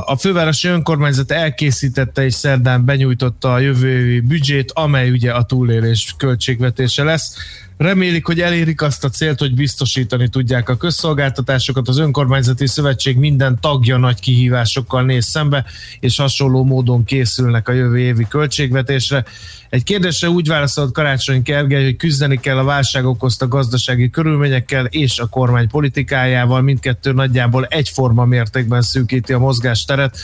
A 0.00 0.16
fővárosi 0.16 0.68
önkormányzat 0.68 1.32
elkészítette 1.32 2.24
és 2.24 2.34
szerdán 2.34 2.84
benyújtotta 2.84 3.52
a 3.52 3.58
jövő 3.58 3.88
évi 3.88 4.20
büdzsét, 4.20 4.72
amely 4.72 5.10
ugye 5.10 5.32
a 5.32 5.42
túlélés 5.42 6.14
költségvetése 6.16 7.02
lesz. 7.02 7.36
Remélik, 7.78 8.26
hogy 8.26 8.40
elérik 8.40 8.82
azt 8.82 9.04
a 9.04 9.08
célt, 9.08 9.38
hogy 9.38 9.54
biztosítani 9.54 10.28
tudják 10.28 10.68
a 10.68 10.76
közszolgáltatásokat. 10.76 11.88
Az 11.88 11.98
önkormányzati 11.98 12.66
szövetség 12.66 13.16
minden 13.16 13.58
tagja 13.60 13.96
nagy 13.96 14.20
kihívásokkal 14.20 15.02
néz 15.02 15.24
szembe, 15.24 15.64
és 16.00 16.16
hasonló 16.16 16.64
módon 16.64 17.04
készülnek 17.04 17.68
a 17.68 17.72
jövő 17.72 17.98
évi 17.98 18.26
költségvetésre. 18.28 19.24
Egy 19.68 19.82
kérdésre 19.82 20.28
úgy 20.28 20.48
válaszolt 20.48 20.92
Karácsony 20.92 21.42
Kergely, 21.42 21.84
hogy 21.84 21.96
küzdeni 21.96 22.40
kell 22.40 22.58
a 22.58 22.64
válság 22.64 23.06
okozta 23.06 23.48
gazdasági 23.48 24.10
körülményekkel 24.10 24.84
és 24.84 25.18
a 25.18 25.26
kormány 25.26 25.68
politikájával. 25.68 26.60
Mindkettő 26.60 27.12
nagyjából 27.12 27.64
egyforma 27.64 28.24
mértékben 28.24 28.82
szűkíti 28.82 29.32
a 29.32 29.38
mozgásteret 29.38 30.18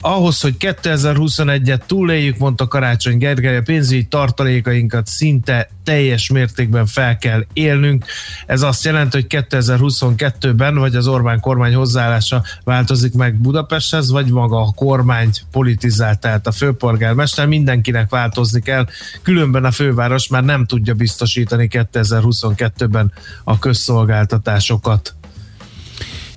ahhoz, 0.00 0.40
hogy 0.40 0.54
2021-et 0.58 1.80
túléljük, 1.86 2.38
mondta 2.38 2.68
Karácsony 2.68 3.18
Gergely, 3.18 3.56
a 3.56 3.62
pénzügyi 3.62 4.04
tartalékainkat 4.04 5.06
szinte 5.06 5.70
teljes 5.84 6.30
mértékben 6.30 6.86
fel 6.86 7.18
kell 7.18 7.44
élnünk. 7.52 8.04
Ez 8.46 8.62
azt 8.62 8.84
jelenti, 8.84 9.16
hogy 9.16 9.44
2022-ben 9.50 10.76
vagy 10.76 10.94
az 10.94 11.06
Orbán 11.06 11.40
kormány 11.40 11.74
hozzáállása 11.74 12.42
változik 12.64 13.14
meg 13.14 13.34
Budapesthez, 13.34 14.10
vagy 14.10 14.30
maga 14.30 14.60
a 14.60 14.72
kormány 14.74 15.30
politizált, 15.50 16.20
tehát 16.20 16.46
a 16.46 16.52
főpolgármester 16.52 17.46
mindenkinek 17.46 18.10
változni 18.10 18.60
kell, 18.60 18.86
különben 19.22 19.64
a 19.64 19.70
főváros 19.70 20.28
már 20.28 20.44
nem 20.44 20.66
tudja 20.66 20.94
biztosítani 20.94 21.68
2022-ben 21.70 23.12
a 23.44 23.58
közszolgáltatásokat. 23.58 25.17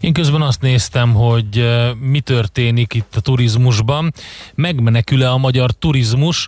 Én 0.02 0.14
közben 0.14 0.42
azt 0.42 0.62
néztem, 0.62 1.14
hogy 1.14 1.70
mi 2.00 2.20
történik 2.20 2.94
itt 2.94 3.16
a 3.16 3.20
turizmusban. 3.20 4.14
Megmenekül-e 4.56 5.32
a 5.32 5.38
magyar 5.38 5.72
turizmus? 5.72 6.48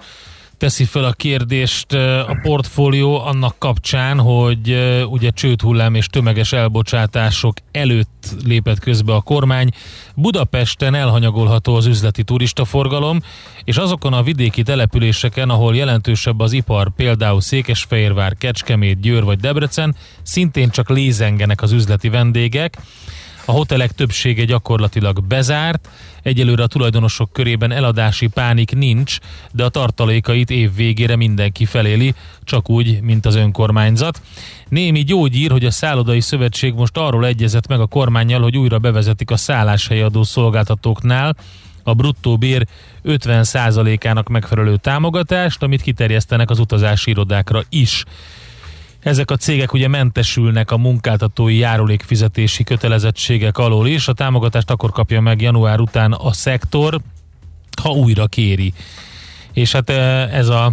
teszi 0.64 0.86
fel 0.86 1.04
a 1.04 1.12
kérdést 1.12 1.94
a 2.28 2.40
portfólió 2.42 3.20
annak 3.20 3.56
kapcsán, 3.58 4.20
hogy 4.20 4.78
ugye 5.10 5.30
csődhullám 5.30 5.96
és 5.96 6.06
tömeges 6.08 6.54
elbocsátások 6.54 7.54
előtt 7.72 8.36
lépett 8.46 8.80
közbe 8.80 9.14
a 9.14 9.22
kormány. 9.22 9.70
Budapesten 10.16 10.96
elhanyagolható 10.96 11.76
az 11.76 11.86
üzleti 11.86 12.24
turistaforgalom, 12.24 13.20
és 13.64 13.78
azokon 13.78 14.14
a 14.14 14.24
vidéki 14.24 14.64
településeken, 14.64 15.50
ahol 15.50 15.76
jelentősebb 15.76 16.40
az 16.40 16.52
ipar, 16.52 16.92
például 16.96 17.42
Székesfehérvár, 17.42 18.36
Kecskemét, 18.38 19.00
Győr 19.00 19.24
vagy 19.24 19.40
Debrecen, 19.40 19.96
szintén 20.22 20.70
csak 20.70 20.90
lézengenek 20.90 21.62
az 21.62 21.72
üzleti 21.72 22.10
vendégek. 22.10 22.78
A 23.46 23.52
hotelek 23.52 23.92
többsége 23.92 24.44
gyakorlatilag 24.44 25.24
bezárt, 25.24 25.90
egyelőre 26.22 26.64
a 26.64 26.68
tulajdonosok 26.68 27.32
körében 27.32 27.72
eladási 27.72 28.28
pánik 28.28 28.76
nincs, 28.76 29.18
de 29.52 29.64
a 29.64 29.70
tartalékait 29.70 30.50
év 30.50 30.76
végére 30.76 31.16
mindenki 31.16 31.66
feléli, 31.66 32.14
csak 32.44 32.70
úgy, 32.70 33.02
mint 33.02 33.26
az 33.26 33.36
önkormányzat. 33.36 34.22
Némi 34.70 35.04
gyógyír, 35.04 35.52
hogy 35.52 35.66
a 35.66 35.72
szállodai 35.72 36.22
szövetség 36.22 36.74
most 36.74 36.98
arról 36.98 37.26
egyezett 37.26 37.68
meg 37.68 37.80
a 37.80 37.86
kormányjal, 37.86 38.42
hogy 38.42 38.58
újra 38.58 38.80
bevezetik 38.80 39.32
a 39.32 39.38
szálláshelyadó 39.38 40.24
szolgáltatóknál, 40.24 41.36
a 41.84 41.94
bruttó 41.94 42.38
bér 42.38 42.68
50%-ának 43.06 44.30
megfelelő 44.30 44.78
támogatást, 44.78 45.64
amit 45.64 45.82
kiterjesztenek 45.82 46.50
az 46.50 46.60
utazási 46.60 47.10
irodákra 47.10 47.64
is. 47.70 48.04
Ezek 49.04 49.32
a 49.32 49.36
cégek 49.36 49.74
ugye 49.74 49.88
mentesülnek 49.88 50.72
a 50.72 50.78
munkáltatói 50.78 51.58
járulékfizetési 51.58 52.64
kötelezettségek 52.64 53.58
alól 53.58 53.88
is. 53.88 54.08
A 54.08 54.14
támogatást 54.14 54.70
akkor 54.70 54.92
kapja 54.92 55.22
meg 55.22 55.42
január 55.42 55.80
után 55.80 56.12
a 56.12 56.34
szektor, 56.34 57.02
ha 57.82 57.90
újra 57.90 58.28
kéri. 58.28 58.74
És 59.54 59.72
hát 59.72 59.90
eh, 59.90 60.34
ez 60.34 60.48
a 60.48 60.72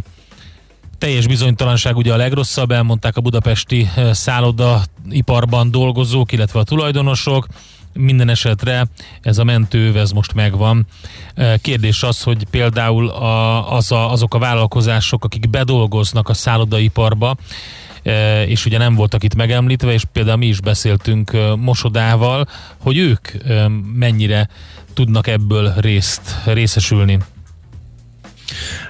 teljes 0.99 1.27
bizonytalanság 1.27 1.97
ugye 1.97 2.13
a 2.13 2.17
legrosszabb, 2.17 2.71
elmondták 2.71 3.17
a 3.17 3.21
budapesti 3.21 3.89
eh, 3.95 4.15
szállodaiparban 4.15 5.71
dolgozók, 5.71 6.33
illetve 6.33 6.61
a 6.61 6.65
tulajdonosok. 6.65 7.47
Minden 7.93 8.29
esetre 8.29 8.87
ez 9.23 9.39
a 9.39 9.45
mentőv, 9.45 9.97
ez 9.97 10.11
most 10.11 10.35
megvan. 10.35 10.87
Eh, 11.35 11.55
kérdés 11.63 12.03
az, 12.03 12.23
hogy 12.23 12.45
például 12.51 13.09
az 13.69 13.93
a, 13.93 14.11
azok 14.11 14.35
a 14.35 14.39
vállalkozások, 14.39 15.25
akik 15.25 15.51
bedolgoznak 15.51 16.29
a 16.29 16.35
szállodaiparba, 16.35 17.37
E, 17.37 17.90
és 18.47 18.67
ugye 18.67 18.79
nem 18.79 18.95
voltak 18.95 19.25
itt 19.25 19.35
megemlítve, 19.35 19.93
és 19.93 20.03
például 20.13 20.37
mi 20.37 20.47
is 20.47 20.61
beszéltünk 20.61 21.37
Mosodával, 21.57 22.47
hogy 22.81 22.99
ők 22.99 23.29
mennyire 23.95 24.49
tudnak 24.95 25.27
ebből 25.27 25.73
részt 25.77 26.37
részesülni. 26.45 27.19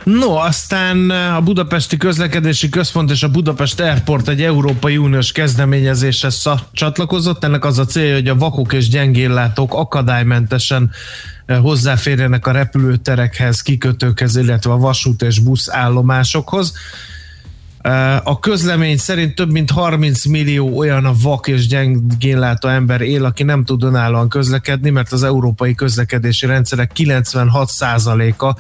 No, 0.05 0.35
aztán 0.35 1.11
a 1.11 1.41
Budapesti 1.41 1.97
Közlekedési 1.97 2.69
Központ 2.69 3.11
és 3.11 3.23
a 3.23 3.29
Budapest 3.29 3.81
Airport 3.81 4.29
egy 4.29 4.43
Európai 4.43 4.97
Uniós 4.97 5.33
kezdeményezéshez 5.33 6.49
csatlakozott. 6.73 7.45
Ennek 7.45 7.65
az 7.65 7.79
a 7.79 7.85
célja, 7.85 8.15
hogy 8.15 8.29
a 8.29 8.37
vakok 8.37 8.73
és 8.73 8.89
gyengéllátók 8.89 9.75
akadálymentesen 9.75 10.91
hozzáférjenek 11.47 12.47
a 12.47 12.51
repülőterekhez, 12.51 13.63
kikötőkhez, 13.63 14.37
illetve 14.37 14.73
a 14.73 14.79
vasút 14.79 15.23
és 15.23 15.39
busz 15.39 15.69
állomásokhoz. 15.71 16.73
A 18.23 18.39
közlemény 18.39 18.97
szerint 18.97 19.35
több 19.35 19.51
mint 19.51 19.71
30 19.71 20.25
millió 20.25 20.79
olyan 20.79 21.05
a 21.05 21.13
vak 21.23 21.49
és 21.49 21.67
gyengénlátó 21.67 22.69
ember 22.69 23.01
él, 23.01 23.25
aki 23.25 23.43
nem 23.43 23.65
tud 23.65 23.83
önállóan 23.83 24.29
közlekedni, 24.29 24.91
mert 24.91 25.13
az 25.13 25.23
európai 25.23 25.75
közlekedési 25.75 26.47
rendszerek 26.47 26.91
96%-a, 26.95 28.57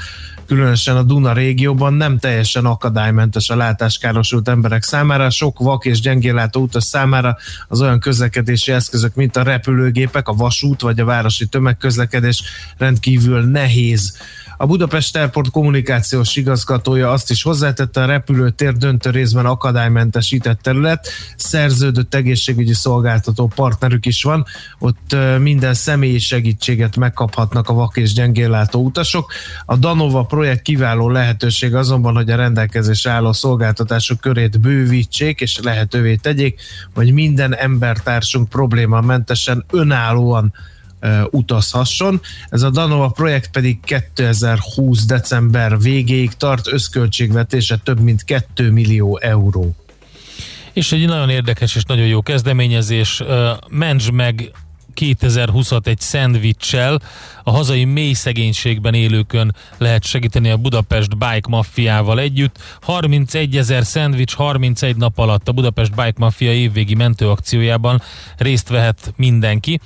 különösen 0.46 0.96
a 0.96 1.02
Duna 1.02 1.32
régióban 1.32 1.94
nem 1.94 2.18
teljesen 2.18 2.64
akadálymentes 2.64 3.50
a 3.50 3.56
látáskárosult 3.56 4.48
emberek 4.48 4.82
számára. 4.82 5.30
Sok 5.30 5.58
vak 5.58 5.84
és 5.84 6.00
gyengénlátó 6.00 6.60
utas 6.60 6.84
számára 6.84 7.36
az 7.68 7.80
olyan 7.80 8.00
közlekedési 8.00 8.72
eszközök, 8.72 9.14
mint 9.14 9.36
a 9.36 9.42
repülőgépek, 9.42 10.28
a 10.28 10.32
vasút 10.32 10.80
vagy 10.80 11.00
a 11.00 11.04
városi 11.04 11.46
tömegközlekedés 11.46 12.42
rendkívül 12.78 13.42
nehéz 13.42 14.16
a 14.60 14.66
Budapest 14.66 15.16
Airport 15.16 15.50
kommunikációs 15.50 16.36
igazgatója 16.36 17.10
azt 17.10 17.30
is 17.30 17.42
hozzátette, 17.42 18.02
a 18.02 18.06
repülőtér 18.06 18.72
döntő 18.72 19.10
részben 19.10 19.46
akadálymentesített 19.46 20.60
terület, 20.60 21.08
szerződött 21.36 22.14
egészségügyi 22.14 22.74
szolgáltató 22.74 23.46
partnerük 23.54 24.06
is 24.06 24.22
van, 24.22 24.44
ott 24.78 25.16
minden 25.38 25.74
személyi 25.74 26.18
segítséget 26.18 26.96
megkaphatnak 26.96 27.68
a 27.68 27.72
vak 27.72 27.96
és 27.96 28.12
gyengéllátó 28.12 28.84
utasok. 28.84 29.32
A 29.64 29.76
Danova 29.76 30.22
projekt 30.22 30.62
kiváló 30.62 31.08
lehetőség 31.08 31.74
azonban, 31.74 32.14
hogy 32.14 32.30
a 32.30 32.36
rendelkezés 32.36 33.06
álló 33.06 33.32
szolgáltatások 33.32 34.20
körét 34.20 34.60
bővítsék 34.60 35.40
és 35.40 35.58
lehetővé 35.62 36.14
tegyék, 36.14 36.60
hogy 36.94 37.12
minden 37.12 37.54
embertársunk 37.54 38.48
problémamentesen 38.48 39.64
önállóan 39.70 40.52
utazhasson. 41.30 42.20
Ez 42.48 42.62
a 42.62 42.70
Danova 42.70 43.08
projekt 43.08 43.50
pedig 43.50 43.78
2020. 43.84 45.04
december 45.04 45.78
végéig 45.78 46.32
tart, 46.32 46.72
összköltségvetése 46.72 47.76
több 47.76 48.00
mint 48.00 48.24
2 48.24 48.70
millió 48.70 49.18
euró. 49.18 49.74
És 50.72 50.92
egy 50.92 51.06
nagyon 51.06 51.30
érdekes 51.30 51.76
és 51.76 51.84
nagyon 51.84 52.06
jó 52.06 52.22
kezdeményezés, 52.22 53.22
mentsd 53.68 54.12
meg 54.12 54.50
2020-at 55.00 55.86
egy 55.86 56.00
szendvicssel. 56.00 57.00
A 57.42 57.50
hazai 57.50 57.84
mély 57.84 58.12
szegénységben 58.12 58.94
élőkön 58.94 59.54
lehet 59.78 60.04
segíteni 60.04 60.50
a 60.50 60.56
Budapest 60.56 61.18
Bike 61.18 61.48
Maffiával 61.48 62.20
együtt. 62.20 62.58
31 62.80 63.56
ezer 63.56 63.84
szendvics 63.84 64.34
31 64.34 64.96
nap 64.96 65.18
alatt 65.18 65.48
a 65.48 65.52
Budapest 65.52 65.94
Bike 65.94 66.14
Mafia 66.16 66.52
évvégi 66.52 66.94
mentőakciójában 66.94 68.02
részt 68.36 68.68
vehet 68.68 69.12
mindenki 69.16 69.80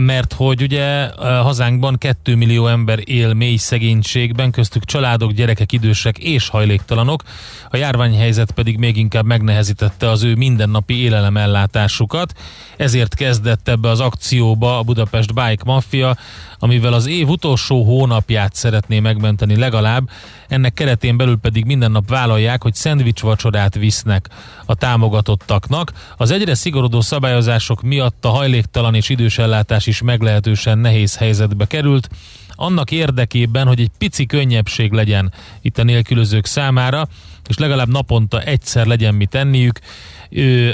mert 0.00 0.32
hogy 0.32 0.62
ugye 0.62 1.10
hazánkban 1.18 1.98
2 1.98 2.36
millió 2.36 2.66
ember 2.66 2.98
él 3.04 3.32
mély 3.34 3.56
szegénységben, 3.56 4.50
köztük 4.50 4.84
családok, 4.84 5.32
gyerekek, 5.32 5.72
idősek 5.72 6.18
és 6.18 6.48
hajléktalanok, 6.48 7.22
a 7.70 7.76
járványhelyzet 7.76 8.50
pedig 8.50 8.78
még 8.78 8.96
inkább 8.96 9.24
megnehezítette 9.24 10.10
az 10.10 10.22
ő 10.22 10.34
mindennapi 10.34 11.02
élelemellátásukat, 11.02 12.32
ezért 12.76 13.14
kezdett 13.14 13.68
ebbe 13.68 13.88
az 13.88 14.00
akcióba 14.00 14.78
a 14.78 14.82
Budapest 14.82 15.34
Bike 15.34 15.62
Mafia, 15.64 16.16
amivel 16.58 16.92
az 16.92 17.06
év 17.06 17.28
utolsó 17.28 17.84
hónapját 17.84 18.54
szeretné 18.54 19.00
megmenteni 19.00 19.56
legalább, 19.56 20.08
ennek 20.48 20.74
keretén 20.74 21.16
belül 21.16 21.36
pedig 21.36 21.64
minden 21.64 21.90
nap 21.90 22.08
vállalják, 22.08 22.62
hogy 22.62 22.74
szendvics 22.74 23.20
vacsorát 23.20 23.74
visznek 23.74 24.28
a 24.66 24.74
támogatottaknak. 24.74 25.92
Az 26.16 26.30
egyre 26.30 26.54
szigorodó 26.54 27.00
szabályozások 27.00 27.82
miatt 27.82 28.24
a 28.24 28.28
hajléktalan 28.28 28.94
és 28.94 29.08
idős 29.08 29.38
ellátás 29.38 29.86
is 29.88 30.02
meglehetősen 30.02 30.78
nehéz 30.78 31.16
helyzetbe 31.16 31.66
került, 31.66 32.08
annak 32.50 32.90
érdekében, 32.90 33.66
hogy 33.66 33.80
egy 33.80 33.90
pici 33.98 34.26
könnyebbség 34.26 34.92
legyen 34.92 35.32
itt 35.60 35.78
a 35.78 35.82
nélkülözők 35.82 36.46
számára, 36.46 37.08
és 37.48 37.58
legalább 37.58 37.88
naponta 37.88 38.40
egyszer 38.40 38.86
legyen 38.86 39.14
mit 39.14 39.28
tenniük, 39.28 39.80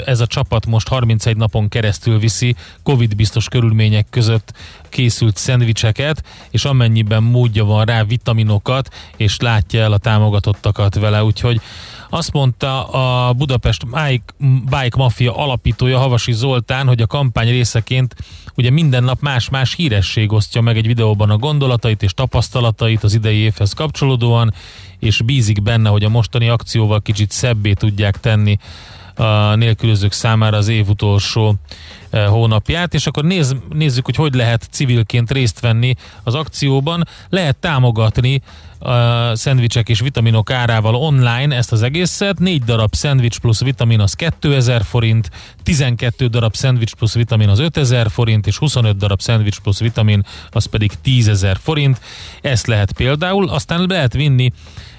ez 0.05 0.19
a 0.19 0.27
csapat 0.27 0.65
most 0.65 0.87
31 0.87 1.37
napon 1.37 1.69
keresztül 1.69 2.19
viszi 2.19 2.55
Covid 2.83 3.15
biztos 3.15 3.47
körülmények 3.47 4.07
között 4.09 4.53
készült 4.89 5.37
szendvicseket, 5.37 6.23
és 6.49 6.65
amennyiben 6.65 7.23
módja 7.23 7.65
van 7.65 7.85
rá 7.85 8.03
vitaminokat, 8.03 8.93
és 9.17 9.39
látja 9.39 9.81
el 9.81 9.91
a 9.91 9.97
támogatottakat 9.97 10.95
vele, 10.95 11.23
úgyhogy 11.23 11.61
azt 12.09 12.31
mondta 12.31 12.87
a 12.87 13.33
Budapest 13.33 13.85
Bike, 13.85 14.33
Bike 14.69 14.97
Mafia 14.97 15.37
alapítója 15.37 15.97
Havasi 15.97 16.33
Zoltán, 16.33 16.87
hogy 16.87 17.01
a 17.01 17.07
kampány 17.07 17.49
részeként 17.49 18.15
ugye 18.55 18.69
minden 18.69 19.03
nap 19.03 19.21
más-más 19.21 19.73
híresség 19.75 20.31
osztja 20.31 20.61
meg 20.61 20.77
egy 20.77 20.87
videóban 20.87 21.29
a 21.29 21.37
gondolatait 21.37 22.03
és 22.03 22.13
tapasztalatait 22.13 23.03
az 23.03 23.13
idei 23.13 23.37
évhez 23.37 23.73
kapcsolódóan, 23.73 24.53
és 24.99 25.21
bízik 25.21 25.61
benne, 25.61 25.89
hogy 25.89 26.03
a 26.03 26.09
mostani 26.09 26.49
akcióval 26.49 27.01
kicsit 27.01 27.31
szebbé 27.31 27.73
tudják 27.73 28.19
tenni 28.19 28.57
a 29.15 29.55
nélkülözők 29.55 30.11
számára 30.11 30.57
az 30.57 30.67
év 30.67 30.89
utolsó 30.89 31.55
e, 32.09 32.25
hónapját, 32.25 32.93
és 32.93 33.07
akkor 33.07 33.23
néz, 33.23 33.55
nézzük, 33.69 34.05
hogy 34.05 34.15
hogy 34.15 34.33
lehet 34.33 34.67
civilként 34.71 35.31
részt 35.31 35.59
venni 35.59 35.95
az 36.23 36.35
akcióban. 36.35 37.07
Lehet 37.29 37.57
támogatni 37.57 38.41
a 38.79 39.35
szendvicsek 39.35 39.89
és 39.89 39.99
vitaminok 39.99 40.51
árával 40.51 40.95
online 40.95 41.55
ezt 41.55 41.71
az 41.71 41.81
egészet. 41.81 42.39
4 42.39 42.63
darab 42.63 42.93
szendvics 42.93 43.39
plusz 43.39 43.61
vitamin 43.61 43.99
az 43.99 44.13
2000 44.13 44.83
forint, 44.83 45.29
12 45.63 46.27
darab 46.27 46.55
szendvics 46.55 46.93
plusz 46.93 47.13
vitamin 47.13 47.49
az 47.49 47.59
5000 47.59 48.09
forint, 48.09 48.47
és 48.47 48.57
25 48.57 48.97
darab 48.97 49.21
szendvics 49.21 49.59
plusz 49.59 49.79
vitamin 49.79 50.25
az 50.49 50.65
pedig 50.65 50.91
10.000 51.05 51.55
forint. 51.61 51.99
Ezt 52.41 52.67
lehet 52.67 52.91
például, 52.91 53.49
aztán 53.49 53.85
lehet 53.87 54.13
vinni 54.13 54.51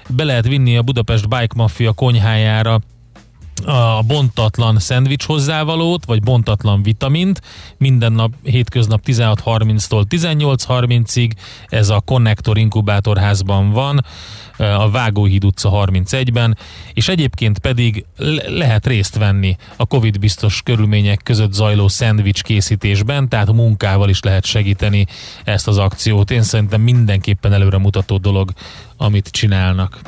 be 0.09 0.23
lehet 0.23 0.47
vinni 0.47 0.77
a 0.77 0.81
Budapest 0.81 1.29
Bike 1.29 1.53
Mafia 1.55 1.91
konyhájára 1.91 2.79
a 3.65 4.01
bontatlan 4.01 4.79
szendvics 4.79 5.25
hozzávalót, 5.25 6.05
vagy 6.05 6.23
bontatlan 6.23 6.83
vitamint, 6.83 7.41
minden 7.77 8.11
nap, 8.11 8.33
hétköznap 8.43 9.01
16.30-tól 9.05 10.03
18.30-ig, 10.09 11.31
ez 11.67 11.89
a 11.89 11.99
Connector 11.99 12.57
inkubátorházban 12.57 13.71
van, 13.71 14.05
a 14.57 14.89
Vágóhíd 14.89 15.45
utca 15.45 15.69
31-ben, 15.73 16.57
és 16.93 17.07
egyébként 17.07 17.59
pedig 17.59 18.05
le- 18.17 18.49
lehet 18.49 18.87
részt 18.87 19.17
venni 19.17 19.55
a 19.75 19.85
Covid 19.85 20.19
biztos 20.19 20.61
körülmények 20.63 21.21
között 21.23 21.53
zajló 21.53 21.87
szendvics 21.87 22.43
készítésben, 22.43 23.29
tehát 23.29 23.51
munkával 23.51 24.09
is 24.09 24.21
lehet 24.21 24.45
segíteni 24.45 25.05
ezt 25.43 25.67
az 25.67 25.77
akciót. 25.77 26.31
Én 26.31 26.43
szerintem 26.43 26.81
mindenképpen 26.81 27.53
előremutató 27.53 28.17
dolog, 28.17 28.51
amit 28.97 29.27
csinálnak. 29.27 29.99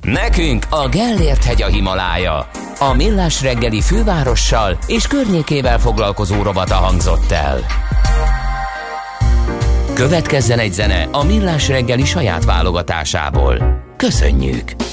Nekünk 0.00 0.66
a 0.70 0.88
Gellért 0.88 1.44
hegy 1.44 1.62
a 1.62 1.66
Himalája. 1.66 2.48
A 2.78 2.94
Millás 2.94 3.42
reggeli 3.42 3.80
fővárossal 3.80 4.78
és 4.86 5.06
környékével 5.06 5.78
foglalkozó 5.78 6.42
robata 6.42 6.74
hangzott 6.74 7.30
el. 7.30 7.60
Következzen 9.94 10.58
egy 10.58 10.72
zene 10.72 11.08
a 11.12 11.24
Millás 11.24 11.68
reggeli 11.68 12.04
saját 12.04 12.44
válogatásából. 12.44 13.82
Köszönjük! 13.96 14.87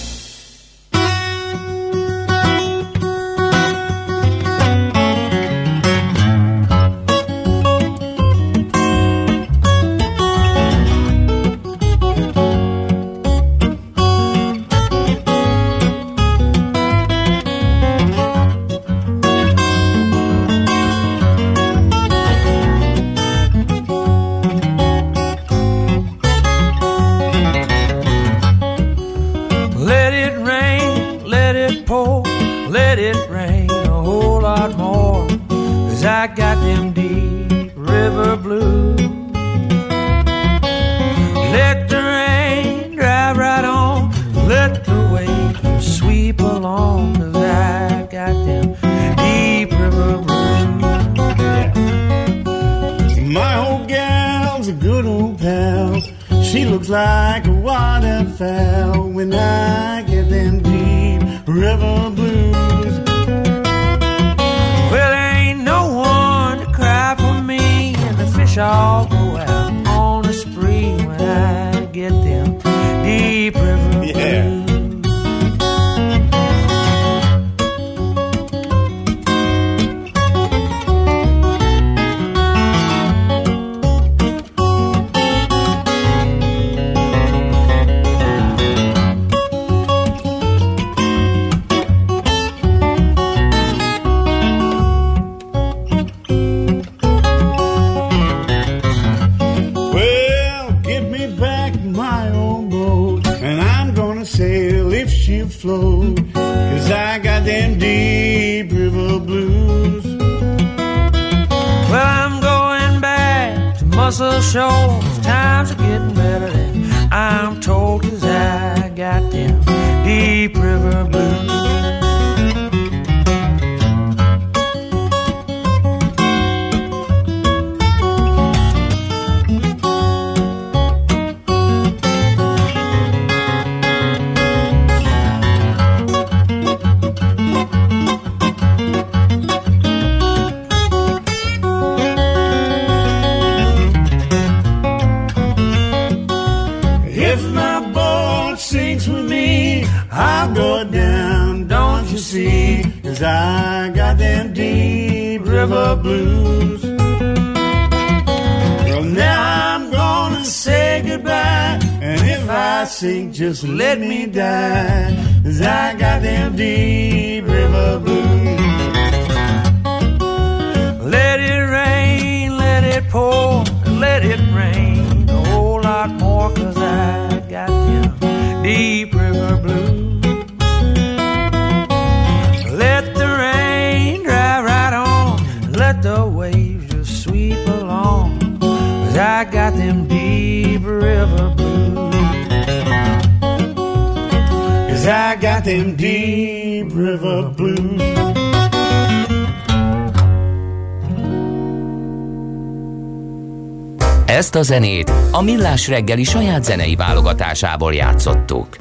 Ezt 204.56 204.70
a 204.70 204.74
zenét 204.74 205.12
a 205.32 205.42
Millás 205.42 205.88
reggeli 205.88 206.24
saját 206.24 206.64
zenei 206.64 206.96
válogatásából 206.96 207.94
játszottuk. 207.94 208.78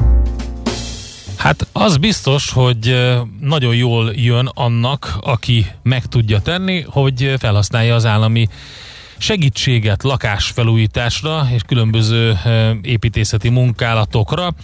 Hát 1.37 1.66
az 1.72 1.97
biztos, 1.97 2.51
hogy 2.51 3.11
nagyon 3.41 3.75
jól 3.75 4.12
jön 4.14 4.51
annak, 4.55 5.16
aki 5.20 5.66
meg 5.83 6.07
tudja 6.07 6.41
tenni, 6.41 6.85
hogy 6.89 7.35
felhasználja 7.39 7.95
az 7.95 8.07
állami 8.07 8.49
segítséget 9.16 10.03
lakásfelújításra 10.03 11.47
és 11.55 11.62
különböző 11.66 12.39
építészeti 12.83 13.49
munkálatokra. 13.49 14.55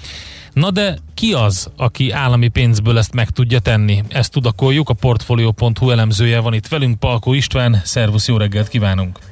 Na 0.53 0.71
de 0.71 0.97
ki 1.15 1.33
az, 1.33 1.71
aki 1.77 2.11
állami 2.11 2.49
pénzből 2.49 2.99
ezt 2.99 3.15
meg 3.15 3.31
tudja 3.31 3.59
tenni? 3.59 4.03
Ezt 4.09 4.33
tudakoljuk, 4.33 4.89
a 4.89 4.95
Portfolio.hu 4.95 5.91
elemzője 5.91 6.41
van 6.41 6.55
itt 6.55 6.69
velünk, 6.69 6.99
Palkó 6.99 7.33
István. 7.33 7.81
Szervusz, 7.85 8.29
jó 8.29 8.37
reggelt 8.37 8.69
kívánunk! 8.69 9.30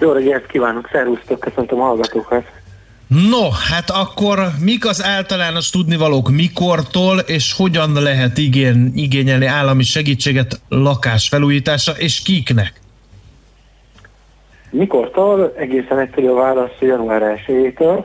Jó 0.00 0.12
reggelt 0.12 0.46
kívánok, 0.46 0.88
szervusztok, 0.92 1.40
köszöntöm 1.40 1.80
a 1.80 1.84
hallgatókat. 1.84 2.44
No, 3.08 3.50
hát 3.50 3.90
akkor 3.90 4.38
mik 4.64 4.86
az 4.86 5.04
általános 5.04 5.70
tudnivalók 5.70 6.30
mikortól, 6.30 7.18
és 7.18 7.54
hogyan 7.56 7.92
lehet 7.92 8.38
igény, 8.38 8.92
igényelni 8.94 9.46
állami 9.46 9.82
segítséget 9.82 10.60
lakásfelújításra, 10.68 11.92
és 11.92 12.22
kiknek? 12.22 12.80
Mikortól? 14.70 15.54
Egészen 15.56 15.98
egyszerű 15.98 16.26
a 16.26 16.34
válasz 16.34 16.76
január 16.80 17.42
1-től. 17.46 18.04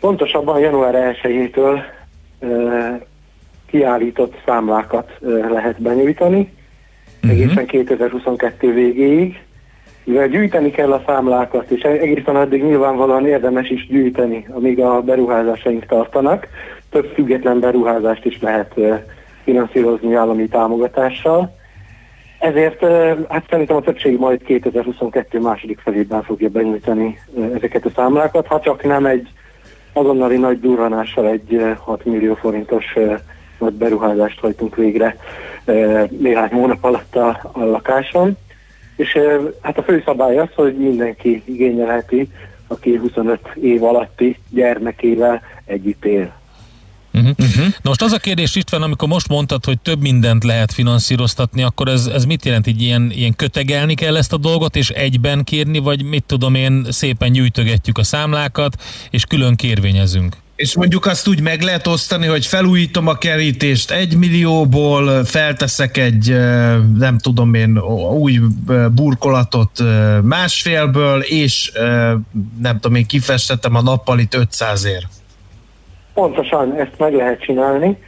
Pontosabban 0.00 0.58
január 0.58 1.16
1-től 1.22 1.80
kiállított 3.66 4.34
számlákat 4.46 5.10
ö, 5.20 5.52
lehet 5.52 5.82
benyújtani, 5.82 6.52
egészen 7.20 7.66
2022 7.66 8.72
végéig. 8.72 9.40
Mivel 10.04 10.28
gyűjteni 10.28 10.70
kell 10.70 10.92
a 10.92 11.02
számlákat, 11.06 11.70
és 11.70 11.82
egészen 11.82 12.36
addig 12.36 12.62
nyilvánvalóan 12.62 13.26
érdemes 13.26 13.70
is 13.70 13.86
gyűjteni, 13.86 14.46
amíg 14.50 14.80
a 14.80 15.00
beruházásaink 15.00 15.86
tartanak. 15.86 16.48
Több 16.90 17.12
független 17.14 17.60
beruházást 17.60 18.24
is 18.24 18.40
lehet 18.40 18.74
finanszírozni 19.44 20.14
állami 20.14 20.48
támogatással. 20.48 21.58
Ezért 22.38 22.84
hát 23.28 23.44
szerintem 23.50 23.76
a 23.76 23.80
többség 23.80 24.18
majd 24.18 24.42
2022 24.42 25.40
második 25.40 25.78
felében 25.78 26.22
fogja 26.22 26.48
benyújtani 26.48 27.18
ezeket 27.54 27.84
a 27.84 27.90
számlákat, 27.94 28.46
ha 28.46 28.60
csak 28.60 28.82
nem 28.82 29.06
egy 29.06 29.28
azonnali 29.92 30.36
nagy 30.36 30.60
durranással 30.60 31.26
egy 31.26 31.54
ö, 31.54 31.72
6 31.78 32.04
millió 32.04 32.34
forintos 32.34 32.84
nagy 33.58 33.72
beruházást 33.72 34.40
hajtunk 34.40 34.76
végre 34.76 35.16
néhány 36.08 36.50
hónap 36.50 36.84
alatt 36.84 37.16
a, 37.16 37.40
a 37.52 37.64
lakáson. 37.64 38.36
És 39.00 39.14
ö, 39.14 39.48
hát 39.60 39.78
a 39.78 39.82
fő 39.82 40.02
szabály 40.04 40.38
az, 40.38 40.48
hogy 40.54 40.76
mindenki 40.76 41.42
igényelheti, 41.44 42.28
aki 42.66 42.96
25 42.96 43.40
év 43.62 43.84
alatti 43.84 44.38
gyermekével 44.50 45.42
együtt 45.64 46.04
él. 46.04 46.32
Uh-huh. 47.12 47.30
Uh-huh. 47.38 47.66
Most 47.82 48.02
az 48.02 48.12
a 48.12 48.18
kérdés 48.18 48.54
István, 48.54 48.82
amikor 48.82 49.08
most 49.08 49.28
mondtad, 49.28 49.64
hogy 49.64 49.80
több 49.80 50.00
mindent 50.00 50.44
lehet 50.44 50.72
finanszíroztatni, 50.72 51.62
akkor 51.62 51.88
ez, 51.88 52.06
ez 52.06 52.24
mit 52.24 52.44
jelent, 52.44 52.66
így 52.66 52.82
ilyen, 52.82 53.10
ilyen 53.14 53.36
kötegelni 53.36 53.94
kell 53.94 54.16
ezt 54.16 54.32
a 54.32 54.36
dolgot, 54.36 54.76
és 54.76 54.90
egyben 54.90 55.44
kérni, 55.44 55.78
vagy 55.78 56.04
mit 56.04 56.24
tudom 56.24 56.54
én, 56.54 56.86
szépen 56.88 57.32
gyűjtögetjük 57.32 57.98
a 57.98 58.02
számlákat, 58.02 58.82
és 59.10 59.24
külön 59.24 59.56
kérvényezünk? 59.56 60.36
És 60.60 60.76
mondjuk 60.76 61.06
azt 61.06 61.28
úgy 61.28 61.42
meg 61.42 61.60
lehet 61.60 61.86
osztani, 61.86 62.26
hogy 62.26 62.46
felújítom 62.46 63.06
a 63.06 63.14
kerítést 63.14 63.90
egy 63.90 64.16
millióból, 64.16 65.24
felteszek 65.24 65.96
egy, 65.96 66.28
nem 66.98 67.18
tudom 67.18 67.54
én, 67.54 67.78
új 68.18 68.38
burkolatot 68.94 69.70
másfélből, 70.22 71.20
és 71.20 71.72
nem 72.62 72.74
tudom 72.80 72.96
én, 72.96 73.06
kifestetem 73.06 73.74
a 73.74 73.82
nappalit 73.82 74.36
500ért. 74.38 75.08
Pontosan 76.14 76.76
ezt 76.76 76.98
meg 76.98 77.14
lehet 77.14 77.42
csinálni. 77.42 77.98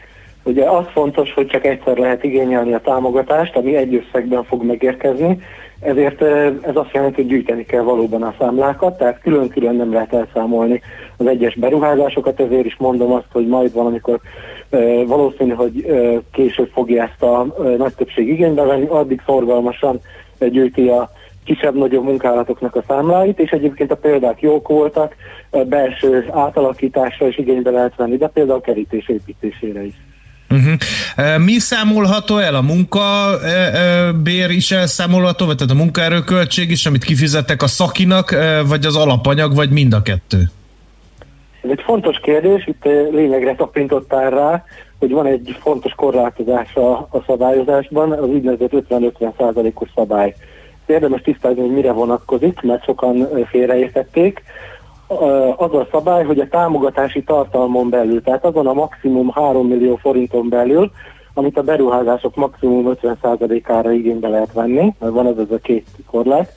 Ugye 0.42 0.64
az 0.64 0.84
fontos, 0.92 1.32
hogy 1.32 1.46
csak 1.46 1.64
egyszer 1.64 1.96
lehet 1.96 2.24
igényelni 2.24 2.72
a 2.72 2.80
támogatást, 2.84 3.56
ami 3.56 3.76
egy 3.76 3.94
összegben 3.94 4.44
fog 4.44 4.64
megérkezni, 4.64 5.42
ezért 5.82 6.20
ö, 6.20 6.50
ez 6.60 6.76
azt 6.76 6.92
jelenti, 6.92 7.14
hogy 7.14 7.30
gyűjteni 7.30 7.64
kell 7.64 7.82
valóban 7.82 8.22
a 8.22 8.34
számlákat, 8.38 8.98
tehát 8.98 9.20
külön-külön 9.20 9.76
nem 9.76 9.92
lehet 9.92 10.12
elszámolni 10.12 10.80
az 11.16 11.26
egyes 11.26 11.54
beruházásokat, 11.54 12.40
ezért 12.40 12.64
is 12.64 12.76
mondom 12.78 13.12
azt, 13.12 13.28
hogy 13.32 13.46
majd 13.46 13.72
valamikor 13.72 14.20
ö, 14.70 15.02
valószínű, 15.06 15.52
hogy 15.52 15.84
ö, 15.86 16.16
később 16.32 16.70
fogja 16.72 17.02
ezt 17.02 17.22
a 17.22 17.46
nagy 17.76 17.94
többség 17.94 18.28
igénybe 18.28 18.62
venni, 18.62 18.86
addig 18.88 19.22
szorgalmasan 19.26 20.00
gyűjti 20.38 20.88
a 20.88 21.10
kisebb-nagyobb 21.44 22.04
munkálatoknak 22.04 22.76
a 22.76 22.84
számláit, 22.88 23.38
és 23.38 23.50
egyébként 23.50 23.90
a 23.90 23.96
példák 23.96 24.40
jók 24.40 24.68
voltak, 24.68 25.14
belső 25.66 26.26
átalakításra 26.30 27.26
is 27.26 27.38
igénybe 27.38 27.70
lehet 27.70 27.96
venni, 27.96 28.16
de 28.16 28.28
például 28.28 28.58
a 28.58 28.62
kerítés 28.62 29.08
építésére 29.08 29.84
is. 29.84 29.94
Uh-huh. 30.52 31.44
Mi 31.44 31.58
számolható 31.58 32.38
el? 32.38 32.54
A 32.54 32.62
munkabér 32.62 34.50
is 34.50 34.70
elszámolható, 34.70 35.46
vagy 35.46 35.56
tehát 35.56 35.72
a 35.72 35.76
munkaerőköltség 35.76 36.70
is, 36.70 36.86
amit 36.86 37.04
kifizettek 37.04 37.62
a 37.62 37.66
szakinak, 37.66 38.36
vagy 38.66 38.86
az 38.86 38.96
alapanyag, 38.96 39.54
vagy 39.54 39.70
mind 39.70 39.92
a 39.92 40.02
kettő? 40.02 40.50
Ez 41.62 41.70
egy 41.70 41.82
fontos 41.84 42.18
kérdés, 42.22 42.66
itt 42.66 42.84
lényegre 43.10 43.54
tapintottál 43.54 44.30
rá, 44.30 44.64
hogy 44.98 45.10
van 45.10 45.26
egy 45.26 45.56
fontos 45.60 45.92
korlátozás 45.96 46.74
a, 46.74 46.90
a 46.92 47.22
szabályozásban, 47.26 48.12
az 48.12 48.28
úgynevezett 48.28 48.72
50-50%-os 48.88 49.88
szabály. 49.94 50.34
Érdemes 50.86 51.20
tisztázni, 51.20 51.60
hogy 51.60 51.72
mire 51.72 51.92
vonatkozik, 51.92 52.60
mert 52.60 52.84
sokan 52.84 53.28
félreértették 53.50 54.42
az 55.56 55.74
a 55.74 55.88
szabály, 55.90 56.24
hogy 56.24 56.38
a 56.38 56.48
támogatási 56.48 57.22
tartalmon 57.22 57.90
belül, 57.90 58.22
tehát 58.22 58.44
azon 58.44 58.66
a 58.66 58.72
maximum 58.72 59.30
3 59.30 59.66
millió 59.66 59.96
forinton 59.96 60.48
belül, 60.48 60.90
amit 61.34 61.58
a 61.58 61.62
beruházások 61.62 62.36
maximum 62.36 62.96
50%-ára 63.02 63.92
igénybe 63.92 64.28
lehet 64.28 64.52
venni, 64.52 64.94
mert 64.98 65.12
van 65.12 65.26
ez, 65.26 65.36
ez 65.38 65.50
a 65.50 65.58
két 65.62 65.86
korlát. 66.06 66.52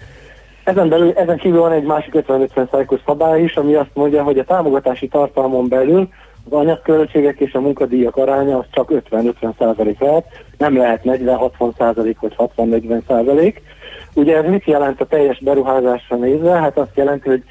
Ezen, 0.63 0.89
belül, 0.89 1.11
ezen 1.15 1.37
kívül 1.37 1.59
van 1.59 1.71
egy 1.71 1.83
másik 1.83 2.13
50-50%-os 2.27 2.99
szabály 3.05 3.43
is, 3.43 3.55
ami 3.55 3.73
azt 3.73 3.89
mondja, 3.93 4.23
hogy 4.23 4.39
a 4.39 4.43
támogatási 4.43 5.07
tartalmon 5.07 5.67
belül 5.67 6.09
az 6.49 6.57
anyagköltségek 6.57 7.39
és 7.39 7.53
a 7.53 7.59
munkadíjak 7.59 8.15
aránya 8.15 8.57
az 8.57 8.65
csak 8.71 8.91
50-50% 9.11 9.99
lehet, 9.99 10.25
nem 10.57 10.77
lehet 10.77 11.01
40-60% 11.03 12.15
vagy 12.19 12.35
60-40%. 12.57 13.55
Ugye 14.13 14.37
ez 14.37 14.49
mit 14.49 14.65
jelent 14.65 15.01
a 15.01 15.05
teljes 15.05 15.39
beruházásra 15.39 16.15
nézve? 16.15 16.51
Hát 16.51 16.77
azt 16.77 16.95
jelenti, 16.95 17.29
hogy 17.29 17.43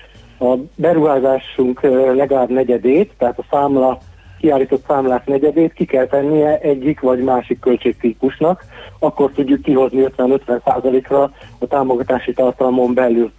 a 0.45 0.59
beruházásunk 0.74 1.80
legalább 2.16 2.51
negyedét, 2.51 3.12
tehát 3.18 3.38
a 3.38 3.45
számla, 3.51 3.99
kiállított 4.40 4.84
számlák 4.86 5.26
negyedét 5.26 5.72
ki 5.72 5.84
kell 5.84 6.07
tennie 6.07 6.59
egyik 6.59 7.01
vagy 7.01 7.18
másik 7.18 7.61
költségtípusnak, 7.61 8.64
akkor 8.99 9.30
tudjuk 9.34 9.62
kihozni 9.62 10.05
50-50%-ra 10.16 11.30
a 11.59 11.66
támogatási 11.66 12.32
tartalmon 12.32 12.95
belül 12.95 13.32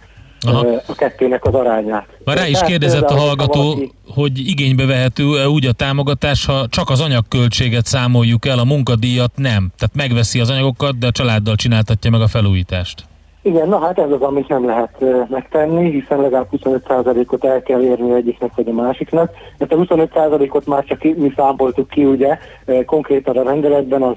Aha. 0.46 0.66
a 0.86 0.94
kettőnek 0.94 1.44
az 1.44 1.54
arányát. 1.54 2.06
Már 2.24 2.36
rá 2.36 2.46
is 2.46 2.60
kérdezett 2.60 3.10
a 3.10 3.16
hallgató, 3.16 3.62
valaki... 3.62 3.92
hogy 4.14 4.38
igénybe 4.38 4.86
vehető 4.86 5.44
úgy 5.46 5.66
a 5.66 5.72
támogatás, 5.72 6.46
ha 6.46 6.66
csak 6.68 6.90
az 6.90 7.00
anyagköltséget 7.00 7.86
számoljuk 7.86 8.46
el, 8.46 8.58
a 8.58 8.64
munkadíjat 8.64 9.32
nem. 9.34 9.72
Tehát 9.78 9.94
megveszi 9.94 10.40
az 10.40 10.50
anyagokat, 10.50 10.98
de 10.98 11.06
a 11.06 11.10
családdal 11.10 11.54
csináltatja 11.54 12.10
meg 12.10 12.20
a 12.20 12.28
felújítást. 12.28 13.04
Igen, 13.46 13.68
na 13.68 13.78
hát 13.78 13.98
ez 13.98 14.10
az, 14.10 14.20
amit 14.20 14.48
nem 14.48 14.66
lehet 14.66 15.04
megtenni, 15.28 15.90
hiszen 15.90 16.20
legalább 16.20 16.48
25%-ot 16.52 17.44
el 17.44 17.62
kell 17.62 17.82
érni 17.82 18.12
egyiknek 18.12 18.50
vagy 18.54 18.68
a 18.68 18.72
másiknak. 18.72 19.30
Mert 19.58 19.72
a 19.72 19.76
25%-ot 19.76 20.66
már 20.66 20.84
csak 20.84 21.02
mi 21.02 21.32
számoltuk 21.36 21.88
ki, 21.88 22.04
ugye, 22.04 22.38
konkrétan 22.86 23.36
a 23.36 23.42
rendeletben 23.42 24.02
az 24.02 24.16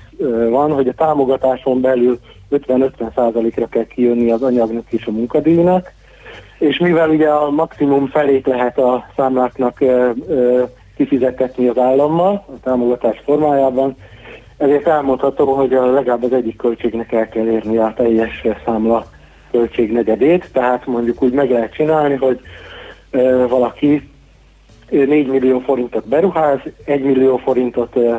van, 0.50 0.72
hogy 0.72 0.88
a 0.88 0.94
támogatáson 0.94 1.82
belül 1.82 2.20
50-50%-ra 2.52 3.68
kell 3.68 3.86
kijönni 3.86 4.32
az 4.32 4.44
anyagnak 4.44 4.92
és 4.92 5.06
a 5.06 5.12
munkadíjnak, 5.12 5.92
és 6.58 6.78
mivel 6.78 7.10
ugye 7.10 7.28
a 7.28 7.50
maximum 7.50 8.08
felét 8.08 8.48
lehet 8.48 8.78
a 8.78 9.06
számláknak 9.16 9.84
kifizetetni 10.96 11.68
az 11.68 11.78
állammal, 11.78 12.46
a 12.48 12.60
támogatás 12.64 13.22
formájában, 13.26 13.96
ezért 14.58 14.88
elmondható, 14.88 15.54
hogy 15.54 15.72
legalább 15.72 16.24
az 16.24 16.34
egyik 16.34 16.58
költségnek 16.58 17.12
el 17.12 17.30
kell 17.30 17.46
érni 17.46 17.78
a 17.78 17.94
teljes 17.96 18.46
számla 18.66 19.06
költség 19.52 19.92
negyedét, 19.92 20.50
tehát 20.54 20.86
mondjuk 20.86 21.24
úgy 21.24 21.34
meg 21.34 21.50
lehet 21.50 21.74
csinálni, 21.74 22.16
hogy 22.16 22.40
ö, 23.12 23.46
valaki 23.48 24.10
4 24.90 25.28
millió 25.28 25.60
forintot 25.60 26.08
beruház, 26.08 26.60
1 26.86 27.02
millió 27.02 27.38
forintot 27.38 27.96
ö, 27.96 28.16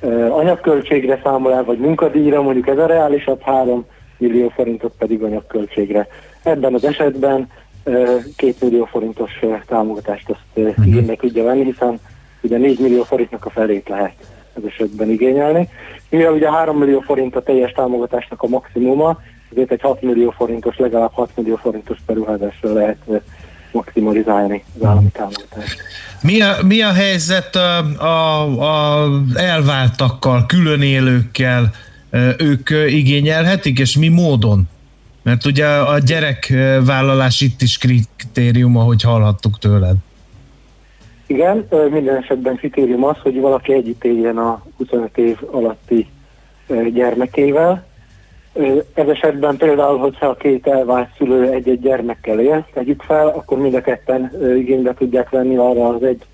ö, 0.00 0.30
anyagköltségre 0.30 1.20
számol 1.22 1.52
el, 1.52 1.64
vagy 1.64 1.78
munkadíjra, 1.78 2.42
mondjuk 2.42 2.66
ez 2.68 2.78
a 2.78 2.86
reálisabb, 2.86 3.42
3 3.42 3.84
millió 4.18 4.48
forintot 4.48 4.92
pedig 4.98 5.22
anyagköltségre. 5.22 6.06
Ebben 6.42 6.74
az 6.74 6.84
esetben 6.84 7.48
2 8.36 8.54
millió 8.60 8.84
forintos 8.84 9.40
támogatást 9.66 10.30
azt 10.30 10.40
uh-huh. 10.54 10.86
igénybe 10.86 11.14
tudja 11.14 11.44
venni, 11.44 11.64
hiszen 11.64 12.00
ugye 12.42 12.56
4 12.56 12.78
millió 12.78 13.02
forintnak 13.02 13.44
a 13.44 13.50
felét 13.50 13.88
lehet 13.88 14.14
ez 14.58 14.64
esetben 14.66 15.10
igényelni. 15.10 15.68
Mivel 16.10 16.32
ugye 16.32 16.50
3 16.50 16.78
millió 16.78 17.00
forint 17.00 17.36
a 17.36 17.42
teljes 17.42 17.72
támogatásnak 17.72 18.42
a 18.42 18.48
maximuma, 18.48 19.20
ezért 19.50 19.70
egy 19.70 19.80
6 19.80 20.02
millió 20.02 20.30
forintos, 20.30 20.76
legalább 20.76 21.12
6 21.12 21.30
millió 21.34 21.56
forintos 21.56 21.98
beruházásra 22.06 22.72
lehet 22.72 22.98
maximalizálni 23.72 24.64
az 24.78 24.84
állami 24.84 25.08
támogatást. 25.12 25.76
Mi 26.22 26.40
a, 26.40 26.56
mi 26.66 26.82
a 26.82 26.92
helyzet 26.92 27.56
a, 27.56 27.78
a, 28.04 29.02
a 29.02 29.08
elváltakkal, 29.34 30.46
külön 30.46 30.82
élőkkel? 30.82 31.70
Ők 32.38 32.70
igényelhetik, 32.88 33.78
és 33.78 33.98
mi 33.98 34.08
módon? 34.08 34.62
Mert 35.22 35.44
ugye 35.44 35.66
a 35.66 35.98
gyerekvállalás 35.98 37.40
itt 37.40 37.62
is 37.62 37.78
kritérium, 37.78 38.76
ahogy 38.76 39.02
hallhattuk 39.02 39.58
tőled. 39.58 39.96
Igen, 41.26 41.68
minden 41.90 42.16
esetben 42.16 42.56
kritérium 42.56 43.04
az, 43.04 43.16
hogy 43.22 43.40
valaki 43.40 43.72
együtt 43.72 44.04
éljen 44.04 44.36
a 44.36 44.62
25 44.76 45.18
év 45.18 45.38
alatti 45.50 46.06
gyermekével, 46.92 47.86
ez 48.94 49.08
esetben 49.08 49.56
például, 49.56 49.98
hogyha 49.98 50.26
a 50.26 50.34
két 50.34 50.66
elvált 50.66 51.08
szülő 51.16 51.50
egy-egy 51.50 51.80
gyermekkel 51.80 52.40
él, 52.40 52.66
tegyük 52.72 53.02
fel, 53.02 53.26
akkor 53.26 53.58
mind 53.58 53.74
a 53.74 53.80
ketten 53.80 54.32
igénybe 54.56 54.94
tudják 54.94 55.30
venni 55.30 55.56
arra 55.56 55.88
az 55.88 56.02
egy 56.02 56.24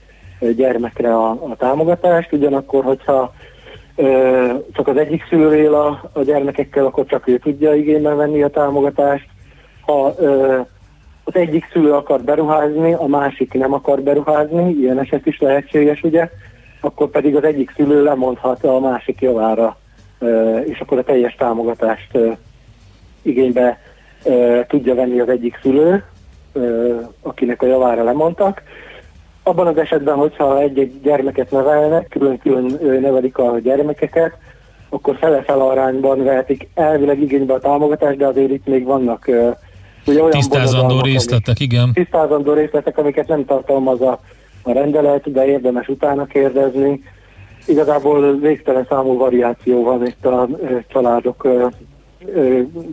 gyermekre 0.56 1.14
a, 1.14 1.30
a 1.30 1.56
támogatást, 1.58 2.32
ugyanakkor, 2.32 2.84
hogyha 2.84 3.34
ö, 3.96 4.52
csak 4.72 4.88
az 4.88 4.96
egyik 4.96 5.26
szülő 5.28 5.56
él 5.56 5.74
a, 5.74 6.10
a 6.12 6.22
gyermekekkel, 6.22 6.86
akkor 6.86 7.06
csak 7.06 7.28
ő 7.28 7.38
tudja 7.38 7.74
igénybe 7.74 8.14
venni 8.14 8.42
a 8.42 8.48
támogatást. 8.48 9.26
Ha 9.80 10.14
ö, 10.18 10.60
az 11.24 11.36
egyik 11.36 11.68
szülő 11.72 11.92
akar 11.92 12.20
beruházni, 12.20 12.92
a 12.92 13.06
másik 13.06 13.52
nem 13.52 13.72
akar 13.72 14.00
beruházni, 14.00 14.70
ilyen 14.70 14.98
eset 14.98 15.26
is 15.26 15.40
lehetséges, 15.40 16.02
ugye, 16.02 16.30
akkor 16.80 17.10
pedig 17.10 17.36
az 17.36 17.44
egyik 17.44 17.72
szülő 17.76 18.02
lemondhat 18.02 18.64
a 18.64 18.80
másik 18.80 19.20
javára 19.20 19.76
és 20.64 20.80
akkor 20.80 20.98
a 20.98 21.02
teljes 21.02 21.34
támogatást 21.34 22.18
igénybe 23.22 23.78
tudja 24.68 24.94
venni 24.94 25.20
az 25.20 25.28
egyik 25.28 25.58
szülő, 25.62 26.04
akinek 27.22 27.62
a 27.62 27.66
javára 27.66 28.04
lemondtak. 28.04 28.62
Abban 29.42 29.66
az 29.66 29.76
esetben, 29.76 30.14
hogyha 30.14 30.60
egy-egy 30.60 31.00
gyermeket 31.02 31.50
nevelnek, 31.50 32.08
külön-külön 32.08 32.78
nevelik 33.00 33.38
a 33.38 33.58
gyermekeket, 33.58 34.36
akkor 34.88 35.16
fele-fel 35.16 35.60
arányban 35.60 36.24
vehetik 36.24 36.68
elvileg 36.74 37.20
igénybe 37.20 37.54
a 37.54 37.60
támogatást, 37.60 38.16
de 38.16 38.26
azért 38.26 38.50
itt 38.50 38.66
még 38.66 38.84
vannak 38.84 39.28
ugye 40.06 40.18
olyan 40.18 40.30
tisztázandó 40.30 41.00
részletek, 41.00 41.60
igen. 41.60 41.92
Tisztázandó 41.92 42.52
részletek, 42.52 42.98
amiket 42.98 43.28
nem 43.28 43.44
tartalmaz 43.44 44.00
a, 44.00 44.20
a 44.62 44.72
rendelet, 44.72 45.32
de 45.32 45.46
érdemes 45.46 45.88
utána 45.88 46.24
kérdezni 46.24 47.02
Igazából 47.66 48.38
végtelen 48.38 48.86
számú 48.88 49.16
variáció 49.16 49.82
van 49.82 50.06
itt 50.06 50.26
a 50.26 50.48
családok 50.88 51.48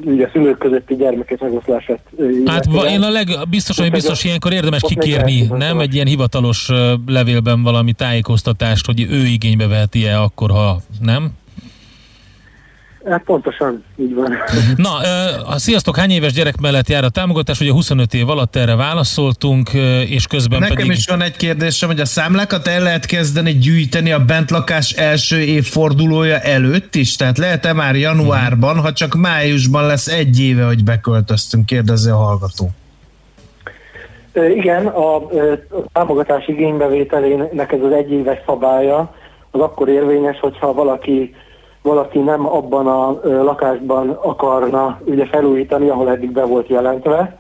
ugye 0.06 0.30
szülők 0.32 0.58
közötti 0.58 0.96
gyermekek 0.96 1.40
megoszlását. 1.40 2.00
Hát 2.46 2.66
én 2.90 3.02
a 3.02 3.10
leg, 3.10 3.28
biztos, 3.50 3.80
hogy 3.80 3.92
biztos 3.92 4.24
ilyenkor 4.24 4.54
érdemes 4.54 4.82
kikérni, 4.88 5.48
nem 5.58 5.80
egy 5.80 5.94
ilyen 5.94 6.08
hivatalos 6.08 6.70
levélben 7.06 7.64
valami 7.64 7.94
tájékoztatást, 7.94 8.86
hogy 8.86 9.02
ő 9.10 9.26
igénybe 9.26 9.68
veheti-e 9.68 10.22
akkor, 10.22 10.50
ha 10.50 10.82
nem? 11.02 11.32
Hát 13.10 13.24
pontosan, 13.24 13.84
így 13.98 14.14
van. 14.14 14.38
Na, 14.76 14.90
a 15.46 15.58
sziasztok, 15.58 15.98
hány 15.98 16.10
éves 16.10 16.34
gyerek 16.34 16.60
mellett 16.60 16.88
jár 16.88 17.04
a 17.04 17.10
támogatás? 17.10 17.60
Ugye 17.60 17.72
25 17.72 18.14
év 18.14 18.30
alatt 18.30 18.56
erre 18.56 18.76
válaszoltunk, 18.76 19.70
és 20.10 20.28
közben 20.28 20.60
Nekem 20.60 20.76
pedig... 20.76 20.92
is 20.92 21.06
van 21.06 21.22
egy 21.22 21.36
kérdésem, 21.36 21.90
hogy 21.90 22.00
a 22.00 22.06
számlákat 22.06 22.68
el 22.68 22.82
lehet 22.82 23.06
kezdeni 23.06 23.52
gyűjteni 23.52 24.12
a 24.12 24.26
bentlakás 24.26 24.92
első 24.92 25.40
évfordulója 25.40 26.40
előtt 26.40 26.96
is? 26.96 27.16
Tehát 27.16 27.38
lehet-e 27.38 27.74
már 27.74 27.96
januárban, 27.96 28.80
ha 28.80 28.94
csak 28.94 29.14
májusban 29.14 29.86
lesz 29.86 30.08
egy 30.08 30.40
éve, 30.40 30.66
hogy 30.66 30.84
beköltöztünk, 30.84 31.66
kérdezi 31.66 32.10
a 32.10 32.16
hallgató. 32.16 32.70
Igen, 34.34 34.86
a, 34.86 35.16
a 35.16 35.30
támogatás 35.94 36.48
igénybevételének 36.48 37.72
ez 37.72 37.82
az 37.82 37.92
egyéves 37.92 38.38
szabálya, 38.46 39.16
az 39.52 39.60
akkor 39.60 39.90
érvényes, 39.90 40.40
hogyha 40.40 40.74
valaki 40.74 41.36
valaki 41.82 42.20
nem 42.20 42.48
abban 42.48 42.88
a 42.88 43.20
lakásban 43.24 44.10
akarna 44.10 45.00
ugye 45.06 45.26
felújítani, 45.26 45.90
ahol 45.90 46.10
eddig 46.10 46.32
be 46.32 46.44
volt 46.44 46.68
jelentve, 46.68 47.40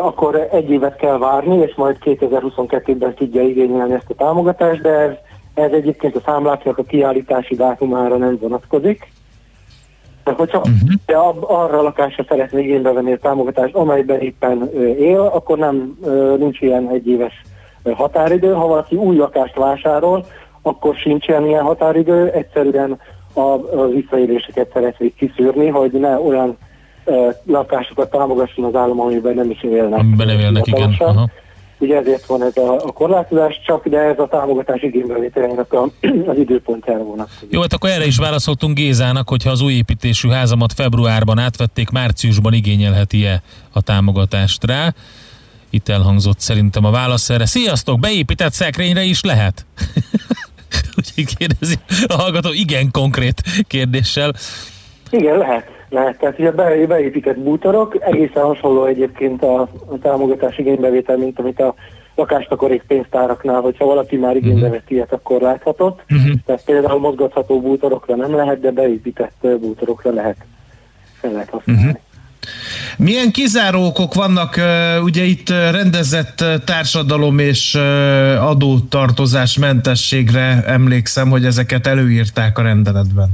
akkor 0.00 0.48
egy 0.52 0.70
évet 0.70 0.96
kell 0.96 1.18
várni, 1.18 1.56
és 1.56 1.74
majd 1.74 1.96
2022-ben 2.04 3.14
tudja 3.14 3.42
igényelni 3.42 3.94
ezt 3.94 4.10
a 4.10 4.14
támogatást, 4.14 4.80
de 4.80 4.90
ez, 4.90 5.12
ez 5.54 5.72
egyébként 5.72 6.16
a 6.16 6.20
számláknak 6.24 6.78
a 6.78 6.82
kiállítási 6.82 7.54
dátumára 7.54 8.16
nem 8.16 8.38
vonatkozik. 8.40 9.12
De 10.24 10.32
hogyha 10.32 10.58
uh-huh. 10.58 11.60
arra 11.60 11.78
a 11.78 11.82
lakásra 11.82 12.24
szeretné 12.28 12.62
igénybe 12.62 12.92
venni 12.92 13.12
a 13.12 13.18
támogatást, 13.18 13.74
amelyben 13.74 14.20
éppen 14.20 14.70
él, 14.98 15.20
akkor 15.20 15.58
nem 15.58 15.98
nincs 16.38 16.60
ilyen 16.60 16.88
egyéves 16.88 17.42
határidő. 17.94 18.52
Ha 18.52 18.66
valaki 18.66 18.96
új 18.96 19.16
lakást 19.16 19.56
vásárol, 19.56 20.24
akkor 20.62 20.94
sincsen 20.94 21.46
ilyen 21.46 21.62
határidő, 21.62 22.30
egyszerűen 22.30 22.98
a, 23.32 23.40
a 23.80 23.88
visszaéléseket 23.94 24.70
szeretnék 24.72 25.14
kiszűrni, 25.14 25.68
hogy 25.68 25.92
ne 25.92 26.18
olyan 26.18 26.56
lakásokat 27.44 28.10
támogasson 28.10 28.64
az 28.64 28.74
állam, 28.74 29.00
amiben 29.00 29.34
nem 29.34 29.50
is 29.50 29.62
élnek. 29.62 29.98
Amiben 29.98 30.26
nem 30.26 30.38
élnek, 30.38 30.66
igen. 30.66 30.96
Aha. 30.98 31.30
Ugye 31.78 31.96
ezért 31.96 32.26
van 32.26 32.42
ez 32.42 32.56
a, 32.56 32.74
a 32.74 32.92
korlátozás, 32.92 33.60
csak 33.66 33.88
de 33.88 33.98
ez 33.98 34.18
a 34.18 34.28
támogatás 34.28 34.82
igénybevételének 34.82 35.72
az 36.32 36.36
időpontjára 36.36 37.02
vonatkozik. 37.02 37.52
Jó, 37.52 37.60
hát 37.60 37.72
akkor 37.72 37.90
erre 37.90 38.06
is 38.06 38.16
válaszoltunk 38.16 38.76
Gézának, 38.76 39.28
hogyha 39.28 39.50
az 39.50 39.60
új 39.60 39.72
építésű 39.72 40.28
házamat 40.28 40.72
februárban 40.72 41.38
átvették, 41.38 41.90
márciusban 41.90 42.52
igényelheti-e 42.52 43.42
a 43.72 43.80
támogatást 43.80 44.64
rá. 44.64 44.94
Itt 45.70 45.88
elhangzott 45.88 46.40
szerintem 46.40 46.84
a 46.84 46.90
válasz 46.90 47.30
erre. 47.30 47.46
Sziasztok, 47.46 48.00
beépített 48.00 48.52
szekrényre 48.52 49.02
is 49.02 49.22
lehet? 49.22 49.66
Úgyhogy 50.98 51.36
kérdezi 51.36 51.78
a 52.06 52.14
hallgató 52.14 52.52
igen 52.52 52.90
konkrét 52.90 53.42
kérdéssel. 53.66 54.32
Igen, 55.10 55.38
lehet. 55.38 55.66
lehet. 55.88 56.18
Tehát 56.18 56.38
ugye 56.38 56.50
be, 56.50 56.86
beépített 56.86 57.38
bútorok, 57.38 57.96
egészen 58.00 58.42
hasonló 58.42 58.84
egyébként 58.86 59.42
a, 59.42 59.60
a 59.60 59.98
támogatás 60.02 60.58
igénybevétel, 60.58 61.16
mint 61.16 61.38
amit 61.38 61.60
a 61.60 61.74
lakástakarék 62.14 62.82
pénztáraknál, 62.82 63.60
hogyha 63.60 63.84
valaki 63.84 64.16
már 64.16 64.36
igénybe 64.36 64.68
vett 64.68 64.90
ilyet, 64.90 65.12
akkor 65.12 65.40
láthatott. 65.40 66.02
Uh-huh. 66.10 66.32
Tehát 66.46 66.64
például 66.64 67.00
mozgatható 67.00 67.60
bútorokra 67.60 68.16
nem 68.16 68.36
lehet, 68.36 68.60
de 68.60 68.70
beépített 68.70 69.46
bútorokra 69.60 70.10
lehet. 70.10 70.36
Fel 71.20 71.32
lehet 71.32 71.50
használni. 71.50 71.82
Uh-huh. 71.82 72.00
Milyen 72.98 73.30
kizárókok 73.30 74.14
vannak, 74.14 74.60
ugye 75.02 75.22
itt 75.22 75.48
rendezett 75.48 76.44
társadalom 76.64 77.38
és 77.38 77.74
adótartozás 78.40 79.58
mentességre 79.58 80.62
emlékszem, 80.66 81.30
hogy 81.30 81.44
ezeket 81.44 81.86
előírták 81.86 82.58
a 82.58 82.62
rendeletben. 82.62 83.28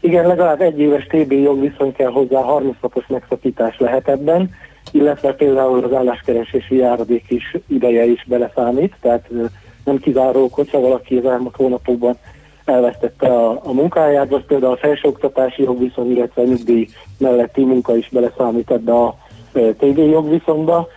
Igen, 0.00 0.26
legalább 0.26 0.60
egy 0.60 0.78
éves 0.78 1.06
TB 1.06 1.32
jogviszony 1.32 1.92
kell 1.92 2.10
hozzá, 2.10 2.40
30 2.40 2.76
napos 2.80 3.06
megszakítás 3.06 3.78
lehet 3.78 4.08
ebben, 4.08 4.54
illetve 4.90 5.32
például 5.32 5.84
az 5.84 5.92
álláskeresési 5.92 6.76
járadék 6.76 7.24
is 7.28 7.56
ideje 7.66 8.04
is 8.04 8.24
beleszámít, 8.28 8.94
tehát 9.00 9.28
nem 9.84 9.98
kizárók, 9.98 10.54
hogyha 10.54 10.80
valaki 10.80 11.16
az 11.16 11.24
elmúlt 11.24 11.56
hónapokban 11.56 12.16
elvesztette 12.70 13.26
a, 13.26 13.60
a 13.64 13.72
munkáját, 13.72 14.28
vagy 14.28 14.44
például 14.44 14.72
a 14.72 14.76
felsőoktatási 14.76 15.62
jogviszony, 15.62 16.10
illetve 16.10 16.42
a 16.42 16.44
nyugdíj 16.44 16.88
melletti 17.18 17.64
munka 17.64 17.96
is 17.96 18.08
beleszámít 18.08 18.70
ebbe 18.70 18.92
a 18.92 19.18
TV 19.52 19.98
jogviszonyba. 19.98 20.88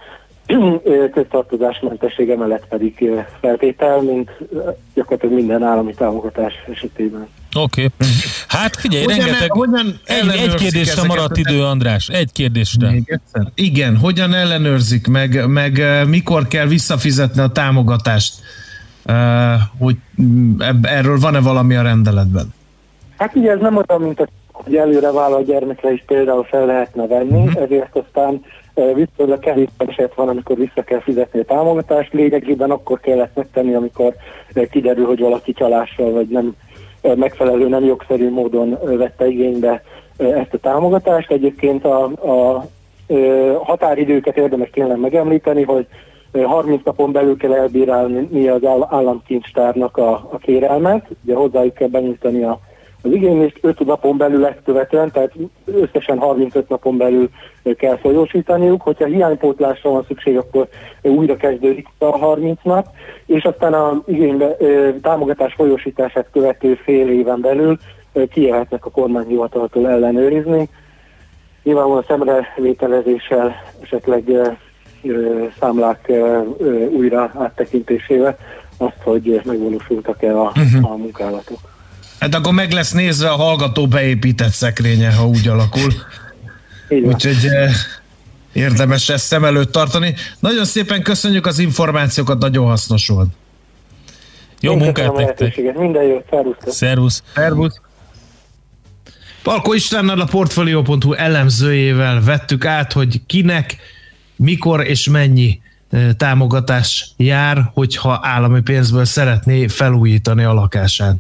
Köztartozásmentessége 1.14 2.38
mellett 2.38 2.68
pedig 2.68 3.10
feltétel, 3.42 4.02
mint 4.02 4.32
gyakorlatilag 4.94 5.36
minden 5.36 5.64
állami 5.64 5.94
támogatás 5.94 6.54
esetében. 6.72 7.28
Oké. 7.56 7.84
Okay. 7.84 8.08
Hát 8.48 8.76
figyelj, 8.76 9.04
hogyan 9.04 9.20
rengeteg... 9.20 9.52
Hogyan 9.52 10.00
egy, 10.04 10.28
egy 10.28 10.54
kérdésre 10.54 11.04
maradt 11.04 11.38
idő, 11.38 11.64
András. 11.64 12.08
Egy 12.08 12.32
kérdésre. 12.32 12.92
Még 12.92 13.04
egyszer? 13.06 13.52
Igen, 13.56 13.98
hogyan 13.98 14.34
ellenőrzik, 14.34 15.08
meg, 15.08 15.48
meg 15.48 15.82
mikor 16.08 16.48
kell 16.48 16.68
visszafizetni 16.68 17.42
a 17.42 17.48
támogatást? 17.48 18.34
Hogy 19.80 19.96
erről 20.82 21.20
van-e 21.20 21.40
valami 21.42 21.76
a 21.76 21.82
rendeletben? 21.82 22.54
Hát 23.18 23.36
ugye 23.36 23.52
ez 23.52 23.60
nem 23.60 23.76
olyan, 23.76 24.02
mint 24.02 24.20
a, 24.20 24.28
hogy 24.52 24.76
előre 24.76 25.12
vállal 25.12 25.40
a 25.40 25.44
gyermekre 25.44 25.92
is 25.92 26.04
például 26.08 26.44
fel 26.44 26.66
lehetne 26.66 27.08
venni, 27.08 27.44
uh-huh. 27.44 27.62
ezért 27.62 27.96
aztán 27.96 28.42
viszonylag 28.74 29.40
kevés 29.40 29.68
eset 29.78 30.14
van, 30.16 30.30
amikor 30.30 30.58
vissza 30.58 30.84
kell 30.84 31.00
fizetni 31.00 31.40
a 31.40 31.46
támogatást. 31.46 32.14
Lényegében 32.14 32.72
akkor 32.72 33.00
kellett 33.00 33.36
megtenni, 33.36 33.74
amikor 33.74 34.14
kiderül, 34.72 35.06
hogy 35.06 35.20
valaki 35.20 35.54
csalással 35.54 36.12
vagy 36.12 36.28
nem 36.28 36.56
megfelelő, 37.16 37.68
nem 37.68 37.84
jogszerű 37.84 38.30
módon 38.30 38.78
vette 38.98 39.28
igénybe 39.28 39.84
ezt 40.18 40.54
a 40.54 40.58
támogatást. 40.58 41.32
Egyébként 41.32 41.86
a, 41.86 42.04
a 42.04 42.66
határidőket 43.64 44.38
érdemes 44.38 44.70
tényleg 44.70 45.00
megemlíteni, 45.00 45.64
hogy 45.64 45.88
30 46.42 46.84
napon 46.84 47.12
belül 47.12 47.38
kell 47.38 47.54
elbírálni 47.54 48.48
az 48.48 48.62
államkincstárnak 48.90 49.98
a, 49.98 50.12
a 50.12 50.38
kérelmet, 50.38 51.08
ugye 51.24 51.36
hozzájuk 51.36 51.74
kell 51.74 51.88
benyújtani 51.88 52.44
a, 52.44 52.60
az 53.04 53.12
igénylést 53.12 53.58
5 53.62 53.86
napon 53.86 54.18
belül 54.18 54.46
ezt 54.46 54.62
követően, 54.66 55.12
tehát 55.12 55.32
összesen 55.66 56.18
35 56.18 56.70
napon 56.70 56.98
belül 56.98 57.30
kell 57.78 57.98
folyósítaniuk. 57.98 58.82
Hogyha 58.82 59.06
hiánypótlásra 59.06 59.90
van 59.90 60.06
szükség, 60.08 60.38
akkor 60.38 60.68
újra 61.02 61.36
kezdődik 61.36 61.88
a 61.98 62.18
30 62.18 62.60
nap, 62.64 62.86
és 63.26 63.44
aztán 63.44 63.74
a 63.74 64.02
igénybe, 64.06 64.56
támogatás 65.02 65.54
folyósítását 65.54 66.28
követő 66.32 66.76
fél 66.76 67.10
éven 67.10 67.42
belül 67.42 67.78
kijöhetnek 68.30 68.86
a 68.86 68.90
kormányhivataltól 68.90 69.90
ellenőrizni. 69.90 70.70
Nyilvánvalóan 71.64 72.06
szemrevételezéssel 72.08 73.56
esetleg 73.82 74.24
számlák 75.60 76.12
újra 76.92 77.32
áttekintésével 77.38 78.38
azt, 78.78 78.98
hogy 79.04 79.42
megvalósultak-e 79.44 80.40
a, 80.40 80.52
uh-huh. 80.56 80.92
a 80.92 80.96
munkálatok. 80.96 81.60
Hát 82.20 82.36
akkor 82.36 82.54
meg 82.54 82.72
lesz 82.72 82.92
nézve 82.92 83.30
a 83.30 83.36
hallgató 83.36 83.88
beépített 83.88 84.52
szekrénye, 84.52 85.14
ha 85.14 85.28
úgy 85.28 85.48
alakul. 85.48 85.94
Úgyhogy 86.90 87.48
érdemes 88.54 89.10
ezt 89.10 89.26
szem 89.26 89.46
előtt 89.46 89.72
tartani. 89.72 90.14
Nagyon 90.40 90.66
szépen 90.66 91.02
köszönjük 91.02 91.46
az 91.46 91.60
információkat, 91.60 92.40
nagyon 92.40 92.66
hasznos 92.66 93.08
volt. 93.08 93.30
Jó 94.60 94.72
Én 94.72 94.78
munkát 94.78 95.14
nektek! 95.14 95.76
Minden 95.78 96.04
jó, 96.04 96.24
szervusz! 96.30 96.56
Szervusz! 96.68 97.24
Szervusz! 97.36 97.82
Palko 99.44 99.74
Istvánnal 99.74 100.20
a 100.20 100.26
Portfolio.hu 100.26 101.14
elemzőjével 101.14 102.22
vettük 102.22 102.66
át, 102.66 102.94
hogy 102.94 103.22
kinek 103.26 103.78
mikor 104.36 104.88
és 104.88 105.10
mennyi 105.10 105.62
támogatás 106.18 107.10
jár, 107.18 107.72
hogyha 107.74 108.20
állami 108.22 108.62
pénzből 108.62 109.06
szeretné 109.06 109.68
felújítani 109.68 110.44
a 110.44 110.54
lakását. 110.54 111.16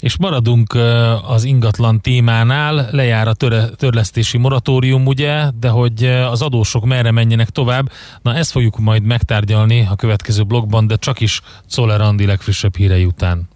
És 0.00 0.16
maradunk 0.18 0.78
az 1.26 1.44
ingatlan 1.44 2.00
témánál, 2.00 2.88
lejár 2.90 3.28
a 3.28 3.34
törlesztési 3.76 4.38
moratórium, 4.38 5.06
ugye, 5.06 5.50
de 5.60 5.68
hogy 5.68 6.04
az 6.04 6.42
adósok 6.42 6.84
merre 6.84 7.10
menjenek 7.10 7.48
tovább, 7.48 7.90
na 8.22 8.34
ezt 8.34 8.50
fogjuk 8.50 8.78
majd 8.78 9.02
megtárgyalni 9.02 9.86
a 9.90 9.96
következő 9.96 10.42
blogban, 10.42 10.86
de 10.86 10.96
csak 10.96 11.20
is 11.20 11.40
Czoller 11.68 12.00
Andi 12.00 12.26
legfrissebb 12.26 12.76
hírei 12.76 13.04
után. 13.04 13.48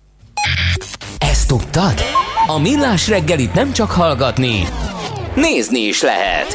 Ezt 1.18 1.48
tudtad? 1.48 1.94
A 2.46 2.58
Millás 2.58 3.08
reggelit 3.08 3.54
nem 3.54 3.72
csak 3.72 3.90
hallgatni, 3.90 4.64
nézni 5.34 5.80
is 5.80 6.02
lehet. 6.02 6.46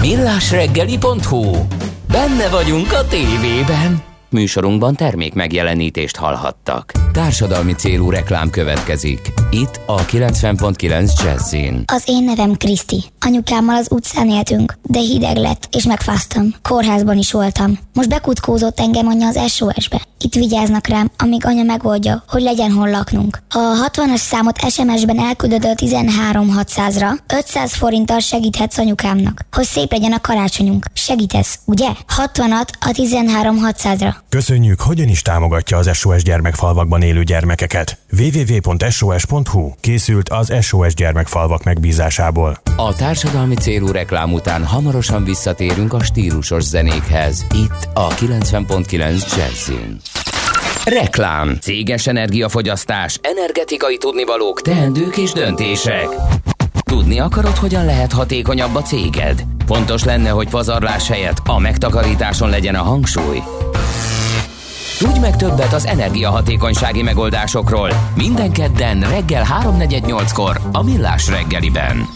millásreggeli.hu 0.00 1.66
Benne 2.12 2.48
vagyunk 2.48 2.92
a 2.92 3.06
tévében. 3.06 4.09
Műsorunkban 4.30 4.94
termék 4.94 5.34
megjelenítést 5.34 6.16
hallhattak. 6.16 6.92
Társadalmi 7.12 7.72
célú 7.72 8.10
reklám 8.10 8.50
következik. 8.50 9.32
Itt 9.50 9.80
a 9.86 10.04
90.9 10.04 11.22
Jazzin. 11.24 11.84
Az 11.86 12.02
én 12.06 12.24
nevem 12.24 12.52
Kriszti. 12.54 13.04
Anyukámmal 13.20 13.76
az 13.76 13.86
utcán 13.90 14.30
éltünk, 14.30 14.78
de 14.82 14.98
hideg 14.98 15.36
lett, 15.36 15.68
és 15.70 15.84
megfáztam. 15.84 16.54
Kórházban 16.62 17.16
is 17.16 17.32
voltam. 17.32 17.78
Most 17.94 18.08
bekutkózott 18.08 18.80
engem 18.80 19.06
anya 19.06 19.26
az 19.26 19.52
SOS-be. 19.52 20.00
Itt 20.18 20.34
vigyáznak 20.34 20.86
rám, 20.86 21.10
amíg 21.18 21.46
anya 21.46 21.62
megoldja, 21.62 22.24
hogy 22.28 22.42
legyen 22.42 22.72
hol 22.72 22.90
laknunk. 22.90 23.42
A 23.50 23.88
60-as 23.90 24.16
számot 24.16 24.70
SMS-ben 24.70 25.18
elküldöd 25.18 25.64
a 25.64 25.74
13600-ra, 25.74 27.18
500 27.34 27.74
forinttal 27.74 28.18
segíthetsz 28.18 28.78
anyukámnak, 28.78 29.40
hogy 29.52 29.64
szép 29.64 29.92
legyen 29.92 30.12
a 30.12 30.20
karácsonyunk. 30.20 30.86
Segítesz, 30.92 31.58
ugye? 31.64 31.88
60-at 32.16 32.68
a 32.80 32.88
13600-ra. 32.88 34.14
Köszönjük, 34.30 34.80
hogyan 34.80 35.08
is 35.08 35.22
támogatja 35.22 35.76
az 35.76 35.96
SOS 35.96 36.22
gyermekfalvakban 36.22 37.02
élő 37.02 37.22
gyermekeket. 37.22 37.98
www.sos.hu 38.18 39.72
készült 39.80 40.28
az 40.28 40.52
SOS 40.60 40.94
gyermekfalvak 40.94 41.64
megbízásából. 41.64 42.60
A 42.76 42.94
társadalmi 42.94 43.54
célú 43.54 43.90
reklám 43.90 44.32
után 44.32 44.64
hamarosan 44.64 45.24
visszatérünk 45.24 45.92
a 45.92 46.02
stílusos 46.02 46.62
zenékhez. 46.62 47.46
Itt 47.54 47.88
a 47.94 48.08
90.9 48.08 49.36
Jazzin. 49.36 50.00
Reklám, 50.84 51.56
céges 51.60 52.06
energiafogyasztás, 52.06 53.18
energetikai 53.22 53.96
tudnivalók, 53.96 54.62
teendők 54.62 55.16
és 55.16 55.32
döntések. 55.32 56.08
Tudni 56.82 57.20
akarod, 57.20 57.56
hogyan 57.56 57.84
lehet 57.84 58.12
hatékonyabb 58.12 58.74
a 58.74 58.82
céged? 58.82 59.44
Fontos 59.66 60.04
lenne, 60.04 60.28
hogy 60.28 60.48
pazarlás 60.48 61.08
helyett 61.08 61.38
a 61.44 61.58
megtakarításon 61.58 62.50
legyen 62.50 62.74
a 62.74 62.82
hangsúly? 62.82 63.42
Tudj 65.00 65.18
meg 65.18 65.36
többet 65.36 65.72
az 65.72 65.86
energiahatékonysági 65.86 67.02
megoldásokról. 67.02 67.90
Minden 68.14 68.52
kedden 68.52 69.00
reggel 69.00 69.44
3.48-kor 69.62 70.60
a 70.72 70.82
Millás 70.82 71.28
reggeliben. 71.28 72.06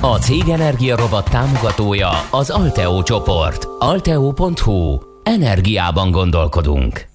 A 0.00 0.16
Cég 0.18 0.48
Energia 0.48 0.96
Robot 0.96 1.30
támogatója 1.30 2.10
az 2.30 2.50
Alteo 2.50 3.02
csoport. 3.02 3.68
Alteo.hu. 3.78 4.98
Energiában 5.22 6.10
gondolkodunk. 6.10 7.06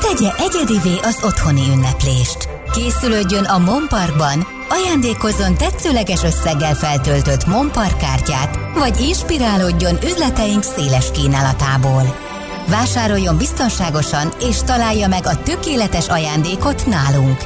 Tegye 0.00 0.30
egyedivé 0.38 0.96
az 1.02 1.20
otthoni 1.24 1.62
ünneplést. 1.72 2.48
Készülődjön 2.72 3.44
a 3.44 3.58
Monparkban, 3.58 4.46
ajándékozzon 4.70 5.54
tetszőleges 5.54 6.22
összeggel 6.22 6.74
feltöltött 6.74 7.46
Monpark 7.46 7.96
kártyát, 7.96 8.58
vagy 8.74 9.00
inspirálódjon 9.00 9.98
üzleteink 10.04 10.62
széles 10.62 11.10
kínálatából. 11.10 12.16
Vásároljon 12.68 13.36
biztonságosan 13.36 14.32
és 14.40 14.56
találja 14.62 15.08
meg 15.08 15.26
a 15.26 15.42
tökéletes 15.42 16.08
ajándékot 16.08 16.86
nálunk. 16.86 17.38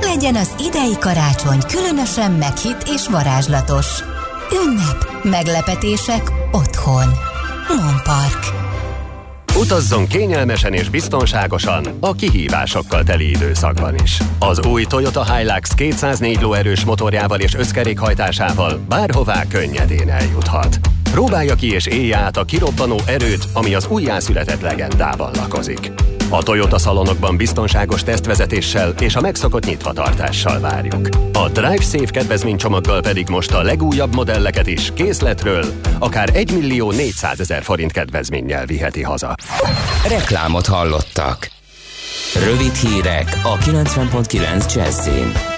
Legyen 0.00 0.36
az 0.36 0.50
idei 0.66 0.98
karácsony 0.98 1.60
különösen 1.68 2.32
meghitt 2.32 2.82
és 2.94 3.08
varázslatos. 3.08 3.86
Ünnep, 4.64 5.22
meglepetések 5.22 6.32
otthon. 6.52 7.08
Monpark. 7.68 8.67
Utazzon 9.58 10.06
kényelmesen 10.06 10.72
és 10.72 10.88
biztonságosan 10.88 11.86
a 12.00 12.12
kihívásokkal 12.12 13.02
teli 13.02 13.30
időszakban 13.30 13.94
is. 14.02 14.18
Az 14.38 14.66
új 14.66 14.84
Toyota 14.84 15.34
Hilux 15.34 15.74
204 15.74 16.40
lóerős 16.40 16.84
motorjával 16.84 17.40
és 17.40 17.54
összkerékhajtásával 17.54 18.78
bárhová 18.88 19.46
könnyedén 19.48 20.10
eljuthat. 20.10 20.78
Próbálja 21.10 21.54
ki 21.54 21.72
és 21.72 21.86
élje 21.86 22.16
át 22.16 22.36
a 22.36 22.44
kirobbanó 22.44 23.00
erőt, 23.06 23.48
ami 23.52 23.74
az 23.74 23.86
újjászületett 23.86 24.60
legendában 24.60 25.30
lakozik. 25.34 25.92
A 26.30 26.42
Toyota 26.42 26.78
szalonokban 26.78 27.36
biztonságos 27.36 28.02
tesztvezetéssel 28.02 28.94
és 29.00 29.16
a 29.16 29.20
megszokott 29.20 29.64
nyitvatartással 29.64 30.60
várjuk. 30.60 31.08
A 31.32 31.48
Drive 31.48 31.80
Safe 31.82 32.10
kedvezménycsomaggal 32.10 33.00
pedig 33.00 33.28
most 33.28 33.54
a 33.54 33.62
legújabb 33.62 34.14
modelleket 34.14 34.66
is 34.66 34.92
készletről 34.94 35.64
akár 35.98 36.30
1 36.32 36.52
millió 36.52 36.90
400 36.90 37.40
ezer 37.40 37.62
forint 37.62 37.92
kedvezménnyel 37.92 38.66
viheti 38.66 39.02
haza. 39.02 39.34
Reklámot 40.08 40.66
hallottak. 40.66 41.50
Rövid 42.44 42.74
hírek 42.74 43.40
a 43.42 43.56
90.9 43.56 44.74
Jazzin. 44.74 45.57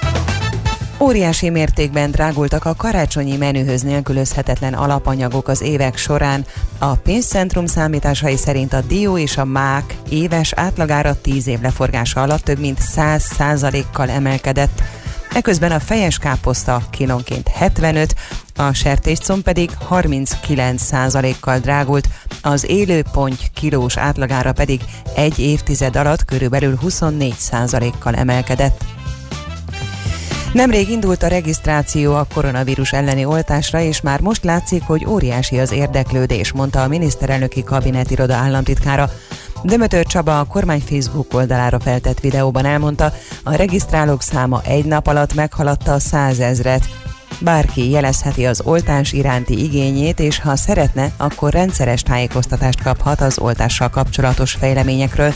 Óriási 1.03 1.51
mértékben 1.51 2.11
drágultak 2.11 2.65
a 2.65 2.75
karácsonyi 2.75 3.37
menühöz 3.37 3.83
nélkülözhetetlen 3.83 4.75
alapanyagok 4.75 5.49
az 5.49 5.61
évek 5.61 5.97
során. 5.97 6.45
A 6.79 6.95
pénzcentrum 6.95 7.67
számításai 7.67 8.37
szerint 8.37 8.73
a 8.73 8.81
dió 8.81 9.19
és 9.19 9.37
a 9.37 9.45
mák 9.45 9.97
éves 10.09 10.53
átlagára 10.53 11.21
10 11.21 11.47
év 11.47 11.61
leforgása 11.61 12.23
alatt 12.23 12.43
több 12.43 12.59
mint 12.59 12.79
100 12.79 13.23
százalékkal 13.23 14.11
emelkedett. 14.11 14.83
Eközben 15.35 15.73
a 15.73 15.81
fejes 15.81 16.19
káposzta 16.19 16.83
kilónként 16.91 17.49
75, 17.49 18.15
a 18.57 18.73
sertéscomb 18.73 19.43
pedig 19.43 19.71
39 19.79 20.83
százalékkal 20.83 21.59
drágult, 21.59 22.09
az 22.43 22.65
élő 22.69 23.05
ponty 23.13 23.41
kilós 23.55 23.97
átlagára 23.97 24.53
pedig 24.53 24.81
egy 25.15 25.39
évtized 25.39 25.97
alatt 25.97 26.25
körülbelül 26.25 26.77
24 26.77 27.35
százalékkal 27.39 28.15
emelkedett. 28.15 28.85
Nemrég 30.53 30.89
indult 30.89 31.23
a 31.23 31.27
regisztráció 31.27 32.15
a 32.15 32.27
koronavírus 32.35 32.93
elleni 32.93 33.25
oltásra, 33.25 33.81
és 33.81 34.01
már 34.01 34.21
most 34.21 34.45
látszik, 34.45 34.83
hogy 34.83 35.07
óriási 35.07 35.59
az 35.59 35.73
érdeklődés, 35.73 36.53
mondta 36.53 36.83
a 36.83 36.89
miniszterelnöki 36.89 37.63
kabinetiroda 37.63 38.35
államtitkára. 38.35 39.11
Dömötör 39.63 40.07
Csaba 40.07 40.39
a 40.39 40.45
kormány 40.45 40.81
Facebook 40.81 41.35
oldalára 41.35 41.81
feltett 41.81 42.21
videóban 42.21 42.65
elmondta, 42.65 43.13
a 43.45 43.55
regisztrálók 43.55 44.23
száma 44.23 44.61
egy 44.65 44.85
nap 44.85 45.07
alatt 45.07 45.35
meghaladta 45.35 45.93
a 45.93 45.99
százezret. 45.99 46.89
Bárki 47.41 47.91
jelezheti 47.91 48.47
az 48.47 48.61
oltás 48.65 49.13
iránti 49.13 49.63
igényét, 49.65 50.21
és 50.21 50.41
ha 50.41 50.57
szeretne, 50.57 51.13
akkor 51.17 51.53
rendszeres 51.53 52.03
tájékoztatást 52.03 52.83
kaphat 52.83 53.21
az 53.21 53.39
oltással 53.39 53.89
kapcsolatos 53.89 54.53
fejleményekről. 54.53 55.35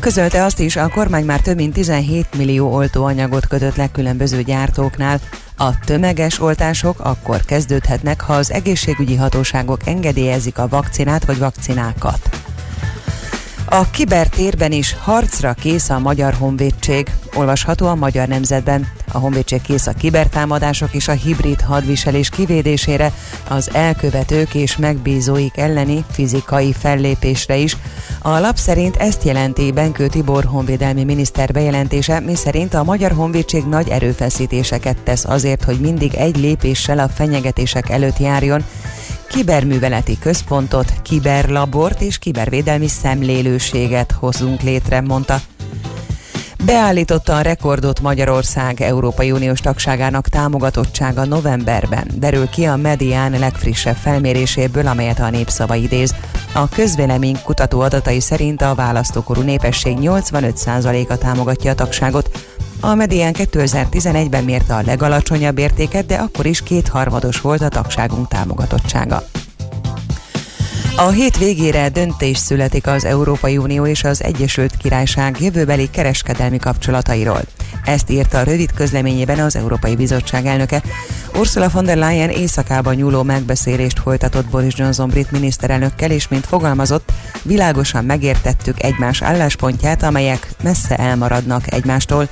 Közölte 0.00 0.44
azt 0.44 0.60
is, 0.60 0.76
a 0.76 0.88
kormány 0.88 1.24
már 1.24 1.40
több 1.40 1.56
mint 1.56 1.72
17 1.72 2.26
millió 2.36 2.74
oltóanyagot 2.74 3.46
kötött 3.46 3.76
le 3.76 3.90
különböző 3.90 4.42
gyártóknál. 4.42 5.20
A 5.56 5.78
tömeges 5.78 6.40
oltások 6.40 7.00
akkor 7.00 7.40
kezdődhetnek, 7.44 8.20
ha 8.20 8.34
az 8.34 8.52
egészségügyi 8.52 9.16
hatóságok 9.16 9.80
engedélyezik 9.86 10.58
a 10.58 10.68
vakcinát 10.68 11.24
vagy 11.24 11.38
vakcinákat. 11.38 12.28
A 13.64 13.90
kibertérben 13.90 14.72
is 14.72 14.96
harcra 15.02 15.52
kész 15.52 15.90
a 15.90 15.98
Magyar 15.98 16.34
Honvédség, 16.34 17.10
olvasható 17.34 17.86
a 17.86 17.94
Magyar 17.94 18.28
Nemzetben. 18.28 18.88
A 19.12 19.18
Honvédség 19.18 19.60
kész 19.60 19.86
a 19.86 19.92
kibertámadások 19.92 20.94
és 20.94 21.08
a 21.08 21.12
hibrid 21.12 21.60
hadviselés 21.60 22.28
kivédésére, 22.28 23.12
az 23.48 23.70
elkövetők 23.74 24.54
és 24.54 24.76
megbízóik 24.76 25.56
elleni 25.56 26.04
fizikai 26.10 26.72
fellépésre 26.72 27.56
is. 27.56 27.76
A 28.22 28.38
lap 28.38 28.56
szerint 28.56 28.96
ezt 28.96 29.24
jelenti 29.24 29.72
Benkő 29.72 30.06
Tibor 30.06 30.44
honvédelmi 30.44 31.04
miniszter 31.04 31.52
bejelentése, 31.52 32.20
miszerint 32.20 32.74
a 32.74 32.84
Magyar 32.84 33.12
Honvédség 33.12 33.64
nagy 33.64 33.88
erőfeszítéseket 33.88 34.96
tesz 34.96 35.24
azért, 35.24 35.64
hogy 35.64 35.80
mindig 35.80 36.14
egy 36.14 36.36
lépéssel 36.36 36.98
a 36.98 37.08
fenyegetések 37.08 37.88
előtt 37.90 38.18
járjon, 38.18 38.64
kiberműveleti 39.28 40.18
központot, 40.18 40.92
kiberlabort 41.02 42.00
és 42.00 42.18
kibervédelmi 42.18 42.88
szemlélőséget 42.88 44.12
hozunk 44.12 44.60
létre, 44.60 45.00
mondta. 45.00 45.40
Beállította 46.64 47.36
a 47.36 47.40
rekordot 47.40 48.00
Magyarország 48.00 48.80
Európai 48.80 49.30
Uniós 49.30 49.60
tagságának 49.60 50.28
támogatottsága 50.28 51.24
novemberben. 51.24 52.06
Derül 52.14 52.48
ki 52.48 52.64
a 52.64 52.76
Medián 52.76 53.38
legfrissebb 53.38 53.96
felméréséből, 53.96 54.86
amelyet 54.86 55.18
a 55.18 55.30
népszava 55.30 55.74
idéz. 55.74 56.14
A 56.54 56.68
közvélemény 56.68 57.42
kutató 57.44 57.80
adatai 57.80 58.20
szerint 58.20 58.62
a 58.62 58.74
választókorú 58.74 59.40
népesség 59.40 59.96
85%-a 60.00 61.16
támogatja 61.16 61.70
a 61.70 61.74
tagságot. 61.74 62.30
A 62.80 62.94
Medián 62.94 63.34
2011-ben 63.38 64.44
mérte 64.44 64.74
a 64.74 64.82
legalacsonyabb 64.86 65.58
értéket, 65.58 66.06
de 66.06 66.14
akkor 66.14 66.46
is 66.46 66.62
kétharmados 66.62 67.40
volt 67.40 67.62
a 67.62 67.68
tagságunk 67.68 68.28
támogatottsága. 68.28 69.22
A 70.96 71.08
hét 71.08 71.38
végére 71.38 71.88
döntés 71.88 72.38
születik 72.38 72.86
az 72.86 73.04
Európai 73.04 73.56
Unió 73.56 73.86
és 73.86 74.04
az 74.04 74.22
Egyesült 74.22 74.76
Királyság 74.76 75.36
jövőbeli 75.40 75.90
kereskedelmi 75.90 76.58
kapcsolatairól. 76.58 77.40
Ezt 77.84 78.10
írta 78.10 78.38
a 78.38 78.42
rövid 78.42 78.72
közleményében 78.72 79.38
az 79.38 79.56
Európai 79.56 79.96
Bizottság 79.96 80.46
elnöke. 80.46 80.82
Ursula 81.38 81.68
von 81.68 81.84
der 81.84 81.96
Leyen 81.96 82.30
éjszakában 82.30 82.94
nyúló 82.94 83.22
megbeszélést 83.22 83.98
folytatott 83.98 84.46
Boris 84.46 84.76
Johnson 84.76 85.08
brit 85.08 85.30
miniszterelnökkel, 85.30 86.10
és 86.10 86.28
mint 86.28 86.46
fogalmazott, 86.46 87.12
világosan 87.42 88.04
megértettük 88.04 88.82
egymás 88.82 89.22
álláspontját, 89.22 90.02
amelyek 90.02 90.48
messze 90.62 90.96
elmaradnak 90.96 91.72
egymástól. 91.72 92.28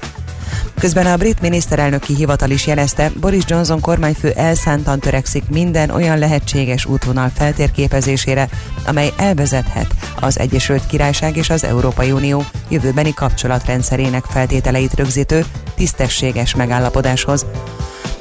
Közben 0.79 1.07
a 1.07 1.17
brit 1.17 1.41
miniszterelnöki 1.41 2.15
hivatal 2.15 2.51
is 2.51 2.67
jelezte, 2.67 3.11
Boris 3.21 3.43
Johnson 3.47 3.81
kormányfő 3.81 4.31
elszántan 4.31 5.01
törekszik 5.01 5.49
minden 5.49 5.91
olyan 5.91 6.19
lehetséges 6.19 6.85
útvonal 6.85 7.31
feltérképezésére, 7.35 8.49
amely 8.87 9.13
elvezethet 9.17 9.95
az 10.21 10.39
Egyesült 10.39 10.87
Királyság 10.87 11.37
és 11.37 11.51
az 11.51 11.65
Európai 11.65 12.11
Unió 12.13 12.45
jövőbeni 12.69 13.15
kapcsolatrendszerének 13.15 14.25
feltételeit 14.25 14.95
rögzítő 14.95 15.45
tisztességes 15.75 16.55
megállapodáshoz. 16.55 17.47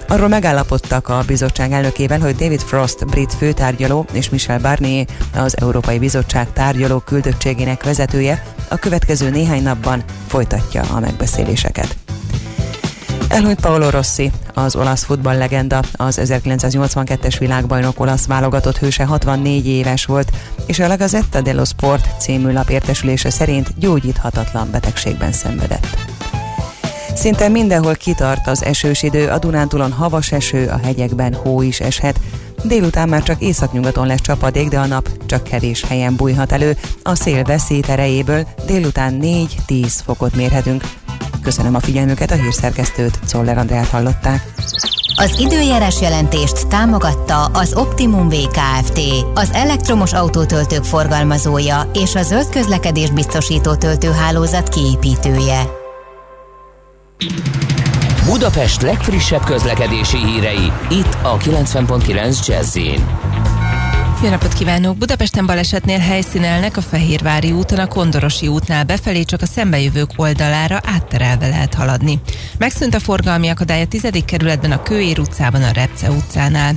Arról 0.07 0.27
megállapodtak 0.27 1.07
a 1.07 1.23
bizottság 1.27 1.71
elnökével, 1.71 2.19
hogy 2.19 2.35
David 2.35 2.61
Frost, 2.61 3.05
brit 3.05 3.33
főtárgyaló, 3.33 4.05
és 4.11 4.29
Michel 4.29 4.59
Barnier, 4.59 5.05
az 5.35 5.57
Európai 5.61 5.99
Bizottság 5.99 6.53
tárgyaló 6.53 6.99
küldöttségének 6.99 7.83
vezetője 7.83 8.43
a 8.69 8.75
következő 8.75 9.29
néhány 9.29 9.63
napban 9.63 10.03
folytatja 10.27 10.81
a 10.81 10.99
megbeszéléseket. 10.99 12.08
Elhunyt 13.29 13.61
Paolo 13.61 13.89
Rossi, 13.89 14.31
az 14.53 14.75
olasz 14.75 15.03
futballlegenda, 15.03 15.81
az 15.93 16.19
1982-es 16.23 17.35
világbajnok 17.39 17.99
olasz 17.99 18.27
válogatott 18.27 18.77
hőse 18.77 19.03
64 19.05 19.67
éves 19.67 20.05
volt, 20.05 20.31
és 20.65 20.79
a 20.79 20.87
La 20.87 21.41
dello 21.41 21.65
Sport 21.65 22.19
című 22.19 22.51
lap 22.51 22.69
értesülése 22.69 23.29
szerint 23.29 23.79
gyógyíthatatlan 23.79 24.71
betegségben 24.71 25.31
szenvedett. 25.31 25.97
Szinte 27.15 27.47
mindenhol 27.47 27.95
kitart 27.95 28.47
az 28.47 28.63
esős 28.63 29.03
idő, 29.03 29.27
a 29.27 29.39
Dunántúlon 29.39 29.91
havas 29.91 30.31
eső, 30.31 30.67
a 30.67 30.77
hegyekben 30.77 31.33
hó 31.33 31.61
is 31.61 31.79
eshet. 31.79 32.19
Délután 32.63 33.09
már 33.09 33.23
csak 33.23 33.41
északnyugaton 33.41 34.07
lesz 34.07 34.21
csapadék, 34.21 34.67
de 34.67 34.79
a 34.79 34.85
nap 34.85 35.09
csak 35.25 35.43
kevés 35.43 35.83
helyen 35.83 36.15
bújhat 36.15 36.51
elő. 36.51 36.77
A 37.03 37.15
szél 37.15 37.43
veszít 37.43 37.89
erejéből 37.89 38.47
délután 38.65 39.19
4-10 39.21 39.93
fokot 40.05 40.35
mérhetünk. 40.35 40.83
Köszönöm 41.43 41.75
a 41.75 41.79
figyelmüket, 41.79 42.31
a 42.31 42.35
hírszerkesztőt, 42.35 43.19
Czoller 43.25 43.57
Andrát 43.57 43.87
hallották. 43.87 44.53
Az 45.15 45.39
időjárás 45.39 46.01
jelentést 46.01 46.67
támogatta 46.67 47.45
az 47.45 47.73
Optimum 47.73 48.29
VKFT, 48.29 48.99
az 49.33 49.49
elektromos 49.53 50.13
autótöltők 50.13 50.83
forgalmazója 50.83 51.89
és 51.93 52.15
a 52.15 52.21
zöld 52.21 52.49
közlekedés 52.49 53.09
biztosító 53.09 53.75
töltőhálózat 53.75 54.69
kiépítője. 54.69 55.61
Budapest 58.25 58.81
legfrissebb 58.81 59.43
közlekedési 59.43 60.17
hírei, 60.17 60.71
itt 60.89 61.17
a 61.23 61.37
90.9 61.37 62.45
jazz 62.45 62.77
jó 64.23 64.29
napot 64.29 64.53
kívánok! 64.53 64.97
Budapesten 64.97 65.45
balesetnél 65.45 65.97
helyszínelnek 65.97 66.77
a 66.77 66.81
Fehérvári 66.81 67.51
úton, 67.51 67.79
a 67.79 67.87
Kondorosi 67.87 68.47
útnál 68.47 68.83
befelé 68.83 69.23
csak 69.23 69.41
a 69.41 69.45
szembejövők 69.45 70.09
oldalára 70.15 70.79
átterelve 70.85 71.47
lehet 71.47 71.73
haladni. 71.73 72.19
Megszűnt 72.57 72.93
a 72.93 72.99
forgalmi 72.99 73.47
akadály 73.47 73.81
a 73.81 73.87
10. 73.87 74.07
kerületben, 74.25 74.71
a 74.71 74.81
Kőér 74.81 75.19
utcában, 75.19 75.63
a 75.63 75.71
Repce 75.71 76.11
utcánál. 76.11 76.73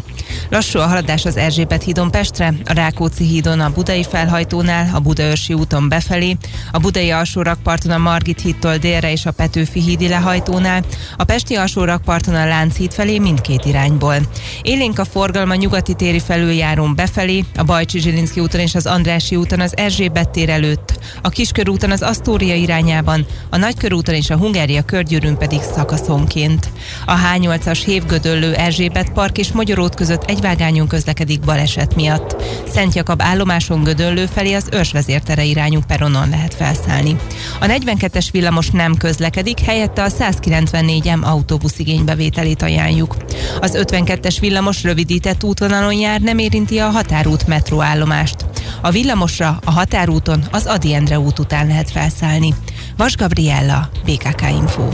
Lassú 0.48 0.78
a 0.78 0.86
haladás 0.86 1.24
az 1.24 1.36
Erzsébet 1.36 1.82
hídon 1.82 2.10
Pestre, 2.10 2.54
a 2.64 2.72
Rákóczi 2.72 3.24
hídon 3.24 3.60
a 3.60 3.72
Budai 3.72 4.04
felhajtónál, 4.04 4.90
a 4.94 5.00
Budaörsi 5.00 5.54
úton 5.54 5.88
befelé, 5.88 6.36
a 6.72 6.78
Budai 6.78 7.10
alsórakparton 7.10 7.90
a 7.90 7.98
Margit 7.98 8.40
hídtól 8.40 8.76
délre 8.76 9.10
és 9.10 9.26
a 9.26 9.30
Petőfi 9.30 9.80
hídi 9.80 10.08
lehajtónál, 10.08 10.84
a 11.16 11.24
Pesti 11.24 11.54
alsórakparton 11.54 12.34
a 12.34 12.46
Lánchíd 12.46 12.92
felé 12.92 13.18
mindkét 13.18 13.64
irányból. 13.64 14.16
Élénk 14.62 14.98
a 14.98 15.04
forgalma 15.04 15.54
nyugati 15.54 15.94
téri 15.94 16.20
felüljárón 16.20 16.94
befelé, 16.94 17.31
felé, 17.32 17.44
a 17.56 17.62
Bajcsi 17.62 18.00
Zsilinszki 18.00 18.40
úton 18.40 18.60
és 18.60 18.74
az 18.74 18.86
Andrási 18.86 19.36
úton 19.36 19.60
az 19.60 19.76
Erzsébet 19.76 20.30
tér 20.30 20.48
előtt, 20.48 20.98
a 21.22 21.28
Kiskörúton 21.28 21.90
az 21.90 22.02
Asztória 22.02 22.54
irányában, 22.54 23.26
a 23.50 23.56
Nagykörúton 23.56 24.14
és 24.14 24.30
a 24.30 24.36
Hungária 24.36 24.82
körgyűrűn 24.82 25.36
pedig 25.36 25.60
szakaszonként. 25.74 26.68
A 27.06 27.14
H8-as 27.14 27.82
Hévgödöllő 27.84 28.54
Erzsébet 28.54 29.12
Park 29.12 29.38
és 29.38 29.52
Magyarót 29.52 29.94
között 29.94 30.24
egy 30.24 30.40
vágányon 30.40 30.88
közlekedik 30.88 31.40
baleset 31.40 31.94
miatt. 31.94 32.42
Szent 32.68 32.94
Jakab 32.94 33.22
állomáson 33.22 33.82
Gödöllő 33.82 34.26
felé 34.26 34.52
az 34.52 34.68
őrsvezértere 34.72 35.44
irányú 35.44 35.80
peronon 35.86 36.28
lehet 36.28 36.54
felszállni. 36.54 37.16
A 37.60 37.66
42-es 37.66 38.26
villamos 38.32 38.70
nem 38.70 38.94
közlekedik, 38.94 39.60
helyette 39.60 40.02
a 40.02 40.10
194M 40.10 41.22
autóbusz 41.22 41.78
igénybevételét 41.78 42.62
ajánljuk. 42.62 43.16
Az 43.60 43.78
52-es 43.78 44.36
villamos 44.40 44.82
rövidített 44.82 45.44
útvonalon 45.44 45.94
jár, 45.94 46.20
nem 46.20 46.38
érinti 46.38 46.78
a 46.78 46.90
határ 46.90 47.22
határút 47.22 47.46
metróállomást. 47.46 48.44
A 48.80 48.90
villamosra 48.90 49.58
a 49.64 49.70
határúton 49.70 50.44
az 50.50 50.66
Adi 50.66 50.94
Endre 50.94 51.18
út 51.18 51.38
után 51.38 51.66
lehet 51.66 51.90
felszállni. 51.90 52.54
Vas 52.96 53.16
Gabriella, 53.16 53.88
BKK 54.04 54.42
Info. 54.50 54.88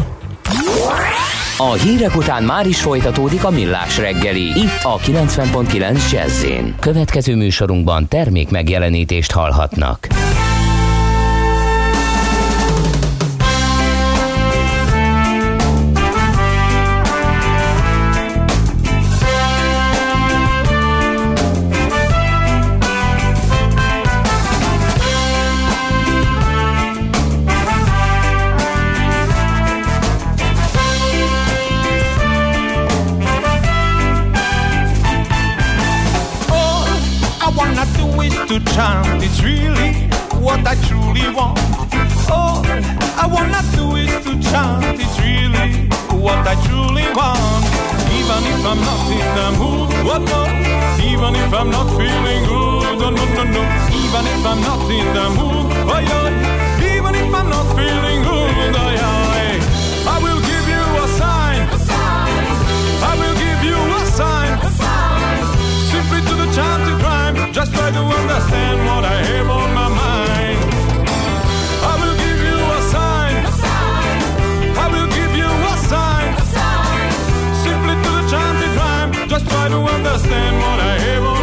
A 1.56 1.72
hírek 1.72 2.16
után 2.16 2.42
már 2.42 2.66
is 2.66 2.80
folytatódik 2.80 3.44
a 3.44 3.50
millás 3.50 3.98
reggeli. 3.98 4.42
Itt 4.42 4.82
a 4.82 4.98
90.9 4.98 6.10
jazz 6.10 6.44
Következő 6.80 7.36
műsorunkban 7.36 8.08
termék 8.08 8.50
megjelenítést 8.50 9.32
hallhatnak. 9.32 10.06
I'm 48.68 48.80
not 48.80 49.10
in 49.10 49.28
the 49.38 49.48
mood, 49.58 49.88
what 50.04 50.20
no? 50.28 50.44
Even 51.00 51.34
if 51.34 51.54
I'm 51.54 51.70
not 51.70 51.88
feeling 51.96 52.44
good, 52.44 53.00
oh, 53.00 53.08
no, 53.08 53.24
no, 53.24 53.44
no. 53.56 53.62
Even 53.96 54.24
if 54.28 54.44
I'm 54.44 54.60
not 54.60 54.84
in 54.92 55.08
the 55.16 55.26
mood, 55.40 55.72
oh, 55.88 56.00
yeah. 56.08 56.92
Even 56.92 57.14
if 57.14 57.32
I'm 57.32 57.48
not 57.48 57.64
feeling 57.72 58.20
good, 58.28 58.76
oh, 58.76 58.90
yeah. 58.92 60.12
I 60.12 60.20
will 60.20 60.40
give 60.44 60.66
you 60.68 60.84
a 61.00 61.08
sign. 61.16 61.64
A 61.72 61.78
sign. 61.80 62.44
I 63.08 63.12
will 63.16 63.36
give 63.40 63.60
you 63.64 63.78
a 63.80 64.04
sign. 64.12 64.52
A 64.60 64.70
sign. 64.76 65.40
Simply 65.88 66.20
to 66.28 66.34
the 66.36 66.48
chanted 66.52 67.00
rhyme. 67.00 67.52
Just 67.54 67.72
try 67.72 67.90
to 67.90 68.02
understand 68.20 68.84
what 68.84 69.02
I 69.02 69.16
have 69.32 69.48
on 69.48 69.72
my 69.72 69.77
try 79.68 79.76
to 79.76 79.92
understand 79.92 80.56
what 80.56 80.80
I 80.80 80.98
have 80.98 81.37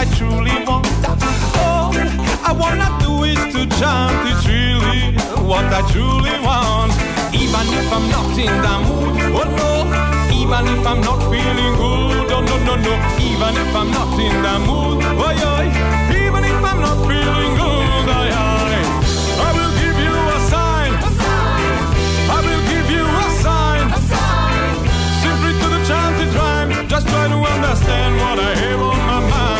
I 0.00 0.06
truly 0.16 0.56
want. 0.64 0.86
All 1.60 1.92
I 2.48 2.52
wanna 2.56 2.88
do 3.04 3.24
is 3.24 3.36
to 3.52 3.68
chant. 3.76 4.16
It's 4.32 4.46
really 4.48 5.12
what 5.44 5.66
I 5.68 5.84
truly 5.92 6.40
want. 6.40 6.96
Even 7.36 7.66
if 7.76 7.92
I'm 7.92 8.08
not 8.08 8.32
in 8.32 8.54
the 8.64 8.74
mood, 8.88 9.20
oh 9.36 9.44
no. 9.60 9.70
Even 10.40 10.64
if 10.72 10.86
I'm 10.86 11.02
not 11.02 11.20
feeling 11.28 11.74
good, 11.76 12.32
oh 12.32 12.40
no 12.48 12.56
no 12.64 12.74
no. 12.80 12.92
Even 13.20 13.52
if 13.60 13.76
I'm 13.76 13.90
not 13.90 14.16
in 14.18 14.40
the 14.40 14.54
mood, 14.64 15.04
oh 15.20 15.32
yeah. 15.36 16.16
Even 16.16 16.44
if 16.48 16.64
I'm 16.64 16.80
not 16.80 16.96
feeling 17.04 17.52
good, 17.60 18.06
oh 18.16 18.24
yeah. 18.32 19.44
I 19.44 19.48
will 19.52 19.74
give 19.82 19.98
you 20.00 20.16
a 20.16 20.38
sign. 20.48 20.92
I 22.32 22.38
will 22.40 22.64
give 22.72 22.88
you 22.96 23.04
a 23.04 23.28
sign. 23.44 23.84
Simply 25.20 25.52
to 25.60 25.66
the 25.76 25.80
chanted 25.84 26.32
rhyme. 26.32 26.88
Just 26.88 27.06
try 27.06 27.28
to 27.28 27.36
understand 27.36 28.16
what 28.16 28.38
I 28.38 28.54
have 28.64 28.80
on 28.80 28.96
my 28.96 29.20
mind. 29.28 29.59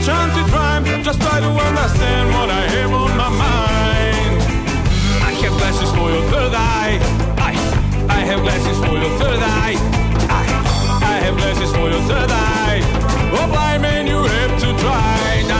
To 0.00 0.06
the 0.06 0.42
rhyme. 0.52 0.84
Just 1.04 1.20
try 1.20 1.40
to 1.40 1.46
understand 1.46 2.28
what 2.34 2.48
I 2.48 2.62
have 2.74 2.90
on 2.90 3.10
my 3.18 3.28
mind. 3.28 4.40
I 5.28 5.30
have 5.42 5.52
glasses 5.58 5.90
for 5.90 6.10
your 6.10 6.24
third 6.32 6.54
eye. 6.54 6.98
I, 7.36 7.52
I 8.08 8.20
have 8.30 8.40
glasses 8.40 8.78
for 8.78 8.96
your 8.96 9.12
third 9.18 9.40
eye. 9.40 9.76
I, 10.38 10.42
I 11.02 11.14
have 11.24 11.36
glasses 11.36 11.70
for 11.72 11.90
your 11.90 12.02
third 12.08 12.30
eye. 12.30 12.80
Oh, 13.36 13.46
blind 13.52 13.82
man, 13.82 14.06
you 14.06 14.22
have 14.22 14.60
to 14.60 14.82
try. 14.82 15.59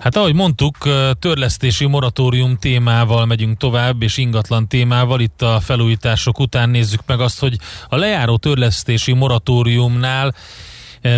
Hát 0.00 0.16
ahogy 0.16 0.34
mondtuk, 0.34 0.76
törlesztési 1.18 1.86
moratórium 1.86 2.56
témával 2.56 3.26
megyünk 3.26 3.56
tovább, 3.56 4.02
és 4.02 4.16
ingatlan 4.16 4.68
témával. 4.68 5.20
Itt 5.20 5.42
a 5.42 5.60
felújítások 5.60 6.38
után 6.38 6.70
nézzük 6.70 7.00
meg 7.06 7.20
azt, 7.20 7.40
hogy 7.40 7.56
a 7.88 7.96
lejáró 7.96 8.36
törlesztési 8.36 9.12
moratóriumnál 9.12 10.34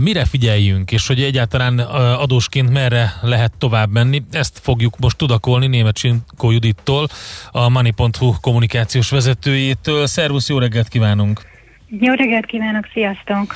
mire 0.00 0.24
figyeljünk, 0.24 0.92
és 0.92 1.06
hogy 1.06 1.22
egyáltalán 1.22 1.78
adósként 1.78 2.70
merre 2.70 3.14
lehet 3.20 3.52
tovább 3.58 3.90
menni. 3.90 4.22
Ezt 4.30 4.60
fogjuk 4.62 4.98
most 4.98 5.16
tudakolni 5.16 5.66
német 5.66 5.96
Csinkó 5.96 6.50
Judittól, 6.50 7.08
a 7.50 7.68
Money.hu 7.68 8.34
kommunikációs 8.40 9.10
vezetőjétől. 9.10 10.06
Szervusz, 10.06 10.48
jó 10.48 10.58
reggelt 10.58 10.88
kívánunk! 10.88 11.51
Jó 12.00 12.12
reggelt 12.12 12.46
kívánok, 12.46 12.88
sziasztok! 12.92 13.52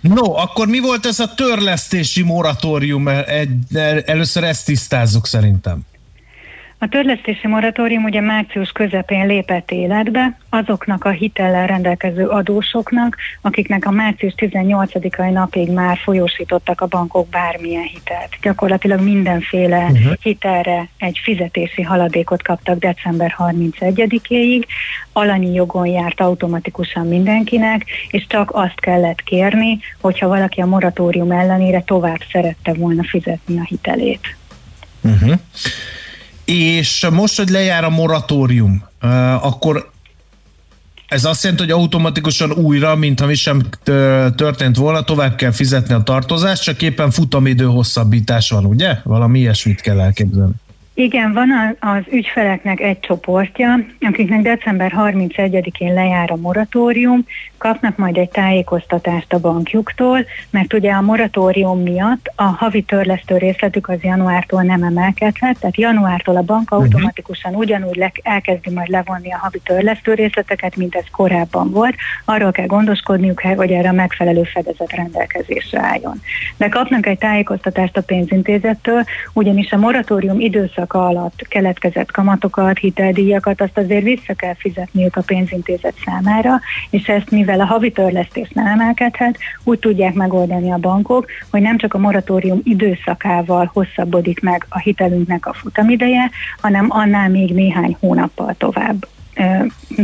No, 0.00 0.32
akkor 0.36 0.66
mi 0.66 0.78
volt 0.78 1.06
ez 1.06 1.20
a 1.20 1.34
törlesztési 1.34 2.22
moratórium? 2.22 3.08
Először 4.04 4.44
ezt 4.44 4.66
tisztázzuk 4.66 5.26
szerintem. 5.26 5.80
A 6.82 6.88
törlesztési 6.88 7.46
moratórium 7.46 8.04
ugye 8.04 8.20
március 8.20 8.70
közepén 8.72 9.26
lépett 9.26 9.70
életbe 9.70 10.38
azoknak 10.48 11.04
a 11.04 11.10
hitellel 11.10 11.66
rendelkező 11.66 12.26
adósoknak, 12.26 13.16
akiknek 13.40 13.86
a 13.86 13.90
március 13.90 14.34
18-ai 14.36 15.32
napig 15.32 15.70
már 15.70 15.98
folyósítottak 15.98 16.80
a 16.80 16.86
bankok 16.86 17.28
bármilyen 17.28 17.82
hitelt. 17.82 18.36
Gyakorlatilag 18.42 19.00
mindenféle 19.00 19.86
uh-huh. 19.90 20.12
hitelre 20.20 20.88
egy 20.98 21.20
fizetési 21.22 21.82
haladékot 21.82 22.42
kaptak 22.42 22.78
december 22.78 23.34
31-éig, 23.38 24.64
alanyi 25.12 25.52
jogon 25.54 25.86
járt 25.86 26.20
automatikusan 26.20 27.06
mindenkinek, 27.06 27.84
és 28.10 28.26
csak 28.28 28.50
azt 28.52 28.80
kellett 28.80 29.22
kérni, 29.22 29.78
hogyha 30.00 30.28
valaki 30.28 30.60
a 30.60 30.66
moratórium 30.66 31.30
ellenére 31.30 31.80
tovább 31.80 32.20
szerette 32.32 32.72
volna 32.74 33.04
fizetni 33.04 33.58
a 33.58 33.64
hitelét. 33.64 34.36
Uh-huh 35.02 35.40
és 36.50 37.06
most, 37.12 37.36
hogy 37.36 37.48
lejár 37.48 37.84
a 37.84 37.90
moratórium, 37.90 38.82
akkor 39.40 39.90
ez 41.08 41.24
azt 41.24 41.42
jelenti, 41.42 41.64
hogy 41.64 41.72
automatikusan 41.72 42.52
újra, 42.52 42.96
mintha 42.96 43.26
mi 43.26 43.34
sem 43.34 43.62
történt 44.36 44.76
volna, 44.76 45.02
tovább 45.02 45.34
kell 45.34 45.52
fizetni 45.52 45.94
a 45.94 46.02
tartozást, 46.02 46.62
csak 46.62 46.82
éppen 46.82 47.10
futamidő 47.10 47.64
hosszabbítás 47.64 48.50
van, 48.50 48.64
ugye? 48.64 48.94
Valami 49.02 49.38
ilyesmit 49.38 49.80
kell 49.80 50.00
elképzelni. 50.00 50.52
Igen, 50.94 51.32
van 51.32 51.76
az 51.80 52.02
ügyfeleknek 52.12 52.80
egy 52.80 53.00
csoportja, 53.00 53.86
akiknek 54.00 54.42
december 54.42 54.92
31-én 54.96 55.94
lejár 55.94 56.30
a 56.30 56.36
moratórium, 56.36 57.26
kapnak 57.60 57.96
majd 57.96 58.16
egy 58.16 58.28
tájékoztatást 58.28 59.32
a 59.32 59.38
bankjuktól, 59.38 60.24
mert 60.50 60.72
ugye 60.72 60.92
a 60.92 61.00
moratórium 61.00 61.82
miatt 61.82 62.32
a 62.34 62.42
havi 62.42 62.82
törlesztő 62.82 63.36
részletük 63.36 63.88
az 63.88 64.02
januártól 64.02 64.62
nem 64.62 64.82
emelkedhet, 64.82 65.58
tehát 65.58 65.76
januártól 65.76 66.36
a 66.36 66.42
bank 66.42 66.70
mhm. 66.70 66.80
automatikusan 66.80 67.54
ugyanúgy 67.54 67.96
le, 67.96 68.12
elkezdi 68.22 68.70
majd 68.70 68.88
levonni 68.88 69.32
a 69.32 69.38
havi 69.38 69.60
törlesztő 69.64 70.14
részleteket, 70.14 70.76
mint 70.76 70.94
ez 70.94 71.04
korábban 71.10 71.70
volt. 71.70 71.94
Arról 72.24 72.52
kell 72.52 72.66
gondoskodniuk, 72.66 73.40
hogy 73.40 73.72
erre 73.72 73.88
a 73.88 73.92
megfelelő 73.92 74.42
fedezet 74.42 74.92
rendelkezésre 74.92 75.80
álljon. 75.80 76.20
De 76.56 76.68
kapnak 76.68 77.06
egy 77.06 77.18
tájékoztatást 77.18 77.96
a 77.96 78.02
pénzintézettől, 78.02 79.04
ugyanis 79.32 79.72
a 79.72 79.76
moratórium 79.76 80.40
időszaka 80.40 81.06
alatt 81.06 81.46
keletkezett 81.48 82.10
kamatokat, 82.10 82.78
hiteldíjakat, 82.78 83.60
azt 83.60 83.78
azért 83.78 84.02
vissza 84.02 84.34
kell 84.34 84.54
fizetniük 84.54 85.16
a 85.16 85.22
pénzintézet 85.22 85.94
számára, 86.04 86.60
és 86.90 87.08
ezt 87.08 87.30
mivel 87.30 87.49
mivel 87.50 87.66
a 87.66 87.70
havi 87.72 87.90
törlesztés 87.90 88.48
nem 88.48 88.66
emelkedhet, 88.66 89.38
úgy 89.64 89.78
tudják 89.78 90.14
megoldani 90.14 90.72
a 90.72 90.76
bankok, 90.76 91.26
hogy 91.50 91.60
nem 91.60 91.78
csak 91.78 91.94
a 91.94 91.98
moratórium 91.98 92.60
időszakával 92.64 93.70
hosszabbodik 93.72 94.40
meg 94.40 94.66
a 94.68 94.78
hitelünknek 94.78 95.46
a 95.46 95.52
futamideje, 95.52 96.30
hanem 96.60 96.86
annál 96.88 97.28
még 97.28 97.54
néhány 97.54 97.96
hónappal 98.00 98.54
tovább 98.58 99.06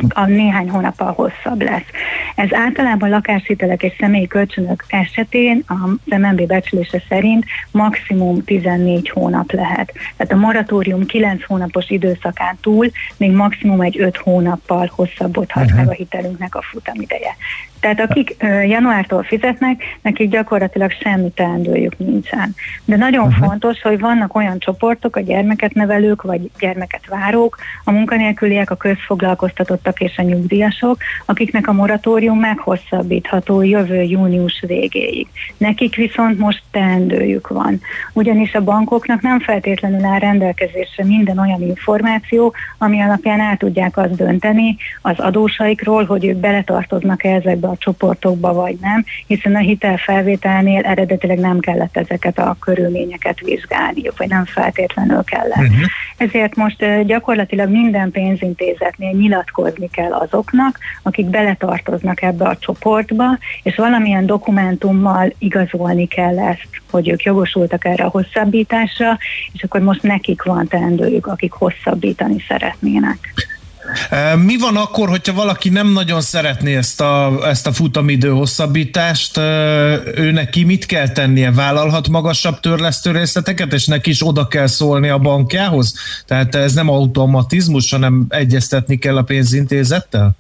a 0.09 0.27
néhány 0.27 0.71
hónappal 0.71 1.13
hosszabb 1.13 1.63
lesz. 1.63 1.87
Ez 2.35 2.49
általában 2.53 3.09
lakáshitelek 3.09 3.83
és 3.83 3.93
személyi 3.99 4.27
kölcsönök 4.27 4.85
esetén 4.89 5.65
az 5.67 6.19
MNB 6.19 6.47
becslése 6.47 7.03
szerint 7.09 7.45
maximum 7.71 8.45
14 8.45 9.09
hónap 9.09 9.53
lehet. 9.53 9.93
Tehát 10.17 10.33
a 10.33 10.37
moratórium 10.37 11.07
9 11.07 11.45
hónapos 11.45 11.91
időszakán 11.91 12.59
túl 12.61 12.91
még 13.17 13.31
maximum 13.31 13.81
egy 13.81 14.01
5 14.01 14.17
hónappal 14.17 14.93
hosszabbodhat 14.95 15.65
uh-huh. 15.65 15.79
meg 15.79 15.89
a 15.89 15.93
hitelünknek 15.93 16.55
a 16.55 16.63
futamideje. 16.63 17.37
Tehát 17.81 18.01
akik 18.01 18.37
januártól 18.67 19.23
fizetnek, 19.23 19.83
nekik 20.03 20.31
gyakorlatilag 20.31 20.91
semmi 20.91 21.31
teendőjük 21.31 21.99
nincsen. 21.99 22.55
De 22.85 22.97
nagyon 22.97 23.27
uh-huh. 23.27 23.47
fontos, 23.47 23.83
hogy 23.83 24.01
vannak 24.01 24.35
olyan 24.35 24.59
csoportok, 24.59 25.17
a 25.17 25.21
gyermeket 25.21 25.75
nevelők, 25.75 26.23
vagy 26.23 26.51
gyermeket 26.59 27.07
várók, 27.07 27.57
a 27.85 27.91
munkanélküliek, 27.91 28.71
a 28.71 28.77
közfoglalkoztatottak 29.27 30.01
és 30.01 30.17
a 30.17 30.23
nyugdíjasok, 30.23 30.99
akiknek 31.27 31.69
a 31.69 31.73
moratórium 31.73 32.39
meghosszabbítható 32.39 33.63
jövő 33.63 34.03
június 34.03 34.65
végéig. 34.67 35.27
Nekik 35.57 35.95
viszont 35.95 36.39
most 36.39 36.63
teendőjük 36.71 37.49
van. 37.49 37.81
Ugyanis 38.13 38.55
a 38.55 38.65
bankoknak 38.65 39.21
nem 39.21 39.41
feltétlenül 39.41 40.05
áll 40.05 40.19
rendelkezésre 40.19 41.05
minden 41.05 41.39
olyan 41.39 41.63
információ, 41.63 42.55
ami 42.79 43.01
alapján 43.01 43.41
el 43.41 43.57
tudják 43.57 43.97
azt 43.97 44.17
dönteni 44.17 44.77
az 45.03 45.19
adósaikról, 45.19 46.05
hogy 46.05 46.25
ők 46.25 46.37
beletartoznak-e 46.37 47.29
ezekbe 47.29 47.69
a 47.69 47.77
csoportokba, 47.79 48.53
vagy 48.53 48.77
nem, 48.81 49.05
hiszen 49.27 49.55
a 49.55 49.59
hitelfelvételnél 49.59 50.83
eredetileg 50.83 51.39
nem 51.39 51.59
kellett 51.59 51.97
ezeket 51.97 52.39
a 52.39 52.57
körülményeket 52.61 53.41
vizsgálniuk, 53.41 54.19
vagy 54.19 54.29
nem 54.29 54.45
feltétlenül 54.45 55.25
kellett. 55.25 55.57
Uh-huh. 55.57 55.87
Ezért 56.17 56.57
most 56.57 57.05
gyakorlatilag 57.07 57.71
minden 57.71 58.11
pénzintézetnél 58.11 59.16
nyilatkozni 59.17 59.91
kell 59.91 60.13
azoknak, 60.13 60.79
akik 61.03 61.27
beletartoznak 61.27 62.23
ebbe 62.23 62.45
a 62.45 62.57
csoportba, 62.57 63.39
és 63.63 63.77
valamilyen 63.77 64.27
dokumentummal 64.27 65.33
igazolni 65.39 66.07
kell 66.07 66.39
ezt, 66.39 66.69
hogy 66.91 67.09
ők 67.09 67.23
jogosultak 67.23 67.85
erre 67.85 68.05
a 68.05 68.09
hosszabbításra, 68.09 69.19
és 69.53 69.63
akkor 69.63 69.81
most 69.81 70.03
nekik 70.03 70.43
van 70.43 70.69
teendőjük, 70.69 71.27
akik 71.27 71.53
hosszabbítani 71.53 72.45
szeretnének. 72.49 73.35
Mi 74.45 74.57
van 74.59 74.77
akkor, 74.77 75.09
hogyha 75.09 75.33
valaki 75.33 75.69
nem 75.69 75.93
nagyon 75.93 76.21
szeretné 76.21 76.77
ezt 76.77 77.01
a, 77.01 77.41
ezt 77.49 77.67
a 77.67 77.73
futamidő 77.73 78.29
hosszabbítást, 78.29 79.37
ő 80.17 80.31
neki 80.33 80.65
mit 80.65 80.87
kell 80.87 81.09
tennie? 81.09 81.53
Vállalhat 81.53 82.09
magasabb 82.09 82.61
törlesztő 82.61 83.11
részleteket, 83.11 83.73
és 83.73 83.87
neki 83.87 84.11
is 84.11 84.27
oda 84.27 84.47
kell 84.47 84.67
szólni 84.67 85.09
a 85.09 85.19
bankjához? 85.19 85.95
Tehát 86.27 86.55
ez 86.55 86.75
nem 86.75 86.89
automatizmus, 86.89 87.91
hanem 87.91 88.27
egyeztetni 88.29 88.97
kell 88.99 89.17
a 89.17 89.23
pénzintézettel? 89.23 90.37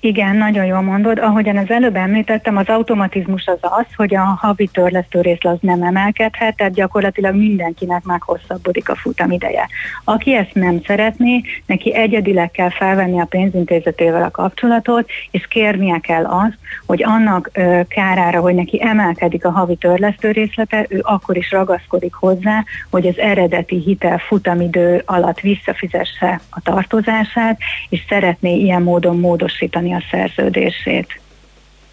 Igen, 0.00 0.36
nagyon 0.36 0.64
jól 0.64 0.80
mondod. 0.80 1.18
Ahogyan 1.18 1.56
az 1.56 1.70
előbb 1.70 1.96
említettem, 1.96 2.56
az 2.56 2.68
automatizmus 2.68 3.46
az 3.46 3.58
az, 3.60 3.86
hogy 3.96 4.14
a 4.14 4.20
havi 4.20 4.68
törlesztő 4.72 5.20
részlet 5.20 5.52
az 5.52 5.58
nem 5.60 5.82
emelkedhet, 5.82 6.56
tehát 6.56 6.72
gyakorlatilag 6.72 7.34
mindenkinek 7.34 8.02
meghosszabbodik 8.04 8.88
a 8.88 8.94
futamideje. 8.94 9.68
Aki 10.04 10.34
ezt 10.34 10.54
nem 10.54 10.80
szeretné, 10.86 11.42
neki 11.66 11.94
egyedileg 11.94 12.50
kell 12.50 12.70
felvenni 12.70 13.20
a 13.20 13.24
pénzintézetével 13.24 14.22
a 14.22 14.30
kapcsolatot, 14.30 15.10
és 15.30 15.46
kérnie 15.46 15.98
kell 15.98 16.24
azt, 16.24 16.58
hogy 16.86 17.02
annak 17.02 17.50
ö, 17.52 17.80
kárára, 17.88 18.40
hogy 18.40 18.54
neki 18.54 18.82
emelkedik 18.82 19.44
a 19.44 19.50
havi 19.50 19.76
törlesztő 19.76 20.30
részlete, 20.30 20.86
ő 20.88 21.00
akkor 21.02 21.36
is 21.36 21.50
ragaszkodik 21.50 22.14
hozzá, 22.14 22.64
hogy 22.90 23.06
az 23.06 23.18
eredeti 23.18 23.76
hitel 23.76 24.18
futamidő 24.18 25.02
alatt 25.06 25.40
visszafizesse 25.40 26.40
a 26.50 26.60
tartozását, 26.60 27.58
és 27.88 28.04
szeretné 28.08 28.56
ilyen 28.56 28.82
módon 28.82 29.18
módosítani 29.18 29.75
a 29.84 30.02
szerződését. 30.10 31.20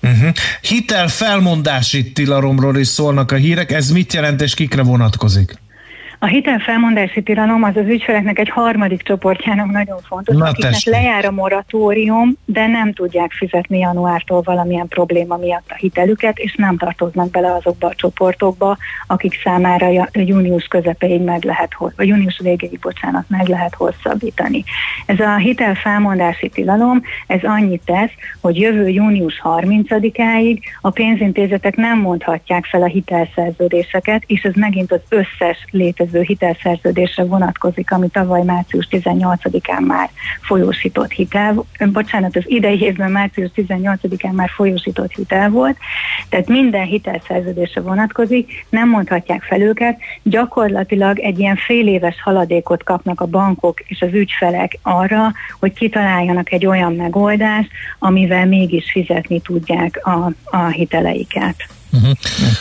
Uh-huh. 0.01 0.31
Hitel 0.61 1.07
felmondási 1.07 2.11
tilalomról 2.11 2.77
is 2.77 2.88
szólnak 2.88 3.31
a 3.31 3.35
hírek, 3.35 3.72
ez 3.72 3.89
mit 3.89 4.14
jelent 4.14 4.41
és 4.41 4.53
kikre 4.53 4.84
vonatkozik? 4.84 5.61
A 6.24 6.26
hitelfelmondási 6.26 7.22
tilalom 7.24 7.64
az 7.64 7.76
az 7.76 7.88
ügyfeleknek 7.88 8.40
egy 8.40 8.50
harmadik 8.50 9.02
csoportjának 9.02 9.72
nagyon 9.72 10.00
fontos, 10.02 10.36
Na, 10.36 10.45
akiknek 10.45 10.72
tessék. 10.72 10.94
lejár 10.94 11.26
a 11.26 11.32
moratórium, 11.32 12.36
de 12.45 12.68
nem 12.68 12.94
tudják 12.94 13.32
fizetni 13.32 13.80
januártól 13.80 14.41
valamilyen 14.41 14.88
probléma 14.88 15.38
miatt 15.38 15.70
a 15.70 15.76
hitelüket, 15.76 16.38
és 16.38 16.56
nem 16.56 16.78
tartoznak 16.78 17.30
bele 17.30 17.54
azokba 17.54 17.88
a 17.88 17.95
csoportokba, 17.95 18.78
akik 19.08 19.40
számára 19.44 20.10
június 20.14 20.66
közepéig 20.66 21.22
meg 21.22 21.44
lehet, 21.44 21.72
vagy 21.95 22.08
június 22.08 22.40
végéig, 22.44 22.80
bocsánat, 22.80 23.26
meg 23.28 23.48
lehet 23.48 23.76
hosszabbítani. 23.76 24.64
Ez 25.06 25.20
a 25.20 25.36
hitelfelmondási 25.36 26.50
tilalom, 26.50 27.02
ez 27.28 27.44
annyit 27.44 27.82
tesz, 27.86 28.12
hogy 28.41 28.60
jövő 28.60 28.88
június 28.88 29.41
30-áig 29.44 30.60
a 30.82 30.90
pénzintézetek 30.90 31.76
nem 31.76 32.00
mondhatják 32.00 32.66
fel 32.66 32.82
a 32.82 32.88
hitelszerződéseket, 32.88 34.24
és 34.26 34.41
ez 34.41 34.54
megint 34.54 34.91
az 34.91 35.02
összes 35.10 35.66
létező 35.72 36.12
lévő 36.14 36.26
hitelszerződésre 36.26 37.23
vonatkozik, 37.23 37.91
ami 37.91 38.07
tavaly 38.07 38.44
március 38.44 38.88
18-án 38.91 39.85
már 39.88 40.10
folyósított 40.41 41.11
hitel, 41.11 41.64
bocsánat, 41.91 42.35
az 42.35 42.44
idei 42.45 42.81
évben 42.81 43.11
március 43.11 43.49
18-án 43.56 44.31
már 44.31 44.49
folyósított 44.49 45.11
hitel 45.11 45.49
volt, 45.49 45.77
tehát 46.30 46.48
minden 46.48 46.85
hitelszerződésre 46.85 47.81
vonatkozik, 47.81 48.65
nem 48.69 48.90
mondhatják 48.90 49.44
fel 49.44 49.61
őket, 49.61 49.99
gyakorlatilag 50.23 51.19
egy 51.19 51.40
ilyen 51.40 51.56
fél 51.56 51.88
éves 51.88 52.22
haladékot 52.22 52.84
kapnak 52.84 53.22
a 53.22 53.26
bankok 53.26 53.80
és 53.80 54.02
az 54.02 54.14
ügyfelek 54.14 54.80
arra, 54.81 55.31
hogy 55.60 55.73
kitaláljanak 55.73 56.52
egy 56.52 56.65
olyan 56.65 56.95
megoldást, 56.95 57.69
amivel 57.99 58.45
mégis 58.45 58.91
fizetni 58.91 59.41
tudják 59.41 59.99
a, 60.07 60.31
a 60.44 60.68
hiteleiket. 60.68 61.56
Uh-huh. 61.94 62.10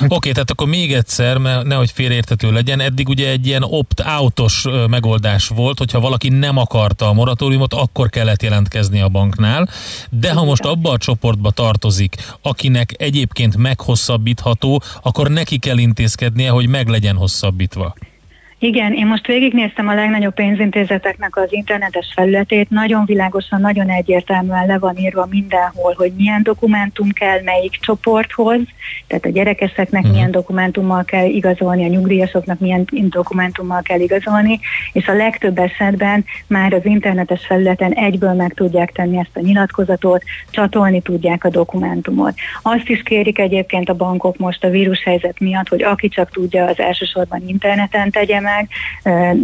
Oké, 0.00 0.14
okay, 0.14 0.32
tehát 0.32 0.50
akkor 0.50 0.66
még 0.66 0.92
egyszer, 0.92 1.38
mert 1.38 1.66
nehogy 1.66 1.90
félreértető 1.90 2.52
legyen, 2.52 2.80
eddig 2.80 3.08
ugye 3.08 3.28
egy 3.28 3.46
ilyen 3.46 3.62
opt-outos 3.62 4.66
megoldás 4.88 5.48
volt, 5.48 5.78
hogyha 5.78 6.00
valaki 6.00 6.28
nem 6.28 6.56
akarta 6.56 7.08
a 7.08 7.12
moratóriumot, 7.12 7.74
akkor 7.74 8.08
kellett 8.08 8.42
jelentkezni 8.42 9.00
a 9.00 9.08
banknál, 9.08 9.68
de 10.10 10.32
ha 10.32 10.44
most 10.44 10.64
abba 10.64 10.90
a 10.90 10.98
csoportba 10.98 11.50
tartozik, 11.50 12.16
akinek 12.42 12.94
egyébként 12.98 13.56
meghosszabbítható, 13.56 14.82
akkor 15.02 15.30
neki 15.30 15.58
kell 15.58 15.78
intézkednie, 15.78 16.50
hogy 16.50 16.68
meg 16.68 16.88
legyen 16.88 17.16
hosszabbítva. 17.16 17.94
Igen, 18.64 18.92
én 18.92 19.06
most 19.06 19.26
végignéztem 19.26 19.88
a 19.88 19.94
legnagyobb 19.94 20.34
pénzintézeteknek 20.34 21.36
az 21.36 21.52
internetes 21.52 22.12
felületét, 22.14 22.70
nagyon 22.70 23.04
világosan, 23.04 23.60
nagyon 23.60 23.88
egyértelműen 23.88 24.66
le 24.66 24.78
van 24.78 24.96
írva 24.96 25.26
mindenhol, 25.30 25.94
hogy 25.96 26.12
milyen 26.16 26.42
dokumentum 26.42 27.10
kell 27.10 27.42
melyik 27.42 27.78
csoporthoz, 27.80 28.60
tehát 29.06 29.24
a 29.24 29.28
gyerekeseknek 29.28 30.00
uh-huh. 30.00 30.16
milyen 30.16 30.30
dokumentummal 30.30 31.04
kell 31.04 31.26
igazolni, 31.26 31.84
a 31.84 31.88
nyugdíjasoknak 31.88 32.58
milyen 32.58 32.86
dokumentummal 32.90 33.82
kell 33.82 34.00
igazolni, 34.00 34.60
és 34.92 35.06
a 35.06 35.14
legtöbb 35.14 35.58
esetben 35.58 36.24
már 36.46 36.72
az 36.72 36.84
internetes 36.84 37.46
felületen 37.46 37.92
egyből 37.92 38.32
meg 38.32 38.54
tudják 38.54 38.92
tenni 38.92 39.18
ezt 39.18 39.36
a 39.36 39.40
nyilatkozatot, 39.40 40.22
csatolni 40.50 41.00
tudják 41.00 41.44
a 41.44 41.48
dokumentumot. 41.48 42.34
Azt 42.62 42.88
is 42.88 43.02
kérik 43.02 43.38
egyébként 43.38 43.88
a 43.88 43.94
bankok 43.94 44.36
most 44.36 44.64
a 44.64 44.70
vírushelyzet 44.70 45.40
miatt, 45.40 45.68
hogy 45.68 45.82
aki 45.82 46.08
csak 46.08 46.30
tudja, 46.30 46.66
az 46.66 46.78
elsősorban 46.78 47.42
interneten 47.46 48.10
tegye 48.10 48.40
meg, 48.40 48.50
meg. 48.54 48.68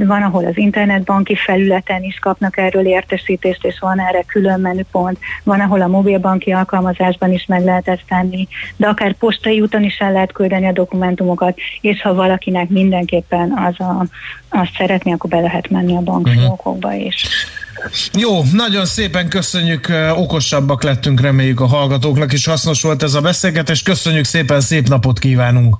Van, 0.06 0.22
ahol 0.22 0.44
az 0.44 0.56
internetbanki 0.58 1.34
felületen 1.34 2.02
is 2.02 2.18
kapnak 2.18 2.56
erről 2.56 2.86
értesítést, 2.86 3.64
és 3.64 3.78
van 3.80 4.00
erre 4.00 4.22
külön 4.22 4.60
menüpont. 4.60 5.18
Van, 5.42 5.60
ahol 5.60 5.80
a 5.80 5.86
mobilbanki 5.86 6.52
alkalmazásban 6.52 7.32
is 7.32 7.46
meg 7.46 7.64
lehet 7.64 7.88
ezt 7.88 8.04
tenni, 8.08 8.48
de 8.76 8.86
akár 8.86 9.14
postai 9.14 9.60
úton 9.60 9.82
is 9.82 9.98
el 9.98 10.12
lehet 10.12 10.32
küldeni 10.32 10.66
a 10.66 10.72
dokumentumokat, 10.72 11.58
és 11.80 12.02
ha 12.02 12.14
valakinek 12.14 12.68
mindenképpen 12.68 13.52
az 13.66 13.80
a, 13.80 14.06
azt 14.48 14.74
szeretné, 14.76 15.12
akkor 15.12 15.30
be 15.30 15.40
lehet 15.40 15.70
menni 15.70 15.96
a 15.96 16.00
bankfiókokba 16.00 16.92
is. 16.92 17.26
Jó, 18.12 18.42
nagyon 18.52 18.84
szépen 18.84 19.28
köszönjük, 19.28 19.92
okosabbak 20.16 20.82
lettünk, 20.82 21.20
reméljük 21.20 21.60
a 21.60 21.66
hallgatóknak 21.66 22.32
is 22.32 22.46
hasznos 22.46 22.82
volt 22.82 23.02
ez 23.02 23.14
a 23.14 23.20
beszélgetés. 23.20 23.82
Köszönjük 23.82 24.24
szépen, 24.24 24.60
szép 24.60 24.88
napot 24.88 25.18
kívánunk! 25.18 25.76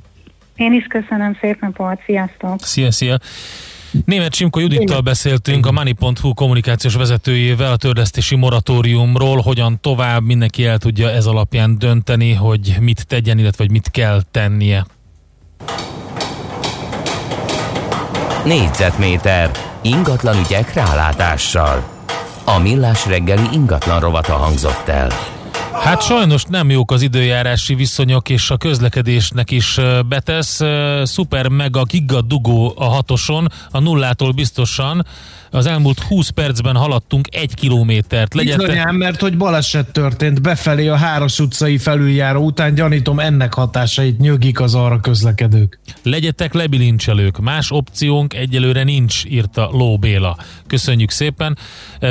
Én 0.59 0.73
is 0.73 0.85
köszönöm, 0.85 1.37
szép 1.41 1.61
napot, 1.61 2.01
sziasztok! 2.05 2.61
Szia, 2.61 2.91
szia! 2.91 3.19
Német 4.05 4.35
Simko 4.35 4.61
Judittal 4.61 5.01
beszéltünk, 5.01 5.67
a 5.67 5.73
Money.hu 5.73 6.35
kommunikációs 6.35 6.95
vezetőjével 6.95 7.73
a 7.73 7.77
törlesztési 7.77 8.37
moratóriumról, 8.37 9.41
hogyan 9.41 9.81
tovább 9.81 10.23
mindenki 10.25 10.67
el 10.67 10.79
tudja 10.79 11.11
ez 11.11 11.27
alapján 11.27 11.79
dönteni, 11.79 12.33
hogy 12.33 12.77
mit 12.81 13.07
tegyen, 13.07 13.39
illetve 13.39 13.65
hogy 13.65 13.73
mit 13.73 13.91
kell 13.91 14.23
tennie. 14.31 14.87
Négyzetméter 18.45 19.51
ingatlan 19.83 20.39
ügyek 20.39 20.73
rálátással. 20.73 21.83
A 22.45 22.59
millás 22.59 23.07
reggeli 23.07 23.47
ingatlan 23.53 24.01
rovata 24.01 24.33
hangzott 24.33 24.89
el. 24.89 25.09
Hát 25.73 26.03
sajnos 26.03 26.45
nem 26.45 26.71
jók 26.71 26.91
az 26.91 27.03
időjárási 27.03 27.75
viszonyok, 27.75 28.29
és 28.29 28.51
a 28.51 28.57
közlekedésnek 28.57 29.51
is 29.51 29.79
betesz. 30.09 30.61
Szuper 31.03 31.49
mega 31.49 31.83
giga 31.83 32.21
dugó 32.21 32.75
a 32.77 32.85
hatoson, 32.85 33.53
a 33.71 33.79
nullától 33.79 34.33
biztosan 34.33 35.07
az 35.51 35.67
elmúlt 35.67 36.01
20 36.01 36.29
percben 36.29 36.77
haladtunk 36.77 37.27
egy 37.31 37.55
kilométert. 37.55 38.35
Legyetek... 38.35 38.59
Bizonyám, 38.59 38.97
mert 38.97 39.21
hogy 39.21 39.37
baleset 39.37 39.93
történt 39.93 40.43
befelé 40.43 40.89
a 40.89 40.97
Háros 40.97 41.39
utcai 41.39 41.79
felüljáró 41.79 42.45
után, 42.45 42.75
gyanítom 42.75 43.21
ennek 43.21 43.55
hatásait 43.55 44.19
nyögik 44.19 44.61
az 44.61 44.75
arra 44.75 45.01
közlekedők. 45.01 45.81
Legyetek 46.03 46.55
lebilincselők, 46.55 47.39
más 47.39 47.71
opciónk 47.71 48.35
egyelőre 48.35 48.83
nincs, 48.83 49.25
írta 49.25 49.69
Ló 49.73 49.99
Béla. 49.99 50.37
Köszönjük 50.67 51.11
szépen. 51.11 51.59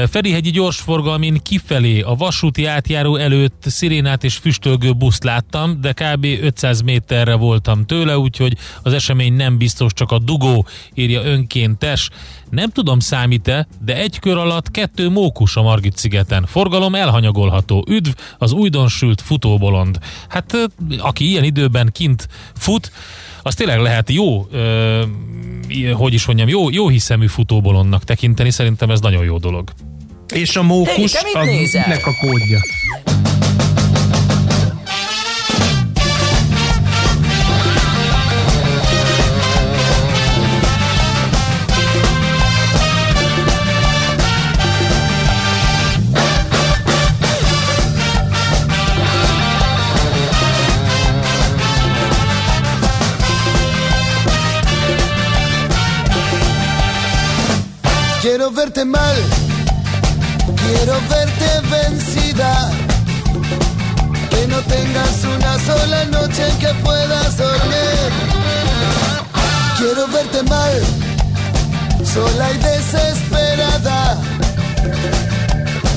Ferihegyi 0.09 0.49
gyorsforgalmin 0.49 1.39
kifelé 1.43 2.01
a 2.01 2.15
vasúti 2.15 2.65
átjáró 2.65 3.15
előtt 3.15 3.63
szirénát 3.65 4.23
és 4.23 4.35
füstölgő 4.35 4.93
buszt 4.93 5.23
láttam, 5.23 5.81
de 5.81 5.93
kb. 5.93 6.25
500 6.41 6.81
méterre 6.81 7.35
voltam 7.35 7.85
tőle, 7.85 8.17
úgyhogy 8.17 8.57
az 8.83 8.93
esemény 8.93 9.33
nem 9.33 9.57
biztos, 9.57 9.93
csak 9.93 10.11
a 10.11 10.19
dugó, 10.19 10.65
írja 10.93 11.23
önkéntes. 11.23 12.09
Nem 12.49 12.69
tudom 12.69 12.99
számít-e, 12.99 13.67
de 13.85 13.95
egy 13.95 14.19
kör 14.19 14.37
alatt 14.37 14.71
kettő 14.71 15.09
mókus 15.09 15.55
a 15.55 15.61
Margit 15.61 15.97
szigeten. 15.97 16.45
Forgalom 16.45 16.95
elhanyagolható. 16.95 17.85
Üdv 17.89 18.09
az 18.37 18.51
újdonsült 18.51 19.21
futóbolond. 19.21 19.97
Hát 20.29 20.69
aki 20.97 21.29
ilyen 21.29 21.43
időben 21.43 21.89
kint 21.91 22.27
fut, 22.55 22.91
az 23.41 23.55
tényleg 23.55 23.79
lehet 23.79 24.09
jó, 24.09 24.47
ö, 24.51 25.03
hogy 25.93 26.13
is 26.13 26.25
mondjam, 26.25 26.47
jó, 26.47 26.69
jó 26.69 26.87
hiszemű 26.87 27.27
futóbolondnak 27.27 28.03
tekinteni, 28.03 28.51
szerintem 28.51 28.89
ez 28.89 28.99
nagyon 28.99 29.23
jó 29.23 29.37
dolog. 29.37 29.71
És 30.33 30.55
a 30.55 30.63
mókus, 30.63 31.15
hey, 31.15 31.63
az 31.63 31.75
a 32.03 32.15
kódja. 32.21 32.59
Quiero 58.29 58.51
verte 58.51 58.83
mal, 58.83 59.15
quiero 60.57 60.95
verte 61.07 61.49
vencida. 61.71 62.69
Que 64.29 64.47
no 64.47 64.59
tengas 64.63 65.23
una 65.23 65.57
sola 65.59 66.03
noche 66.11 66.45
en 66.45 66.59
que 66.59 66.73
puedas 66.83 67.37
dormir. 67.37 68.11
Quiero 69.77 70.07
verte 70.09 70.43
mal, 70.43 70.73
sola 72.03 72.51
y 72.51 72.57
desesperada. 72.57 74.17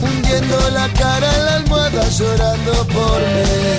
Hundiendo 0.01 0.70
la 0.70 0.89
cara 0.90 1.35
en 1.35 1.44
la 1.47 1.55
almohada, 1.57 2.09
llorando 2.11 2.73
por 2.94 3.20
mí. 3.35 3.74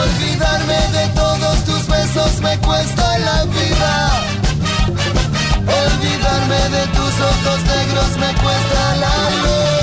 Olvidarme 0.00 0.80
de 0.96 1.08
todos 1.08 1.64
tus 1.64 1.88
besos 1.88 2.40
me 2.40 2.56
cuesta 2.58 3.18
la 3.18 3.44
vida. 3.46 4.47
Olvidarme 6.00 6.54
de 6.76 6.86
tus 6.92 7.20
ojos 7.20 7.64
negros 7.64 8.16
me 8.18 8.32
cuesta 8.40 8.96
la 9.00 9.30
luz. 9.42 9.77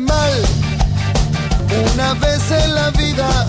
Mal 0.00 0.42
una 1.94 2.12
vez 2.14 2.50
en 2.50 2.74
la 2.74 2.90
vida. 2.90 3.46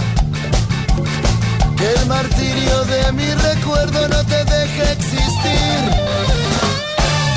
Que 1.76 1.94
el 1.94 2.06
martirio 2.06 2.86
de 2.86 3.12
mi 3.12 3.30
recuerdo 3.34 4.08
no 4.08 4.24
te 4.24 4.46
deje 4.46 4.92
existir. 4.94 5.80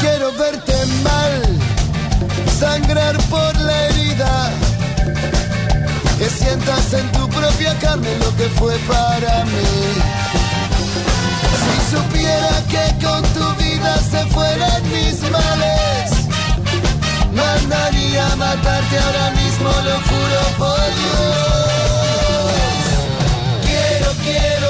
Quiero 0.00 0.32
verte 0.38 0.74
mal, 1.02 1.42
sangrar 2.60 3.16
por 3.24 3.56
la 3.56 3.86
herida. 3.86 4.50
Que 6.18 6.30
sientas 6.30 6.92
en 6.92 7.10
tu 7.10 7.28
propia 7.30 7.74
carne 7.80 8.16
lo 8.18 8.36
que 8.36 8.48
fue 8.50 8.76
para 8.86 9.44
mí. 9.46 9.70
Si 11.60 11.96
supiera 11.96 12.62
que 12.68 13.04
con 13.04 13.22
tu 13.34 13.62
vida 13.62 13.96
se 14.08 14.24
fueran 14.26 14.82
mis 14.88 15.20
males, 15.32 16.19
mandaría 17.40 18.32
a 18.32 18.36
matarte 18.36 18.98
ahora 18.98 19.30
mismo, 19.30 19.68
lo 19.68 19.96
juro 20.08 20.40
por 20.58 20.86
Dios. 20.98 21.30
Quiero, 23.66 24.10
quiero 24.24 24.69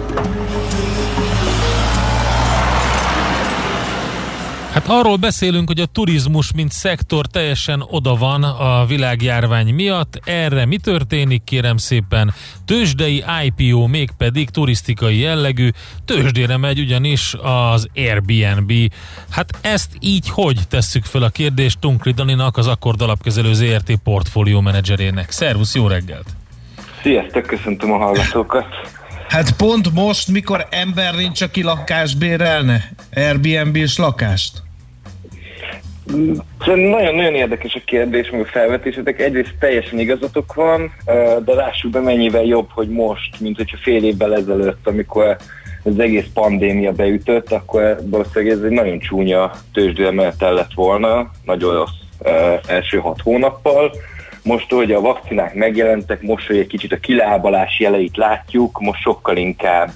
Arról 4.91 5.15
beszélünk, 5.15 5.67
hogy 5.67 5.79
a 5.79 5.85
turizmus, 5.85 6.51
mint 6.53 6.71
szektor 6.71 7.25
teljesen 7.25 7.83
oda 7.89 8.15
van 8.15 8.43
a 8.43 8.85
világjárvány 8.85 9.73
miatt. 9.73 10.19
Erre 10.23 10.65
mi 10.65 10.77
történik, 10.77 11.43
kérem 11.43 11.77
szépen? 11.77 12.33
Tőzsdei 12.65 13.23
IPO 13.45 13.87
mégpedig 13.87 14.49
turisztikai 14.49 15.17
jellegű. 15.17 15.69
Tőzsdére 16.05 16.57
megy 16.57 16.79
ugyanis 16.79 17.35
az 17.41 17.87
Airbnb. 17.95 18.73
Hát 19.29 19.49
ezt 19.61 19.89
így 19.99 20.29
hogy 20.29 20.59
tesszük 20.69 21.05
fel 21.05 21.23
a 21.23 21.29
kérdést 21.29 21.79
Tunkri 21.79 22.11
Daninak, 22.11 22.57
az 22.57 22.67
Akkord 22.67 23.01
alapkezelő 23.01 23.53
ZRT 23.53 23.95
portfólió 24.03 24.61
menedzserének. 24.61 25.31
Szervusz, 25.31 25.75
jó 25.75 25.87
reggelt! 25.87 26.25
Sziasztok, 27.01 27.45
köszöntöm 27.45 27.91
a 27.91 27.97
hallgatókat. 27.97 28.65
Hát 29.27 29.55
pont 29.55 29.93
most, 29.93 30.27
mikor 30.27 30.67
ember 30.69 31.15
nincs, 31.15 31.41
aki 31.41 31.63
lakást 31.63 32.17
bérelne? 32.17 32.91
Airbnb-s 33.15 33.97
lakást? 33.97 34.69
Nagyon-nagyon 36.65 37.35
érdekes 37.35 37.75
a 37.75 37.81
kérdés, 37.85 38.29
meg 38.29 38.41
a 38.41 38.45
felvetésetek. 38.45 39.19
Egyrészt 39.19 39.55
teljesen 39.59 39.99
igazatok 39.99 40.53
van, 40.53 40.93
de 41.45 41.53
lássuk 41.53 41.91
be 41.91 41.99
mennyivel 41.99 42.43
jobb, 42.43 42.67
hogy 42.69 42.89
most, 42.89 43.39
mint 43.39 43.57
hogyha 43.57 43.77
fél 43.81 44.03
évvel 44.03 44.35
ezelőtt, 44.35 44.87
amikor 44.87 45.37
az 45.83 45.99
egész 45.99 46.27
pandémia 46.33 46.91
beütött, 46.91 47.51
akkor 47.51 47.97
valószínűleg 48.03 48.57
ez 48.57 48.63
egy 48.63 48.71
nagyon 48.71 48.99
csúnya 48.99 49.51
tőzsdőemelet 49.73 50.39
lett 50.39 50.73
volna, 50.75 51.31
nagyon 51.45 51.73
rossz 51.73 52.29
első 52.67 52.97
hat 52.97 53.21
hónappal. 53.21 53.91
Most, 54.43 54.71
hogy 54.71 54.91
a 54.91 55.01
vakcinák 55.01 55.53
megjelentek, 55.53 56.21
most, 56.21 56.47
hogy 56.47 56.57
egy 56.57 56.67
kicsit 56.67 56.91
a 56.91 56.99
kilábalás 56.99 57.79
jeleit 57.79 58.17
látjuk, 58.17 58.79
most 58.79 59.01
sokkal 59.01 59.37
inkább 59.37 59.91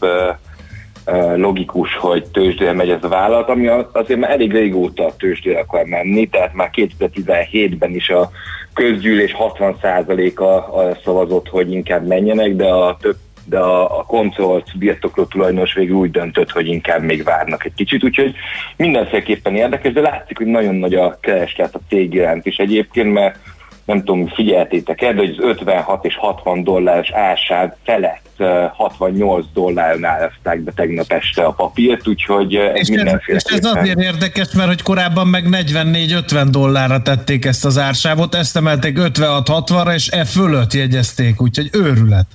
logikus, 1.35 1.95
hogy 1.95 2.25
tőzsdére 2.25 2.73
megy 2.73 2.89
ez 2.89 3.03
a 3.03 3.07
vállalat, 3.07 3.49
ami 3.49 3.67
azért 3.91 4.19
már 4.19 4.31
elég 4.31 4.51
régóta 4.51 5.11
tőzsdére 5.17 5.59
akar 5.59 5.85
menni, 5.85 6.27
tehát 6.27 6.53
már 6.53 6.69
2017-ben 6.73 7.93
is 7.93 8.09
a 8.09 8.29
közgyűlés 8.73 9.35
60%-a 9.39 10.43
arra 10.79 10.97
szavazott, 11.03 11.47
hogy 11.47 11.71
inkább 11.71 12.07
menjenek, 12.07 12.55
de 12.55 12.67
a 12.67 12.97
több 13.01 13.15
de 13.47 13.59
a, 13.59 13.99
a 13.99 14.03
koncolt 14.03 14.77
birtokló 14.77 15.23
tulajdonos 15.23 15.73
végül 15.73 15.95
úgy 15.95 16.11
döntött, 16.11 16.51
hogy 16.51 16.67
inkább 16.67 17.03
még 17.03 17.23
várnak 17.23 17.65
egy 17.65 17.73
kicsit, 17.73 18.03
úgyhogy 18.03 18.35
mindenféleképpen 18.77 19.55
érdekes, 19.55 19.93
de 19.93 20.01
látszik, 20.01 20.37
hogy 20.37 20.47
nagyon 20.47 20.75
nagy 20.75 20.93
a 20.93 21.17
kereslet 21.19 21.75
a 21.75 21.79
cég 21.89 22.13
iránt 22.13 22.45
is 22.45 22.57
egyébként, 22.57 23.13
mert 23.13 23.37
nem 23.85 23.97
tudom, 23.97 24.27
figyeltétek 24.27 25.01
el, 25.01 25.13
de 25.13 25.19
hogy 25.19 25.29
az 25.29 25.45
56 25.45 26.05
és 26.05 26.17
60 26.17 26.63
dolláros 26.63 27.11
ársáv 27.11 27.73
felett 27.83 28.24
68 28.73 29.45
dollárnál 29.53 30.21
ázták 30.23 30.59
be 30.59 30.71
tegnap 30.75 31.11
este 31.11 31.43
a 31.43 31.51
papírt, 31.51 32.07
úgyhogy 32.07 32.55
ez 32.55 32.73
És 32.73 32.79
ez, 32.79 32.87
mindenféle. 32.87 33.39
és 33.45 33.53
ez 33.53 33.65
azért 33.65 33.99
érdekes, 33.99 34.51
mert 34.51 34.67
hogy 34.67 34.81
korábban 34.81 35.27
meg 35.27 35.45
44-50 35.51 36.47
dollárra 36.49 37.01
tették 37.01 37.45
ezt 37.45 37.65
az 37.65 37.77
ársávot, 37.77 38.35
ezt 38.35 38.55
emelték 38.55 38.97
56-60-ra, 39.01 39.93
és 39.93 40.07
e 40.07 40.25
fölött 40.25 40.73
jegyezték, 40.73 41.41
úgyhogy 41.41 41.69
őrület. 41.73 42.27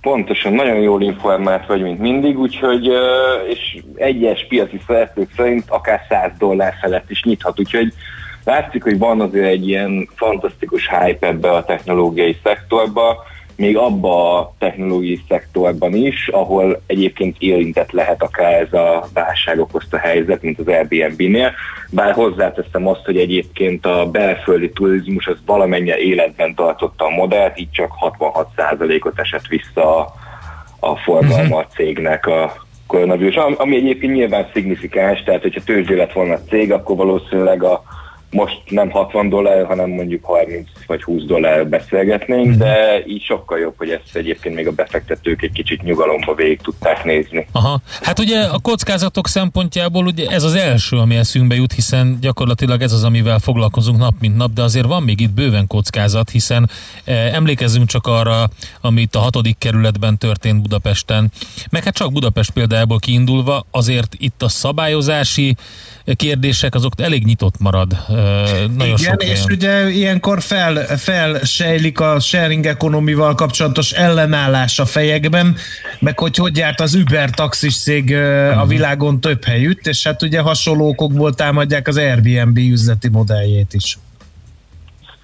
Pontosan, 0.00 0.52
nagyon 0.52 0.80
jól 0.80 1.02
informált 1.02 1.66
vagy, 1.66 1.82
mint 1.82 1.98
mindig, 1.98 2.38
úgyhogy 2.38 2.88
ö, 2.88 3.34
és 3.48 3.82
egyes 3.94 4.46
piaci 4.48 4.80
szereplők 4.86 5.28
szerint 5.36 5.64
akár 5.68 6.00
100 6.08 6.30
dollár 6.38 6.74
felett 6.80 7.10
is 7.10 7.22
nyithat, 7.22 7.60
úgyhogy 7.60 7.92
látszik, 8.44 8.82
hogy 8.82 8.98
van 8.98 9.20
azért 9.20 9.46
egy 9.46 9.68
ilyen 9.68 10.08
fantasztikus 10.14 10.88
hype 10.88 11.26
ebbe 11.26 11.50
a 11.50 11.64
technológiai 11.64 12.36
szektorba, 12.42 13.24
még 13.58 13.76
abba 13.76 14.38
a 14.38 14.52
technológiai 14.58 15.20
szektorban 15.28 15.94
is, 15.94 16.28
ahol 16.28 16.82
egyébként 16.86 17.36
érintett 17.38 17.90
lehet 17.90 18.22
akár 18.22 18.52
ez 18.52 18.72
a 18.72 19.08
válság 19.12 19.60
okozta 19.60 19.98
helyzet, 19.98 20.42
mint 20.42 20.58
az 20.58 20.66
Airbnb-nél, 20.66 21.52
bár 21.90 22.12
hozzáteszem 22.12 22.86
azt, 22.86 23.04
hogy 23.04 23.16
egyébként 23.16 23.86
a 23.86 24.10
belföldi 24.10 24.70
turizmus 24.70 25.26
az 25.26 25.36
valamennyire 25.46 25.98
életben 25.98 26.54
tartotta 26.54 27.04
a 27.04 27.10
modellt, 27.10 27.58
így 27.58 27.70
csak 27.70 27.90
66%-ot 28.00 29.18
esett 29.18 29.46
vissza 29.46 29.98
a, 29.98 30.14
a 30.80 30.96
forgalma 30.96 31.56
a 31.56 31.66
cégnek 31.66 32.26
a 32.26 32.52
koronavírus, 32.86 33.36
ami 33.36 33.54
ami 33.58 33.76
egyébként 33.76 34.14
nyilván 34.14 34.50
szignifikáns, 34.52 35.22
tehát 35.22 35.42
hogyha 35.42 35.60
tőzsdé 35.64 35.94
lett 35.94 36.12
volna 36.12 36.32
a 36.32 36.42
cég, 36.48 36.72
akkor 36.72 36.96
valószínűleg 36.96 37.62
a 37.62 37.82
most 38.30 38.62
nem 38.68 38.90
60 38.90 39.28
dollár, 39.28 39.66
hanem 39.66 39.90
mondjuk 39.90 40.24
30 40.24 40.68
vagy 40.86 41.02
20 41.02 41.22
dollár 41.22 41.68
beszélgetnénk, 41.68 42.54
de 42.54 43.02
így 43.06 43.22
sokkal 43.22 43.58
jobb, 43.58 43.74
hogy 43.76 43.90
ezt 43.90 44.16
egyébként 44.16 44.54
még 44.54 44.66
a 44.66 44.72
befektetők 44.72 45.42
egy 45.42 45.52
kicsit 45.52 45.82
nyugalomba 45.82 46.34
végig 46.34 46.60
tudták 46.60 47.04
nézni. 47.04 47.46
Aha. 47.52 47.80
Hát 48.02 48.18
ugye 48.18 48.40
a 48.40 48.58
kockázatok 48.58 49.28
szempontjából 49.28 50.06
ugye 50.06 50.28
ez 50.28 50.42
az 50.42 50.54
első, 50.54 50.96
ami 50.96 51.16
eszünkbe 51.16 51.54
jut, 51.54 51.72
hiszen 51.72 52.18
gyakorlatilag 52.20 52.82
ez 52.82 52.92
az, 52.92 53.04
amivel 53.04 53.38
foglalkozunk 53.38 53.98
nap 53.98 54.14
mint 54.20 54.36
nap, 54.36 54.52
de 54.52 54.62
azért 54.62 54.86
van 54.86 55.02
még 55.02 55.20
itt 55.20 55.32
bőven 55.32 55.66
kockázat, 55.66 56.30
hiszen 56.30 56.70
eh, 57.04 57.34
emlékezzünk 57.34 57.88
csak 57.88 58.06
arra, 58.06 58.48
amit 58.80 59.14
a 59.14 59.18
hatodik 59.18 59.58
kerületben 59.58 60.18
történt 60.18 60.62
Budapesten, 60.62 61.32
meg 61.70 61.84
hát 61.84 61.94
csak 61.94 62.12
Budapest 62.12 62.50
példájából 62.50 62.98
kiindulva, 62.98 63.66
azért 63.70 64.14
itt 64.18 64.42
a 64.42 64.48
szabályozási 64.48 65.56
kérdések 66.16 66.74
azok 66.74 66.92
elég 67.00 67.24
nyitott 67.24 67.58
marad. 67.58 67.92
Nagyon 68.76 68.78
Igen, 68.78 68.96
sok 68.96 69.22
és 69.22 69.28
helyen. 69.28 69.44
ugye 69.50 69.88
ilyenkor 69.90 70.40
fel, 70.42 70.74
felsejlik 70.96 72.00
a 72.00 72.20
sharing 72.20 72.66
economy-val 72.66 73.34
kapcsolatos 73.34 73.92
ellenállás 73.92 74.78
a 74.78 74.84
fejekben, 74.84 75.56
meg 76.00 76.18
hogy 76.18 76.36
hogy 76.36 76.56
járt 76.56 76.80
az 76.80 76.94
Uber 76.94 77.30
taxis 77.30 77.82
cég 77.82 78.14
a 78.56 78.66
világon 78.66 79.20
több 79.20 79.44
helyütt, 79.44 79.86
és 79.86 80.06
hát 80.06 80.22
ugye 80.22 80.40
hasonló 80.40 80.88
okokból 80.88 81.34
támadják 81.34 81.88
az 81.88 81.96
Airbnb 81.96 82.56
üzleti 82.56 83.08
modelljét 83.08 83.74
is. 83.74 83.98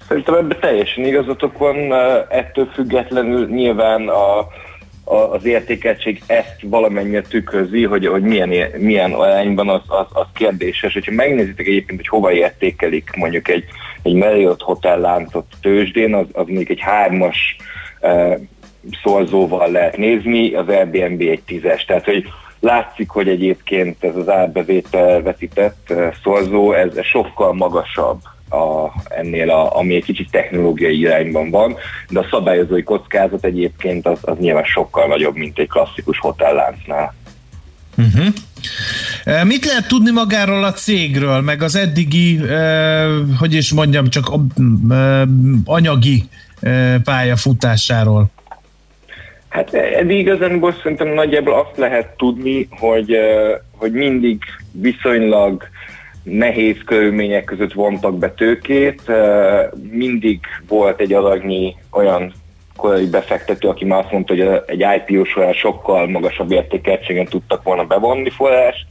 Szerintem 0.07 0.33
ebben 0.33 0.57
teljesen 0.59 1.05
igazatok 1.05 1.57
van, 1.57 1.93
ettől 2.29 2.69
függetlenül 2.73 3.47
nyilván 3.47 4.07
a, 4.07 4.47
az 5.05 5.45
értékeltség 5.45 6.21
ezt 6.27 6.55
valamennyire 6.61 7.21
tükrözi, 7.21 7.83
hogy, 7.83 8.07
hogy 8.07 8.21
milyen, 8.21 8.71
milyen 8.77 9.13
arányban 9.13 9.69
az, 9.69 9.81
az, 9.87 10.05
az 10.13 10.25
kérdéses. 10.33 10.93
Hogyha 10.93 11.11
megnézitek 11.11 11.67
egyébként, 11.67 11.99
hogy 11.99 12.07
hova 12.07 12.31
értékelik 12.31 13.09
mondjuk 13.15 13.47
egy, 13.47 13.63
egy 14.01 14.13
Marriott 14.13 14.61
hotel 14.61 14.99
láncot 14.99 15.45
tőzsdén, 15.61 16.15
az, 16.15 16.25
az 16.31 16.45
mondjuk 16.45 16.69
egy 16.69 16.81
hármas 16.81 17.55
eh, 17.99 18.35
szorzóval 19.03 19.71
lehet 19.71 19.97
nézni, 19.97 20.53
az 20.53 20.67
Airbnb 20.67 21.21
egy 21.21 21.41
tízes. 21.45 21.85
Tehát, 21.85 22.05
hogy 22.05 22.25
látszik, 22.59 23.09
hogy 23.09 23.27
egyébként 23.27 24.03
ez 24.03 24.15
az 24.15 24.29
árbevétel 24.29 25.21
vetített 25.21 25.91
eh, 25.91 26.11
szorzó, 26.23 26.71
ez 26.71 27.03
sokkal 27.03 27.53
magasabb 27.53 28.19
a, 28.55 28.93
ennél, 29.09 29.49
a, 29.49 29.77
ami 29.77 29.95
egy 29.95 30.03
kicsit 30.03 30.31
technológiai 30.31 30.99
irányban 30.99 31.49
van, 31.49 31.75
de 32.09 32.19
a 32.19 32.27
szabályozói 32.29 32.83
kockázat 32.83 33.45
egyébként 33.45 34.07
az, 34.07 34.19
az 34.21 34.37
nyilván 34.39 34.63
sokkal 34.63 35.07
nagyobb, 35.07 35.35
mint 35.35 35.59
egy 35.59 35.67
klasszikus 35.67 36.19
hotelláncnál. 36.19 37.13
Uh-huh. 37.97 38.25
Mit 39.43 39.65
lehet 39.65 39.87
tudni 39.87 40.11
magáról 40.11 40.63
a 40.63 40.73
cégről, 40.73 41.41
meg 41.41 41.61
az 41.61 41.75
eddigi, 41.75 42.39
eh, 42.49 43.07
hogy 43.39 43.53
is 43.53 43.73
mondjam, 43.73 44.09
csak 44.09 44.25
eh, 44.89 45.21
anyagi 45.65 46.23
eh, 46.59 46.95
pályafutásáról? 47.03 48.25
Hát 49.49 49.73
eddig 49.73 50.19
igazából 50.19 50.75
szerintem 50.81 51.07
nagyjából 51.07 51.53
azt 51.53 51.77
lehet 51.77 52.07
tudni, 52.17 52.67
hogy, 52.69 53.17
hogy 53.71 53.91
mindig 53.91 54.43
viszonylag 54.71 55.63
nehéz 56.25 56.77
körülmények 56.85 57.43
között 57.43 57.73
vontak 57.73 58.17
be 58.17 58.31
tőkét. 58.31 59.01
Mindig 59.91 60.39
volt 60.67 60.99
egy 60.99 61.13
adagnyi 61.13 61.75
olyan 61.91 62.33
korai 62.75 63.05
befektető, 63.05 63.67
aki 63.67 63.85
már 63.85 63.99
azt 63.99 64.11
mondta, 64.11 64.33
hogy 64.33 64.61
egy 64.65 64.85
IPO 65.07 65.23
során 65.23 65.53
sokkal 65.53 66.07
magasabb 66.07 66.51
értékeltségen 66.51 67.25
tudtak 67.25 67.63
volna 67.63 67.83
bevonni 67.83 68.29
forrást, 68.29 68.85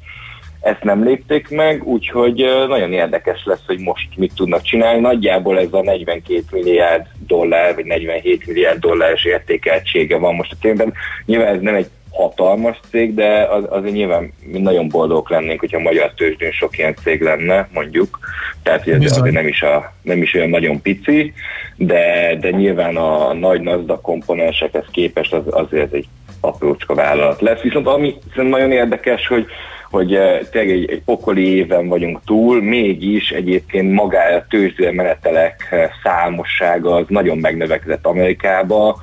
ezt 0.64 0.82
nem 0.82 1.04
lépték 1.04 1.48
meg, 1.48 1.84
úgyhogy 1.84 2.44
nagyon 2.68 2.92
érdekes 2.92 3.44
lesz, 3.44 3.66
hogy 3.66 3.78
most 3.78 4.08
mit 4.16 4.34
tudnak 4.34 4.62
csinálni. 4.62 5.00
Nagyjából 5.00 5.58
ez 5.58 5.72
a 5.72 5.82
42 5.82 6.42
milliárd 6.50 7.06
dollár, 7.26 7.74
vagy 7.74 7.84
47 7.84 8.46
milliárd 8.46 8.78
dolláros 8.78 9.24
értékeltsége 9.24 10.18
van 10.18 10.34
most 10.34 10.52
a 10.52 10.56
tényben. 10.60 10.92
Nyilván 11.24 11.54
ez 11.54 11.60
nem 11.60 11.74
egy 11.74 11.86
hatalmas 12.14 12.80
cég, 12.90 13.14
de 13.14 13.42
az, 13.42 13.64
azért 13.68 13.94
nyilván 13.94 14.32
mi 14.44 14.58
nagyon 14.58 14.88
boldogok 14.88 15.30
lennénk, 15.30 15.60
hogyha 15.60 15.78
a 15.78 15.82
magyar 15.82 16.12
tőzsdén 16.16 16.52
sok 16.52 16.78
ilyen 16.78 16.94
cég 17.02 17.22
lenne, 17.22 17.68
mondjuk. 17.72 18.18
Tehát 18.62 18.88
ez 18.88 19.16
azért 19.16 19.34
nem 19.34 19.46
is, 19.46 19.62
a, 19.62 19.92
nem 20.02 20.22
is 20.22 20.34
olyan 20.34 20.48
nagyon 20.48 20.82
pici, 20.82 21.32
de, 21.76 22.36
de 22.40 22.50
nyilván 22.50 22.96
a 22.96 23.32
nagy 23.32 23.60
NASDAQ 23.60 24.00
komponensekhez 24.00 24.84
képest 24.90 25.32
az, 25.32 25.42
azért 25.50 25.92
egy 25.92 26.06
aprócska 26.40 26.94
vállalat 26.94 27.40
lesz. 27.40 27.60
Viszont 27.60 27.86
ami 27.86 28.14
szerintem 28.34 28.60
nagyon 28.60 28.72
érdekes, 28.72 29.26
hogy 29.26 29.46
hogy 29.94 30.14
eh, 30.14 30.38
tényleg 30.50 30.70
egy, 30.70 30.90
egy 30.90 31.02
pokoli 31.02 31.56
éven 31.56 31.88
vagyunk 31.88 32.20
túl, 32.24 32.62
mégis 32.62 33.30
egyébként 33.30 33.92
magára 33.92 34.36
a 34.36 34.46
tőzsdére 34.48 34.92
menetelek 34.92 35.68
eh, 35.70 35.90
számossága 36.02 36.94
az 36.94 37.04
nagyon 37.08 37.38
megnövekedett 37.38 38.06
Amerikába. 38.06 39.00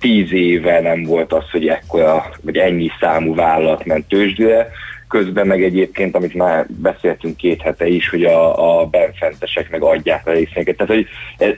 Tíz 0.00 0.32
éve 0.32 0.80
nem 0.80 1.02
volt 1.02 1.32
az, 1.32 1.50
hogy 1.50 1.68
ekkora, 1.68 2.30
vagy 2.40 2.56
ennyi 2.56 2.90
számú 3.00 3.34
vállalat 3.34 3.84
ment 3.84 4.08
tőzsdére, 4.08 4.70
közben 5.08 5.46
meg 5.46 5.62
egyébként, 5.62 6.14
amit 6.14 6.34
már 6.34 6.66
beszéltünk 6.68 7.36
két 7.36 7.62
hete 7.62 7.86
is, 7.86 8.08
hogy 8.08 8.24
a, 8.24 8.80
a 8.80 8.86
benfentesek 8.86 9.70
meg 9.70 9.82
adják 9.82 10.26
a 10.26 10.32
részvényeket. 10.32 10.76
Tehát, 10.76 10.92
hogy 10.92 11.06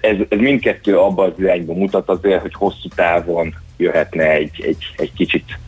ez, 0.01 0.17
ez 0.29 0.39
mindkettő 0.39 0.99
abban 0.99 1.31
az 1.31 1.39
irányba 1.39 1.75
mutat 1.75 2.09
azért, 2.09 2.41
hogy 2.41 2.55
hosszú 2.55 2.89
távon 2.95 3.55
jöhetne 3.77 4.31
egy, 4.31 4.63
egy, 4.65 4.95
egy 4.97 5.13
kicsit 5.13 5.59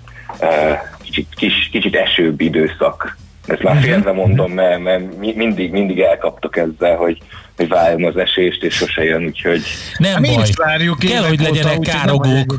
uh, 0.40 0.78
kicsit, 1.02 1.26
kis, 1.34 1.68
kicsit 1.72 1.96
esőbb 1.96 2.40
időszak. 2.40 3.16
Ezt 3.46 3.62
már 3.62 3.82
félve 3.82 4.12
mondom, 4.12 4.52
mert, 4.52 4.82
mert 4.82 5.16
mindig, 5.16 5.70
mindig 5.70 6.00
elkaptok 6.00 6.56
ezzel, 6.56 6.96
hogy, 6.96 7.18
hogy 7.56 7.68
várom 7.68 8.04
az 8.04 8.16
esést, 8.16 8.62
és 8.62 8.74
sose 8.74 9.04
jön, 9.04 9.24
úgyhogy... 9.24 9.62
Nem 9.98 10.24
hát 10.24 10.34
baj, 10.34 10.48
várjuk 10.56 10.98
kell, 10.98 11.22
hogy 11.22 11.40
legyenek 11.40 11.78
óta, 11.78 11.90
károgók. 11.90 12.58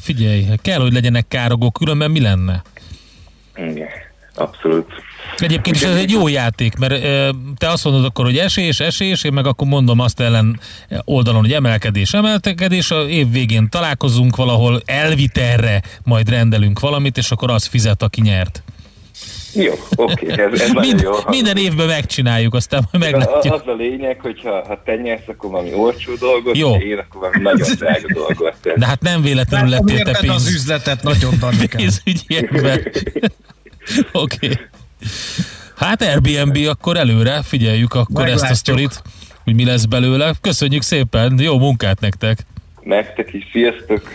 Figyelj, 0.00 0.44
kell, 0.62 0.80
hogy 0.80 0.92
legyenek 0.92 1.28
károgók, 1.28 1.72
különben 1.72 2.10
mi 2.10 2.20
lenne? 2.20 2.62
Igen, 3.56 3.88
abszolút. 4.34 4.86
Egyébként 5.36 5.76
is 5.76 5.82
ez 5.82 5.96
egy 5.96 6.10
jó 6.10 6.28
játék, 6.28 6.76
mert 6.76 7.00
te 7.56 7.68
azt 7.68 7.84
mondod 7.84 8.04
akkor, 8.04 8.24
hogy 8.24 8.38
esés, 8.38 8.80
esés, 8.80 9.24
én 9.24 9.32
meg 9.32 9.46
akkor 9.46 9.66
mondom 9.68 10.00
azt 10.00 10.20
ellen 10.20 10.60
oldalon, 11.04 11.40
hogy 11.40 11.52
emelkedés, 11.52 12.12
emelkedés, 12.12 12.90
a 12.90 13.08
év 13.08 13.30
végén 13.30 13.68
találkozunk 13.68 14.36
valahol, 14.36 14.80
elviterre 14.84 15.82
majd 16.04 16.28
rendelünk 16.28 16.80
valamit, 16.80 17.16
és 17.16 17.30
akkor 17.30 17.50
az 17.50 17.66
fizet, 17.66 18.02
aki 18.02 18.20
nyert. 18.20 18.62
Jó, 19.56 19.72
oké, 19.96 20.32
okay, 20.32 20.44
ez, 20.44 20.60
ez 20.60 20.72
Mind, 20.72 21.00
jó. 21.00 21.12
Minden 21.28 21.56
évben 21.56 21.86
megcsináljuk, 21.86 22.54
aztán 22.54 22.88
majd 22.92 23.12
meglátjuk. 23.12 23.54
Az 23.54 23.62
a 23.66 23.72
lényeg, 23.72 24.20
hogy 24.20 24.40
ha, 24.42 24.64
ha 24.66 24.82
te 24.84 24.94
nyersz, 24.94 25.22
akkor 25.26 25.50
valami 25.50 25.74
olcsó 25.74 26.14
dolgot, 26.14 26.56
jó. 26.56 26.74
én 26.74 26.98
akkor 26.98 27.20
valami 27.20 27.42
nagyon 27.42 27.76
drága 27.78 28.12
dolgot. 28.12 28.54
De 28.76 28.86
hát 28.86 29.00
nem 29.00 29.22
véletlenül 29.22 29.68
lettél 29.68 30.04
te 30.04 30.18
pénz. 30.20 30.34
az 30.34 30.48
üzletet 30.48 31.02
nagyon 31.02 31.34
Pénzügyekben. 31.76 32.80
Oké. 34.12 34.46
Okay. 34.46 34.66
Hát 35.76 36.02
Airbnb 36.02 36.56
akkor 36.68 36.96
előre, 36.96 37.42
figyeljük 37.42 37.94
akkor 37.94 38.14
Meglátjuk. 38.14 38.42
ezt 38.42 38.52
a 38.52 38.54
sztorit, 38.54 39.02
hogy 39.44 39.54
mi 39.54 39.64
lesz 39.64 39.84
belőle. 39.84 40.32
Köszönjük 40.40 40.82
szépen, 40.82 41.38
jó 41.40 41.58
munkát 41.58 42.00
nektek! 42.00 42.38
Nektek 42.82 43.32
is, 43.32 43.48
sziasztok! 43.52 44.12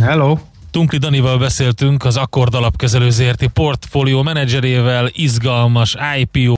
Hello! 0.00 0.38
Tunkli 0.74 0.98
Danival 0.98 1.38
beszéltünk 1.38 2.04
az 2.04 2.16
Akkord 2.16 2.54
alapkezelő 2.54 3.10
ZRT 3.10 3.48
portfólió 3.48 4.22
menedzserével, 4.22 5.08
izgalmas 5.12 5.96
IPO 6.18 6.52